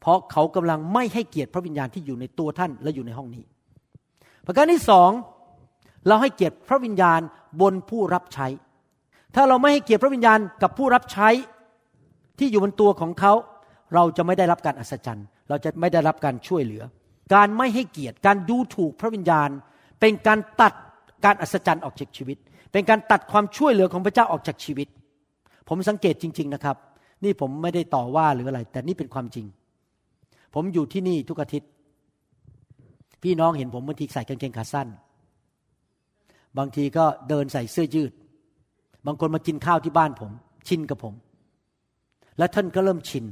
[0.00, 3.44] เพราะเขากำลังไม่ให้เกียรติพระวิญญาณที่อยู่ในตัวท่านและอยู่ในห้องนี้
[4.46, 5.10] ประการที่สอง
[6.06, 7.20] เราให้เกียรติพระวิญญาณ
[7.60, 8.46] บนผู้รับใช้
[9.34, 11.28] ถ้าเราไม่ให้เกียรติพระวิญญาณกับผู้รับใช้
[12.38, 13.32] ที่อยู่บนตัวของเขา
[13.94, 16.82] เราจะไม่ได้รับการอัศจรรย์ เราจะไม่ได้รับการช่วยเหลือ
[17.34, 19.50] การไม่ให้เกียรติ การดูถูกพระวิญญาณ
[20.00, 20.72] เป็นการตัด
[21.24, 22.38] การอัศจรรย์ออกจากชีวิต
[22.76, 24.88] เป็นการตัดความช่วยเหลือของพระเจ้าออกจากชีวิต
[25.68, 26.76] ผมสังเกตจริง ๆนะครับ
[27.24, 29.46] นี่ผมไม่ได้ต่อว่าหรืออะไร แต่นี่เป็นความจริง
[30.54, 31.70] ผมอยู่ที่นี่ทุกอาทิตย์
[33.22, 34.88] พี่น้องเห็นผมบางทีใส่กางเกงขาสั้น
[36.58, 38.12] บางทีก็เดินใส่เสื้อยืด
[39.06, 40.30] บางคนมากินข้าวที่บ้านผม
[40.68, 41.14] ชินกับผม
[42.38, 43.24] แล้วท่านก็เริ่มชิน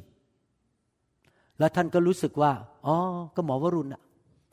[1.59, 2.53] แล้วท่านก็รู้สึกว่า
[2.87, 2.97] อ๋อ
[3.35, 4.03] ก็หมอวรุณอะ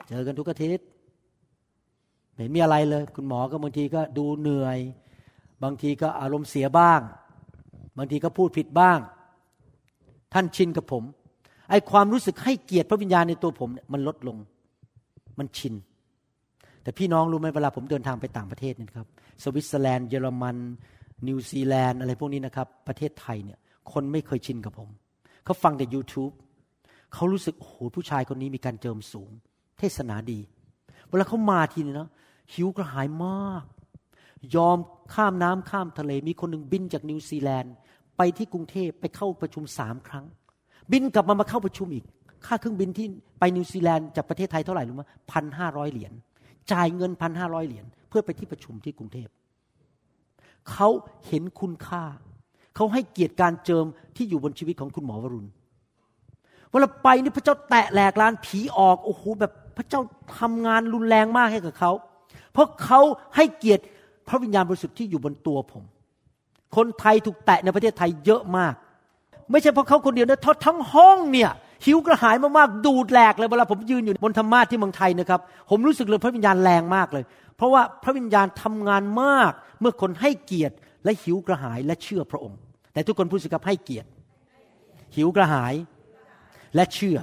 [0.08, 0.86] เจอกันทุกอาทิตย์
[2.42, 4.78] ไม่มีอะไรเลย คุณหมอก็บางทีก็ดูเหนื่อย
[5.62, 7.00] บางทีก็อารมณ์เสียบ้าง
[7.98, 8.98] บางทีก็พูดผิดบ้าง
[10.32, 11.04] ท่านชินกับผม
[11.70, 14.36] ไอ้ความรู้สึกให้เกียรติพระวิญญาณในตัวผมเนี่ยมันลดลง
[15.38, 15.74] มันชิน
[16.82, 19.08] แต่พี่น้องรู้ไหมเวลาผมเดินทางไปต่างประเทศเนี่ยครับ
[19.42, 20.56] สวิตเซอร์แลนด์เยอรมัน
[21.26, 23.58] นิวซีแลนด์อะไรพวกนี้นะครับ ประเทศไทยเนี่ย
[23.92, 24.88] คนไม่เคยชินกับผม
[25.44, 26.32] เขาฟังแต่ YouTube
[27.14, 29.30] เขารู้สึกโอ้โหผู้ชายคนนี้มีการเจิมสูง
[29.78, 30.40] เทศนาดี
[31.08, 32.08] เวลาเขามาทีนี้นะ
[32.52, 33.64] หิวกระหายมาก
[34.56, 34.78] ยอม
[35.14, 37.74] ข้ามน้ำข้ามทะเลมีคนหนึ่งบินจากนิวซีแลนด์
[38.16, 40.24] ไปที่กรุงเทพไปเข้าประชุมสามครั้ง
[40.92, 42.04] บินกลับมามาเข้าประชุมอีก
[42.46, 43.06] ค่าเครื่องบินที่
[43.38, 46.12] ไปนิวซีแลนด์จากประเทศไทยเท่าไหร่รู้ไหมพันห้าร้อยเหรียญ
[46.72, 49.28] จ่ายเงินพันห้าร้อยเหรียญเพื่อไปที่ประชุมที่กรุงเทพ
[50.70, 50.88] เขา
[51.26, 52.04] เห็นคุณค่า
[52.76, 53.86] เขาให้เกียรติการเจิม
[54.16, 55.48] ที่อยู่บนชีวิตของคุณหมอวรุณ
[56.70, 60.00] เวลาไปนี่พระเจ้าแตะแหลกลานผีออกโอ้โหแบบพระเจ้า
[60.38, 61.92] ทำงานรุนแรงมากให้กับเขา
[62.52, 63.00] เพราะเขา
[63.36, 63.82] ให้เกียรติ
[64.28, 65.84] พระวิญญาณบริสุทธิ์ที่อยู่บนตัวผม
[66.76, 68.74] คนไทยถูกแตะในประเทศไทยเยอะมาก
[69.50, 71.50] ไม่ใช่เพราะเขาคนเดียวนะทั้งห้องเนี่ย
[71.84, 75.40] หิวกระหายมากๆดูดแหลกเลยเวลาผมยืนอยู่บนธรรมาที่เมืองไทยนะครับ
[75.70, 77.24] ผมรู้สึกเลยพระวิญญาณแรงมากเลย
[77.56, 80.74] เพราะว่าพระวิญญาณทำงานมาก เมื่อคนให้เกียรติ
[81.04, 82.58] และหิวกระหายและเชื่อพระองค์
[82.92, 84.08] แต่ทุกคนพูดสิครับให้เกียรติ
[85.16, 85.74] หิวกระหาย
[86.74, 87.18] และเชื่อ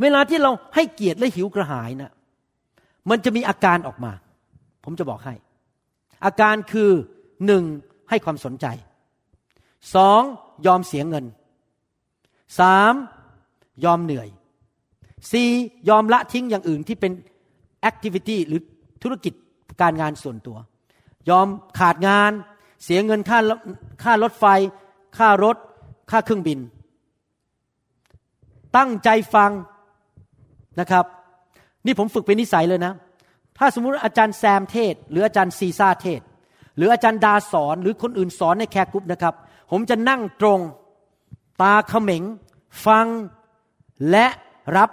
[0.00, 2.10] เวลาที่เราให้เกียรติและหิวกระหายนะ
[3.10, 4.12] มันจะมีอาการออกมา
[4.84, 5.34] ผมจะบอกให้
[6.24, 6.90] อาการคือ
[7.46, 7.64] หนึ่ง
[8.08, 8.66] ให้ความสนใจ
[9.94, 10.22] สอง
[10.66, 11.24] ยอมเสียเงิน
[12.60, 12.94] สาม
[13.84, 14.28] ยอมเหนื่อย
[15.32, 15.48] สี่
[15.88, 17.12] ยอมละทิ้งอย่างอื่นที่เป็น
[17.80, 18.60] แอคทิวิตี้หรือ
[19.02, 19.32] ธุรกิจ
[19.80, 20.58] การงานส่วนตัว
[21.30, 21.46] ยอม
[21.78, 22.32] ขาดงาน
[22.84, 23.38] เสียเงินค่า
[24.02, 24.44] ค่ารถไฟ
[25.18, 25.56] ค่ารถ
[26.10, 26.58] ค่าเครื่องบิน
[28.76, 29.50] ตั้งใจฟัง
[30.80, 31.06] นะครับ
[31.86, 32.92] นี่ผมฝึกเป็นนิสัยเลยนะ
[33.58, 36.20] ถ้าสมมุติอาจารย์แซมเทศน์ หรืออาจารย์ซีซ่าเทศน์
[36.76, 39.34] หรืออาจารย์ดาสอนหรือคนอื่นสอนใน care group นะครับ
[39.70, 40.60] ผมจะนั่งตรง
[41.62, 42.22] ตาเขม็ง
[42.86, 43.06] ฟัง
[44.10, 44.26] และ
[44.76, 44.90] รับ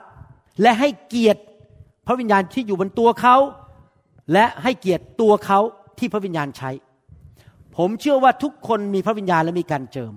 [0.61, 1.41] และให้เกียรติ
[2.07, 3.35] พระวิญญาณที่อยู่บนตัวเขา
[4.33, 5.59] และให้เกียรติตัวเขา
[5.99, 6.71] ที่พระวิญญาณใช้
[7.77, 10.13] ผมเชื่อว่าทุกคนมีพระวิญญาณและมีการเจิม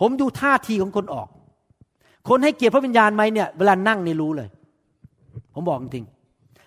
[0.00, 1.28] ผมดูท่าทีของคนออก
[2.28, 4.48] คนให้เกียรติพระวิญญาณไหมเนี่ยเวลานั่งนี่รู้เลย
[5.54, 6.04] ผมบอกจริง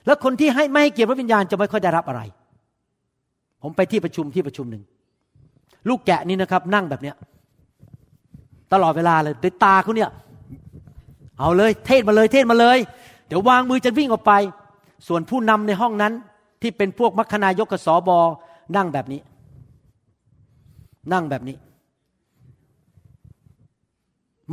[0.05, 2.22] แล้วคนที่ให้ไม่ให้เกียรติพระวิญญาณจะไม่ค่อยได้รับอะไร
[3.61, 4.84] ผมไปที่ประชุมที่ประชุมหนึ่ง
[5.89, 7.15] ลูกแกะนี่นะครับ นั่งแบบเนี้ย
[8.74, 10.09] ตลอดเวลาเลยด้วยตาเขาเนี่ย
[11.39, 12.78] เอาเลย เทศมาเลย เทศมาเลย
[13.28, 14.34] เดี๋ยววางมือจะวิ่งออกไป
[15.07, 16.13] ส่วนผู้นำในห้องนั้น
[16.61, 18.20] ที่เป็นพวกมัคคณายกกับสอบอ
[18.76, 19.22] นั่งแบบนี้
[21.13, 21.55] นั่งแบบนี้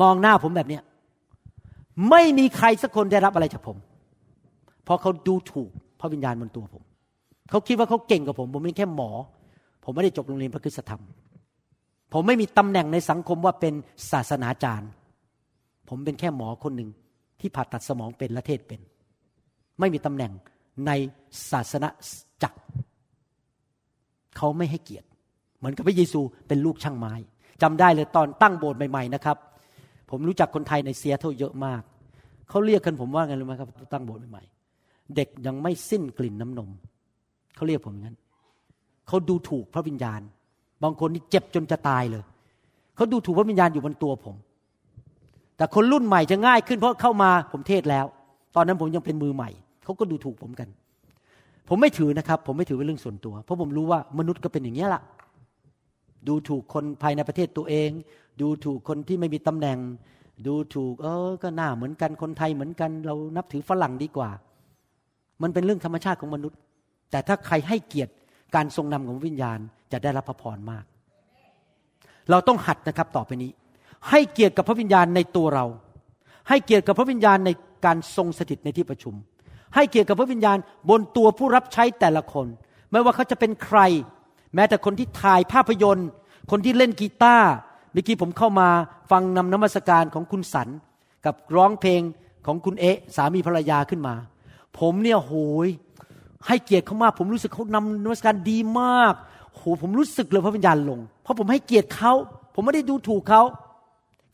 [0.00, 0.82] มองหน้าผมแบบเนี้ย
[2.10, 3.76] ไม่มีใครสักคนได้รับอะไรจากผม
[4.84, 5.70] เพราะเขาดูถูก
[6.00, 6.84] พระวิญญาณบนตัวผม
[7.50, 9.10] เขาคิดว่าเขาเก่งกว่าผม ผมเป็นแค่หมอ
[9.84, 11.02] ผมไม่ได้จบโรงเรียนพระคุณธรรม
[12.12, 13.74] ผมไม่มีตำแหน่งในสังคมว่าเป็น
[14.12, 14.90] ศาสนาจารย์
[15.88, 16.90] ผมเป็นแค่หมอคนหนึ่ง
[17.40, 18.80] ที่ผ่าตัดสมองเป็นและเทศเป็น
[19.80, 20.32] ไม่มีตำแหน่ง
[20.86, 20.90] ใน
[21.50, 21.88] ศาสนา
[22.42, 22.58] จักร
[24.36, 25.06] เขาไม่ให้เกียรติ
[25.58, 27.12] เหมือนกับพระเยซูเป็นลูกช่างไม้
[27.62, 29.36] จำได้เลยตอนตั้งโบสถ์ใหม่ๆนะครับ
[30.10, 31.82] ผมรู้จักคนไทยในเซียเท่าเยอะมาก
[32.48, 34.42] เขาเรียกกันผมว่าไงรู้ไหมครับตั้งโบสถ์ใหม่
[35.16, 36.70] เด็กยังไม่สิ้นกลิ่นน้ำนม
[37.54, 38.16] เขาเรียกผมงั้น
[39.08, 40.20] เขาดูถูกพระวิญญาณ
[40.82, 42.24] บางคนนี่เจ็บจนจะตายเลย
[42.96, 44.36] เขาดูถูกพระวิญญาณอยู่บนตัวผม
[45.56, 48.06] แต่คนรุ่นใหม่จะง่ายขึ้นเพราะเข้ามาผมเทศแล้ว
[48.56, 49.50] ตอนนั้นผมยังเป็นมือใหม่
[49.84, 50.68] เขาก็ดูถูกผมกัน
[51.68, 55.02] ผมไม่ถือนะครับ ผมไม่ถือเป็นเรื่องส่วนตัว เพราะผมรู้ว่ามนุษย์ก็เป็นอย่างนี้ละ
[56.28, 57.90] ดูถูกคนภายในประเทศตัวเอง
[58.40, 59.78] ดูถูกคนที่ไม่มีตำแหน่ง
[60.46, 64.30] ดูถูกเออก็หน้าเหมือนกันคนไทยเหมือนกัน เรานับถือฝรั่งดีกว่า
[65.42, 66.58] มันเป็นเรื่องธรรมชาติของมนุษย์
[67.10, 68.12] แต่ถ้าใครให้เกียรติ
[68.54, 69.58] การทรงนำของวิญญาณ
[69.92, 70.84] จะได้รับพระพรมาก
[72.30, 73.50] เราต้องหัดนะครับต่อไปนี้
[74.10, 75.66] ให้เกียรติกับพระวิญญาณในตัวเรา
[76.48, 77.50] ให้เกียรติกับพระวิญญาณใน
[77.84, 79.14] การทรงสถิตในที่ประชุม
[79.74, 80.58] ให้เกียรติกับพระวิญญาณ
[80.90, 82.46] บนตัวผู้รับใช้แต่ละคน
[82.90, 83.78] ไม่ว่าเขาจะเป็นใคร
[84.54, 86.08] แม้แต่คนที่ถ่ายภาพยนตร์
[86.50, 87.50] คนที่เล่นกีตาร์
[87.92, 88.68] เมื่อกี้ผมเข้ามา
[89.10, 90.68] ฟังนำน้ำมัสการของคุณสัน
[91.26, 92.00] กับร้องเพลง
[92.46, 92.84] ของคุณเอ
[93.16, 94.14] สามีภรรยาขึ้นมา
[94.78, 95.34] ผมเนี่ยโห
[95.66, 95.68] ย
[96.46, 99.14] ให้เกียรติเขามาก ผมรู้สึกเขานำนมัสการดีมาก
[99.56, 102.12] โหผมรู้สึกเลยพระวิญญาณลง เพราะผมให้เกียรติเขา
[102.54, 103.42] ผมไม่ได้ดูถูกเขา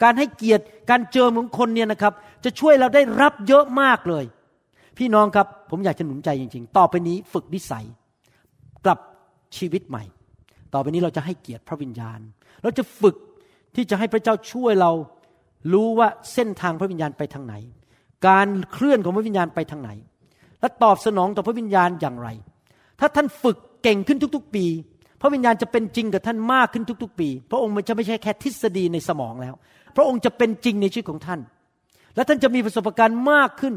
[0.02, 2.12] การให้เกียรติการเจอของคนเนี่ยนะครับ
[2.44, 4.24] จะช่วยเราได้รับเยอะมากเลย
[4.98, 7.84] พี่น้องครับ ผมอยากจะหนุนใจจริง ๆ ต่อไปนี้ฝึกนิสัย
[8.84, 8.98] กลับ
[9.56, 10.04] ชีวิตใหม่
[10.74, 12.20] ต่อไปนี้เราจะให้เกียรติพระวิญญาณ
[12.62, 13.16] เราจะฝึก
[13.74, 14.92] ที่จะให้พระเจ้าช่วยเรา
[15.72, 17.54] รู้ว่าเส้นทางพระวิญญาณไปทางไหน
[18.26, 19.90] การเคลื่อนของพระวิญญาณไปทางไหน
[20.60, 22.28] และตอบสนองต่อพระวิญญาณอย่างไร
[23.00, 24.64] ถ้าท่านฝึกเก่งขึ้นทุก ๆ ปี
[25.20, 29.54] พระวิญญาณจะเป็นจริงกับท่านมากขึ้นทุก ๆ ปี พระองค์มันจะไม่ใช่แค่ทฤษฎีในสมองแล้ว
[29.96, 31.40] พระองค์จะเป็นจริงในชีวิตของท่าน
[32.14, 33.74] และท่านจะมีประสบการณ์มากขึ้น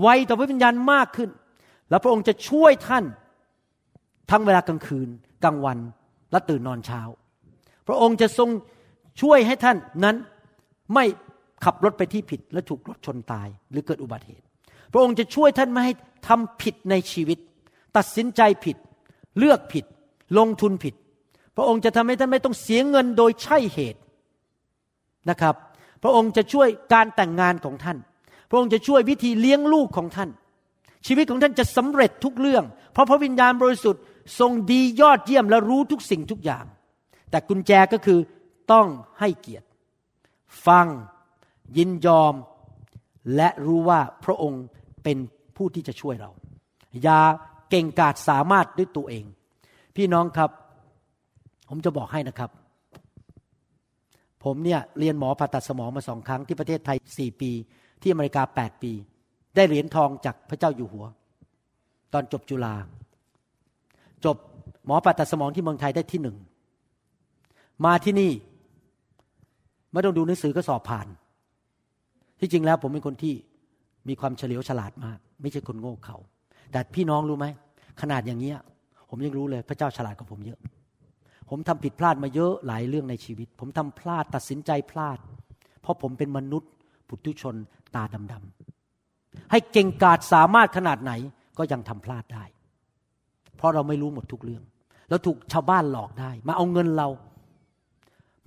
[0.00, 1.30] ไวต่อพระวิญญาณมากขึ้น
[1.90, 3.04] แล้วพระองค์จะช่วยท่าน
[4.30, 5.08] ทั้งเวลากลางคืน
[5.44, 5.78] กลางวัน
[6.32, 7.00] และตื่นนอนเช้า
[7.86, 8.48] พระองค์จะทรง
[9.22, 10.16] ช่วยให้ท่านนั้น
[10.94, 11.04] ไม่
[11.64, 14.45] ขับรถไปที่ผิดและถูกรถชนตายหรือเกิดอุบัติเหตุ
[14.92, 15.94] พระองค์จะช่วยท่านไม่ให้
[16.28, 17.38] ทำผิดในชีวิต
[17.96, 18.76] ตัดสินใจผิด
[19.38, 19.84] เลือกผิด
[20.38, 20.94] ลงทุนผิด
[21.56, 24.00] พระองค์จะทำให้ท่านไม่ต้องเสียเงินโดยใช่เหตุ
[25.30, 25.54] นะครับ
[26.02, 27.98] พระองค์จะช่วยการแต่งงานของท่าน
[28.50, 30.30] พระองค์จะช่วยวิธีเลี้ยงลูกของท่าน
[31.06, 34.02] ชีวิตของท่านจะสำเร็จทุกเรื่อง เพราะพระวิญญาณบริสุทธิ์
[34.38, 36.64] ทรงดียอดเยี่ยมและรู้ทุกสิ่งทุกอย่าง
[37.30, 38.18] แต่กุญแจก็คือ
[38.72, 38.86] ต้อง
[39.20, 39.66] ให้เกียรติ
[40.66, 40.86] ฟัง
[41.76, 42.34] ยินยอม
[43.34, 44.64] และรู้ว่าพระองค์
[45.04, 45.18] เป็น
[45.56, 46.30] ผู้ที่จะช่วยเรา
[47.02, 47.20] อย่า
[47.70, 49.24] เก่งกาจสามารถด้วยตัวเอง
[49.96, 50.50] พี่น้องครับ
[51.68, 52.50] ผมจะบอกให้นะครับ
[54.44, 57.50] ผมเนี่ยเรียนหมอผ่าตัดสมองมาสองครั้งที่ประเทศไทยสี่ปี
[58.02, 58.92] ที่อเมริกาแปดปี
[59.54, 61.06] ได้เหรียญทองจากพระเจ้าอยู่หัว
[62.12, 62.74] ตอนจบจุฬา
[64.24, 64.36] จบ
[64.86, 66.36] หมอผ่าตัดสมองที่เมืองไทยได้ที่หนึ่ง
[67.84, 68.32] มาที่นี่
[69.92, 71.06] ไม่ต้องดูหนังสือก็สอบผ่าน
[72.40, 73.34] ที่จริงแล้วผมเป็นคนที่
[74.08, 76.16] มีความเฉลียวฉลาดมาก ไม่ใช่คนโง่เขา
[76.72, 77.46] แต่พี่น้องรู้ไหม
[78.00, 78.58] ขนาดอย่างเงี้ย
[79.10, 80.60] ผมยังรู้เลยพระเจ้าฉลาดกว่าผมเยอะ
[81.50, 85.18] ผมทำผิดพลาดมาเยอะหลายเรื่องในชีวิต ผมทำพลาดตัดสินใจพลาด
[85.82, 86.70] เพราะผมเป็นมนุษย์
[87.08, 87.54] ปุถุชน
[87.94, 91.12] ตาดำๆให้เก่งกาจสามารถขนาดไหน
[91.58, 92.44] ก็ยังทำพลาดได้
[93.56, 94.62] เพราะเราไม่รู้หมดทุกเรื่อง
[95.08, 97.08] เราถูกชาวบ้านหลอกได้ มาเอาเงินเรา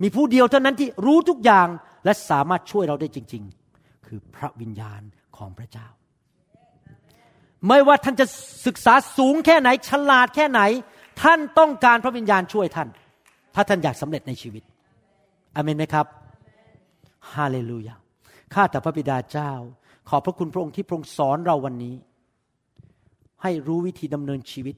[0.02, 1.66] มีผู้เดียวเท่านั้นที่รู้ทุกอย่าง
[2.04, 3.44] และสามารถช่วยเราได้จริง
[4.10, 5.02] คือพระวิญญาณ
[5.36, 5.88] ของพระเจ้า
[7.68, 8.26] ไม่ว่าท่านจะ
[8.66, 10.60] ศึกษาสูงแค่ไหน ฉลาดแค่ไหน
[11.22, 12.88] ท่านต้องการพระวิญญาณช่วยท่าน
[13.54, 14.62] ถ้าท่านอยากสำเร็จในชีวิต
[15.54, 16.06] อเมนไหมครับ
[17.34, 17.94] ฮาเลลูยา
[18.54, 19.52] ข้าแต่พระบิดาเจ้า
[20.08, 21.94] ขอบพระคุณพระองค์ที่พระองค์สอนเราวันนี้
[23.42, 24.76] ให้รู้วิธีดำเนินชีวิต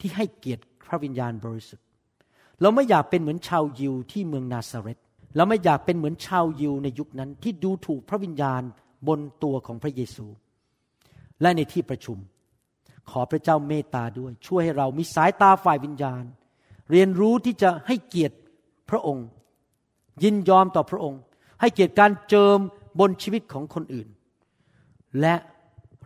[0.00, 1.86] ที่ให้เกียรติพระวิญญาณบริสุทธิ์
[2.60, 4.98] เราไม่อยากเป็นเหมือนชาวยิวที่เมืองนาซาเรต
[5.36, 8.62] เราไม่อยากเป็นเหมือนชาวยิวในยุคนั้น ที่ดูถูกพระวิญญาณ
[9.08, 10.26] บนตัวของพระเยซู
[11.40, 12.18] และในที่ประชุม
[13.10, 16.24] ขอพระเจ้าเมตตาด้วย ช่วยให้เรามีสายตาฝ่ายวิญญาณ
[16.90, 18.36] เรียนรู้ที่จะให้เกียรติ
[18.90, 19.26] พระองค์
[20.22, 21.20] ยินยอมต่อพระองค์
[21.60, 22.58] ให้เกียรติการเจิม
[23.00, 24.08] บนชีวิตของคนอื่น
[25.20, 25.34] และ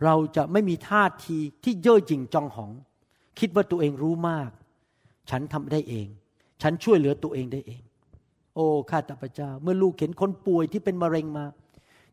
[0.03, 2.71] เราจะไม่มีท่าทีที่เย่อหยิ่งจองหอง
[3.39, 4.49] คิดว่าตัวเองรู้มาก
[5.29, 6.07] ฉันทำได้เอง
[6.61, 7.82] ฉันช่วยเหลือตัวเองได้เอง
[8.55, 11.45] โอ้ข้าแต่พระเจ้า เมื่อลูกเห็นคนป่วยที่เป็นมะเร็งมา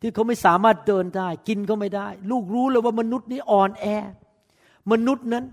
[0.01, 3.87] ที่เขาไม่สามารถเดินได้ กินก็ไม่ได้ ลูกรู้เลยว่ามนุษย์นี้อ่อนแอ
[4.93, 5.45] มนุษย์นั้น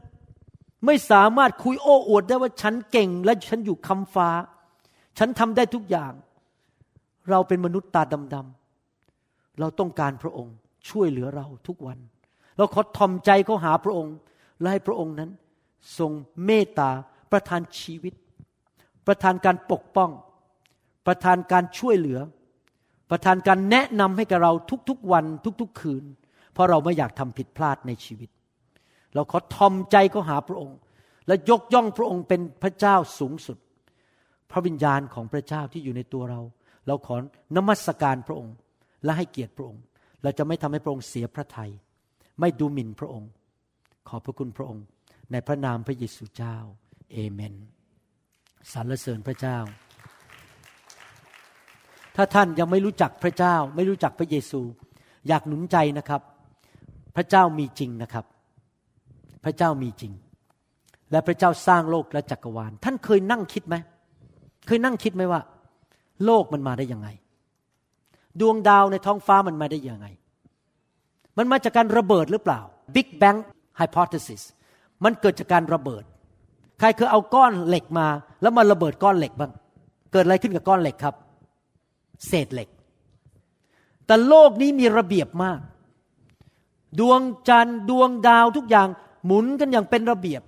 [0.86, 4.30] ไม่สามารถคุยโอ้อวดได้ว่าฉันเก่ง และฉันอยู่คำฟ้า
[5.18, 6.14] ฉันทำได้ทุกอย่าง
[7.30, 10.56] เราเป็นมนุษย์ตาดำๆเราต้องการพระองค์
[10.90, 11.98] ช่วยเหลือเราทุกวัน
[12.58, 14.16] เราขอทอมใจเขาหาพระองค์
[14.60, 15.32] และให้พระองค์นั้น
[15.98, 16.12] ทรง
[16.46, 16.90] เมตตา
[17.32, 18.14] ประทานชีวิต
[19.08, 20.12] ประทานการปกป้อง
[21.08, 22.20] ประทานการช่วยเหลือ
[23.10, 24.52] ประทานการแนะนำให้กับเรา
[24.90, 25.26] ทุกๆวัน
[25.62, 26.04] ทุกๆคืน
[26.54, 28.30] เพราะเราไม่อยากทำผิดพลาดในชีวิต
[29.16, 30.78] เราขอทอมใจเขาหาพระองค์
[31.28, 33.58] และยกย่องพระองค์เป็นพระเจ้าสูงสุด
[34.52, 36.42] พระวิญญาณของพระเจ้าที่อยู่ในตัวเรา
[36.88, 37.16] เราขอ
[37.56, 38.56] นมัสการพระองค์
[39.04, 39.82] และให้เกียรติพระองค์
[40.24, 41.72] เราจะไม่ทำให้พระองค์เสียพระทยัย
[42.40, 43.30] ไม่ดูหมิ่นพระองค์
[44.08, 44.86] ขอบพระคุณพระองค์
[45.32, 46.58] ในพระนามพระเยซูเจ้า
[47.12, 47.56] เอเมน
[48.74, 49.58] สรรเสริญพระเจ้า
[52.18, 54.62] ถ้าท่านยังไม่รู้จักพระเจ้า ไม่รู้จักพระเยซู
[55.28, 56.22] อยากหนุนใจนะครับ
[57.16, 58.26] พระเจ้ามีจริงนะครับ
[59.44, 60.12] พระเจ้ามีจริง
[61.12, 63.76] และพระเจ้าสร้างโลกและจักรวาล ท่านเคยนั่งคิดไหม
[64.68, 65.42] เคยนั่งคิดไหมว่า
[66.26, 67.08] โลกมันมาได้ยังไง
[68.40, 70.08] ดวงดาวในท้องฟ้ามันมาได้ยังไง
[71.38, 72.60] มันมาจากการระเบิดหรือเปล่า
[72.96, 73.40] Big Bang
[73.80, 74.42] Hypothesis
[75.04, 76.04] มันเกิดจากการระเบิด
[76.80, 78.08] ใครเคยเอาก้อนเหล็กมา
[78.42, 79.52] แล้วมาระเบิดก้อนเหล็กบ้าง
[80.12, 81.16] เกิดอะไรขึ้นกับก้อนเหล็กครับ
[82.28, 82.70] เศษเหล็ก
[84.06, 85.60] แต่โลกนี้มีระเบียบมาก
[87.00, 88.88] ดวงจันทร์ดวงดาวทุกอย่าง
[89.26, 90.42] หมุนกันอย่างเป็นระเบียบ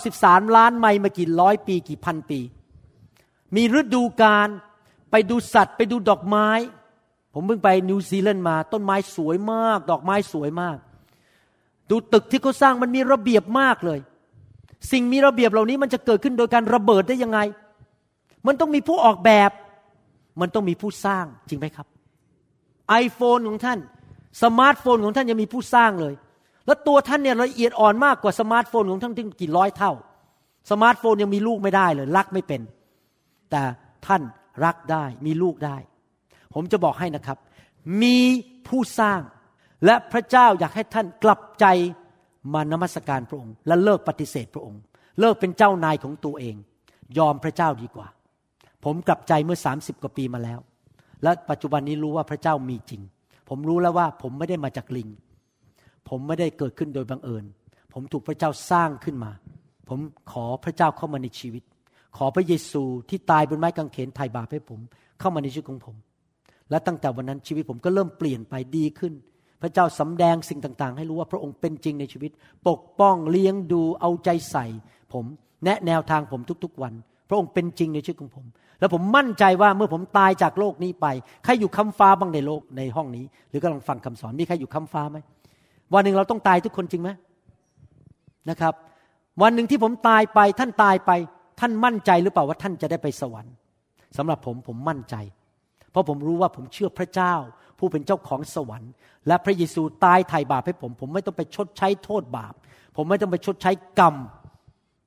[0.00, 2.40] 93 ล้านไมล์มากี่ร้อยปีกี่พันปี
[3.54, 4.48] มีฤดูกาล
[5.10, 6.48] ไปดูสัตว์ไปดูดอกไม้
[7.34, 10.76] ผมเพิ่งไปนิวซีแลนด์มา ต้นไม้สวยมาก ดอกไม้สวยมาก
[11.90, 14.00] ดูตึกที่เขาสร้างมันมีระเบียบมากเลย
[14.92, 17.38] สิ่งมีระเบียบเหล่านี้มันจะเกิดขึ้นโดยการระเบิดได้ยังไง
[18.46, 19.50] มันต้องมีผู้ออกแบบ
[20.40, 21.86] มันต้องมีผู้สร้างจริงไหมครับ
[23.04, 23.78] iPhone ของท่าน
[24.42, 26.14] สมาร์ทโฟนของท่านยังมีผู้สร้างเลย
[26.66, 29.92] แล้วตัวท่านเนี่ยละเอียดอ่อนมากกว่าสมาร์ทโฟนของท่านถึงกี่ร้อยเท่า
[30.70, 32.60] สมาร์ทโฟนยังมีลูกไม่ได้เลย รักไม่เป็น
[33.50, 33.62] แต่
[34.06, 34.22] ท่าน
[34.64, 35.76] รักได้มีลูกได้
[36.54, 37.38] ผมจะบอกให้นะครับ
[38.02, 38.16] มี
[38.68, 39.20] ผู้สร้าง
[39.84, 41.66] และพระเจ้าอยากให้ท่านกลับใจ
[42.54, 44.80] มานมัสการพระองค์ และเลิกปฏิเสธพระองค์
[45.20, 46.56] เลิกเป็นเจ้านายของตัวเอง
[47.18, 48.08] ยอมพระเจ้าดีกว่า
[48.84, 50.60] ผมกลับใจเมื่อ 30 กว่าปีมาแล้ว
[51.22, 53.02] และปัจจุบันนี้รู้ว่าพระเจ้ามีจริง
[53.48, 55.08] ผมรู้แล้วว่าผมไม่ได้มาจากลิง
[56.08, 57.44] ผมไม่ได้เกิดขึ้นโดยบังเอิญ
[57.92, 59.30] ผมถูกพระเจ้าสร้างขึ้นมา
[59.88, 59.98] ผม
[60.32, 61.62] ขอพระเจ้าเข้ามาในชีวิต
[62.16, 64.80] ขอพระเยซูที่ตายบนไม้กางเขนไถ่บาปให้ผม
[65.20, 65.96] เข้ามาในชีวิตของผม
[66.70, 69.12] และตั้งแต่วันนั้นชีวิตผมก็เริ่มเปลี่ยนไปดีขึ้น
[69.62, 72.30] พระเจ้าสำแดงสิ่งต่างๆ ให้รู้ว่าพระองค์เป็นจริงในชีวิต
[72.68, 74.66] ปกป้องเลี้ยงดูเอาใจใส่
[75.12, 75.24] ผม
[75.64, 76.94] แนะแนวทางผมทุกๆวัน
[77.28, 78.46] พระองค์เป็นจริงในชีวิตของผม
[78.82, 81.06] แล้วผมมั่นใจว่าเมื่อผมตายจากโลกนี้ไป
[81.44, 85.18] ใครอยู่คำฟ้าบ้างในโลกในห้องนี้ หรือกำลังฟังคำสอนมีใครอยู่คำฟ้าไหม
[85.94, 87.10] วันหนึ่งเราต้องตายทุกคนจริงไหม
[88.50, 88.74] นะครับ
[89.42, 91.10] วันหนึ่งที่ผมตายไปท่านตายไป
[91.60, 93.54] ท่านมั่นใจหรือเปล่าว่าท่านจะได้ไปสวรรค์
[94.16, 95.14] สำหรับผมผมมั่นใจ
[95.90, 97.34] เพราะผมรู้ว่าผมเชื่อพระเจ้า
[97.78, 98.92] ผู้เป็นเจ้าของสวรรค์
[99.26, 102.54] และพระเยซูตายไถ่บาปให้ผม ผมไม่ต้องไปชดใช้โทษบาป
[102.96, 104.14] ผมไม่ต้องไปชดใช้กรรม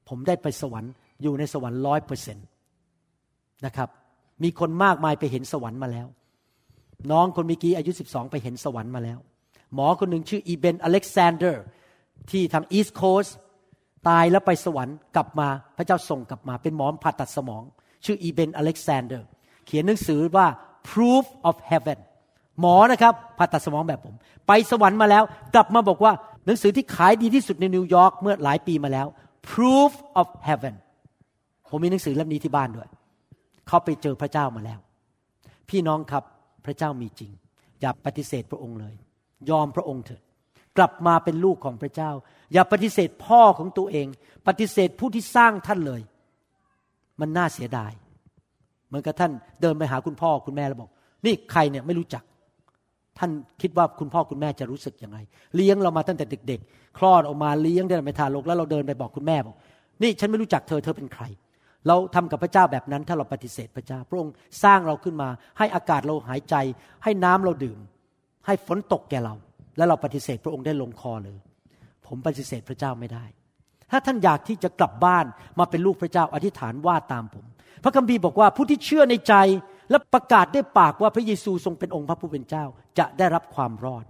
[0.10, 0.92] ผมได้ไปสวรรค์
[1.22, 2.46] อยู่ในสวรรค์ร้อยเปอร์เซ็นต์
[3.66, 3.90] นะครับ
[4.44, 6.08] มีคนมากมายไปเห็นสวรรค์มาแล้ว
[7.12, 9.20] น้องคนเมื่อกี้อายุ 12 ไปเห็นสวรรค์มาแล้ว
[9.74, 11.64] หมอคนหนึ่งชื่ออีเบนอเล็กซานเดอร์
[12.32, 13.26] ที่ทางอีสต์โคส
[14.08, 17.64] ตายแล้วไปสวรรค์กลับมาพระเจ้าส่งกลับมา เป็นหมอผ่าตัดสมอง
[18.06, 19.28] ชื่อ Eben Alexander
[19.66, 20.48] เขียนหนังสือว่า
[20.90, 22.00] proof of heaven
[22.60, 24.16] หมอนะครับผ่าตัดสมองแบบผม
[24.48, 25.24] ไปสวรรค์มาแล้ว
[25.56, 26.14] กลับมาบอกว่า
[26.46, 29.08] หนังสือที่ขายดีที่สุดในนิวยอร์กเมื่อหลายปีมาแล้ว
[29.52, 29.92] proof
[30.22, 30.76] of heaven
[31.70, 32.88] ผมมีหนังสือเล่มนี้ที่บ้านด้วย
[33.68, 34.80] เขาไปเจอพระเจ้ามาแล้ว
[35.70, 36.24] พี่น้องครับ
[36.66, 37.32] พระเจ้ามีจริง
[37.82, 38.96] อย่าปฏิเสธพระองค์เลย
[39.50, 40.22] ยอมพระองค์เถิด
[40.78, 42.12] กลับมาเป็นลูกของพระเจ้า
[42.54, 44.08] อย่าปฏิเสธพ่อของตัวเอง
[44.48, 46.02] ปฏิเสธผู้ที่สร้างท่านเลย
[47.20, 47.92] มันน่าเสียดาย
[48.88, 49.32] เหมือนกับท่าน
[49.62, 50.90] เดินไปหาคุณพ่อคุณแม่แล้วบอก
[51.26, 52.24] นี่ใครเนี่ยไม่รู้จัก
[53.18, 53.32] ท่าน
[53.62, 55.18] คิดว่าคุณพ่อคุณแม่จะรู้สึกยังไง
[55.56, 59.56] เลี้ยงเรามาตั้งแต่เด็ก ๆ คลอดออกมาเลี้ยงได้ไปทารกแล้วเราเดินไปบอกคุณแม่บอก
[60.02, 61.24] นี่ฉันไม่รู้จักเธอเธอเป็นใคร
[61.88, 64.34] เราทำกับพระเจ้าแบบนั้นถ้าเราปฏิเสธพระเจ้า พระองค์
[64.64, 66.56] สร้างเราขึ้นมา ให้อากาศเราหายใจ
[67.04, 67.80] ให้น้ำเราดื่ม
[68.46, 69.36] ให้ฝนตกแก่เรา
[69.78, 71.38] แล้วเราปฏิเสธพระองค์ได้ลงคอเลย
[72.08, 73.26] ผมปฏิเสธพระเจ้าไม่ได้
[73.92, 75.26] ถ้าท่านอยากที่จะกลับบ้าน
[75.60, 77.46] มาเป็นลูกพระเจ้าอธิษฐานว่าตามผม
[77.84, 79.34] พระคัมภีร์บอกว่าผู้ที่เชื่อในใจ
[79.90, 82.66] และประกาศด้วยปากว่าพระเยซูทรงเป็นองค์พระผู้เป็นเจ้า
[83.00, 84.06] จะได้รับความรอด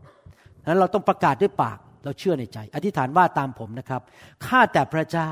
[0.67, 4.01] นั้นเราต้องประกาศด้วยปากเราเชื่อในใจ อธิษฐานว่าตามผมนะครับ
[4.45, 5.31] ข้าแต่พระเจ้า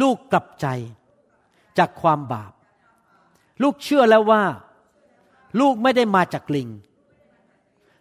[0.00, 0.66] ลูกกลับใจ
[1.78, 2.52] จากความบาป
[3.62, 4.44] ลูกเชื่อแล้วว่า
[5.60, 6.68] ลูกไม่ได้มาจากลิง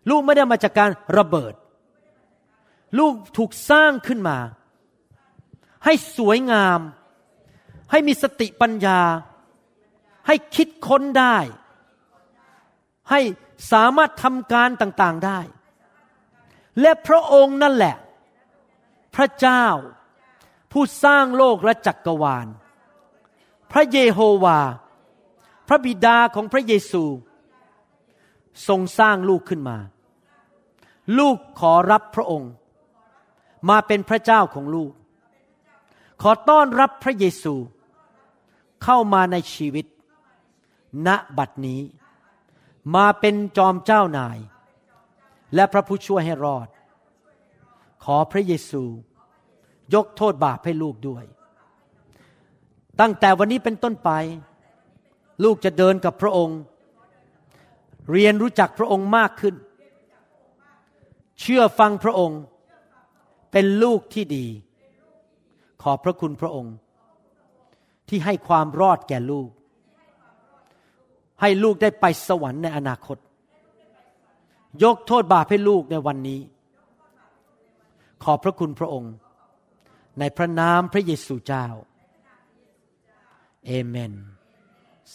[0.09, 1.53] ลูกไม่ได้มาจากการระเบิด
[2.99, 4.37] ลูกถูกสร้างขึ้นมา
[5.85, 6.79] ให้สวยงาม
[7.91, 9.01] ให้มีสติปัญญา
[10.27, 11.37] ให้คิดค้นได้
[13.09, 13.19] ให้
[13.71, 15.39] สามารถทำการต่างๆได้
[16.81, 17.95] และพระองค์นั่นแหละ
[19.15, 19.65] พระเจ้า
[20.71, 22.47] ผู้สร้างโลกและจักกรวาล
[23.71, 24.59] พระเยโฮวา
[25.67, 27.03] พระบิดาของพระเยซู
[28.67, 29.77] ทรงสร้างลูกขึ้นมา
[31.17, 32.51] ลูกขอรับพระองค์
[33.69, 34.91] มาเป็นพระเจ้าของลูก
[36.21, 37.55] ขอต้อนรับพระเยซู
[38.83, 39.85] เข้ามาในชีวิต
[41.07, 41.81] ณบัดนี้
[42.95, 44.37] มาเป็นจอมเจ้านาย
[45.55, 46.67] และพระผู้ช่วยให้รอด
[48.03, 48.83] ขอพระเยซู
[49.95, 51.23] ยกโทษบาปให้ลูกด้วย
[52.99, 54.09] ตั้งแต่วันนี้เป็นต้นไป
[55.43, 56.59] ลูกจะเดินกับพระองค์
[58.11, 59.55] เรียนรู้จักพระองค์มากขึ้น
[61.39, 62.41] เชื่อฟังพระองค์
[63.51, 64.45] เป็นลูกที่ดี
[65.81, 66.73] ขอบพระคุณพระองค์
[68.09, 69.49] ที่ให้ความรอดแก่ลูก
[71.41, 73.17] ให้ลูกได้ไปสวรรค์ในอนาคต
[74.83, 76.39] ยกโทษบาปให้ลูกในวันนี้
[78.23, 79.13] ขอบพระคุณพระองค์
[80.19, 81.65] ในพระนามพระเยซูเจ้า
[83.65, 84.13] เอเมน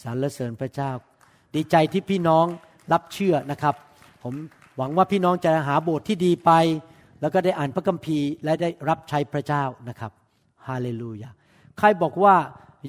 [0.01, 0.91] สรรเสริญพระเจ้า
[1.55, 2.45] ดีใจที่พี่น้อง
[2.93, 3.75] รับเชื่อนะครับ
[4.23, 4.33] ผม
[4.77, 6.51] หวังว่าพี่น้องจะหาโบสถ์ที่ดีไป
[7.21, 10.11] แล้วก็ได้อ่านพระคัมภีร์ และได้รับใช้พระเจ้านะครับ
[10.67, 11.29] ฮาเลลูยา
[11.77, 12.35] ใครบอกว่า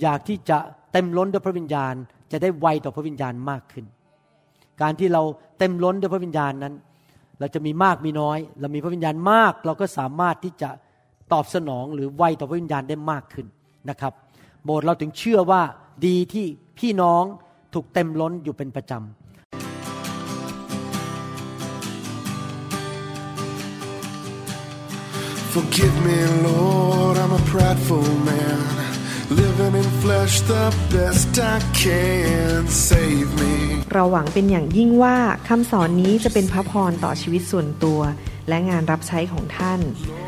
[0.03, 0.59] อยากที่จะ
[0.93, 1.95] เต็มล้นด้วยพระวิญญาณ
[2.33, 3.87] จะได้ไวต่อพระวิญญาณมากขึ้น
[4.83, 5.23] การที่เรา
[5.59, 6.75] เต็มล้นด้วยพระวิญญาณนั้น
[7.39, 10.71] เราจะมีมากมีน้อย เรามีพระวิญญาณมาก เราก็สามารถที่จะ
[11.33, 13.47] ตอบสนองหรือไวต่อพระวิญญาณได้มากขึ้น
[13.91, 14.13] นะครับ
[14.65, 15.63] โบสถ์เราถึงเชื่อว่า
[16.07, 16.47] ดีที่
[16.79, 17.25] พี่น้อง
[17.75, 19.03] ถูกเต็มล้นอยู่เป็นประจำ
[25.55, 28.61] Forgive me, Lord, I'm a prideful man.
[29.41, 32.61] Living in flesh the best I can.
[32.89, 33.55] Save me.
[33.93, 35.17] เราหวังเป็นอย่างยิ่งว่า
[35.49, 38.01] คำสอนนี้จะเป็นพระพรต่อชีวิตส่วนตัว
[38.49, 39.81] และงานรับใช้ของท่าน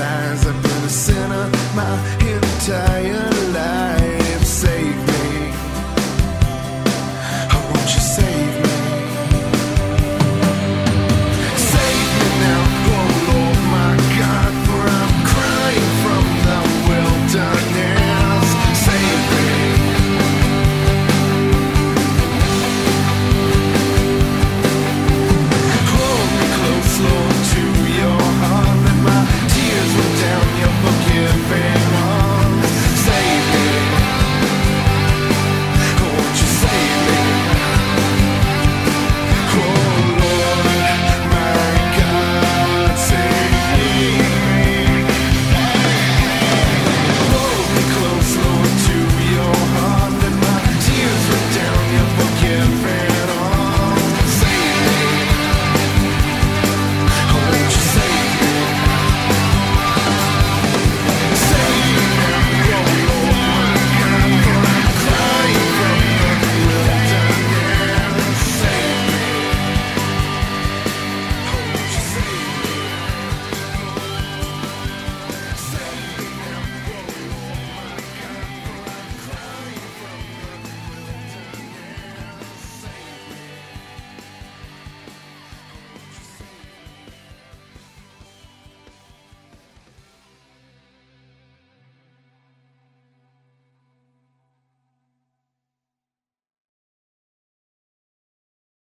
[0.00, 3.37] I've been a sinner my entire life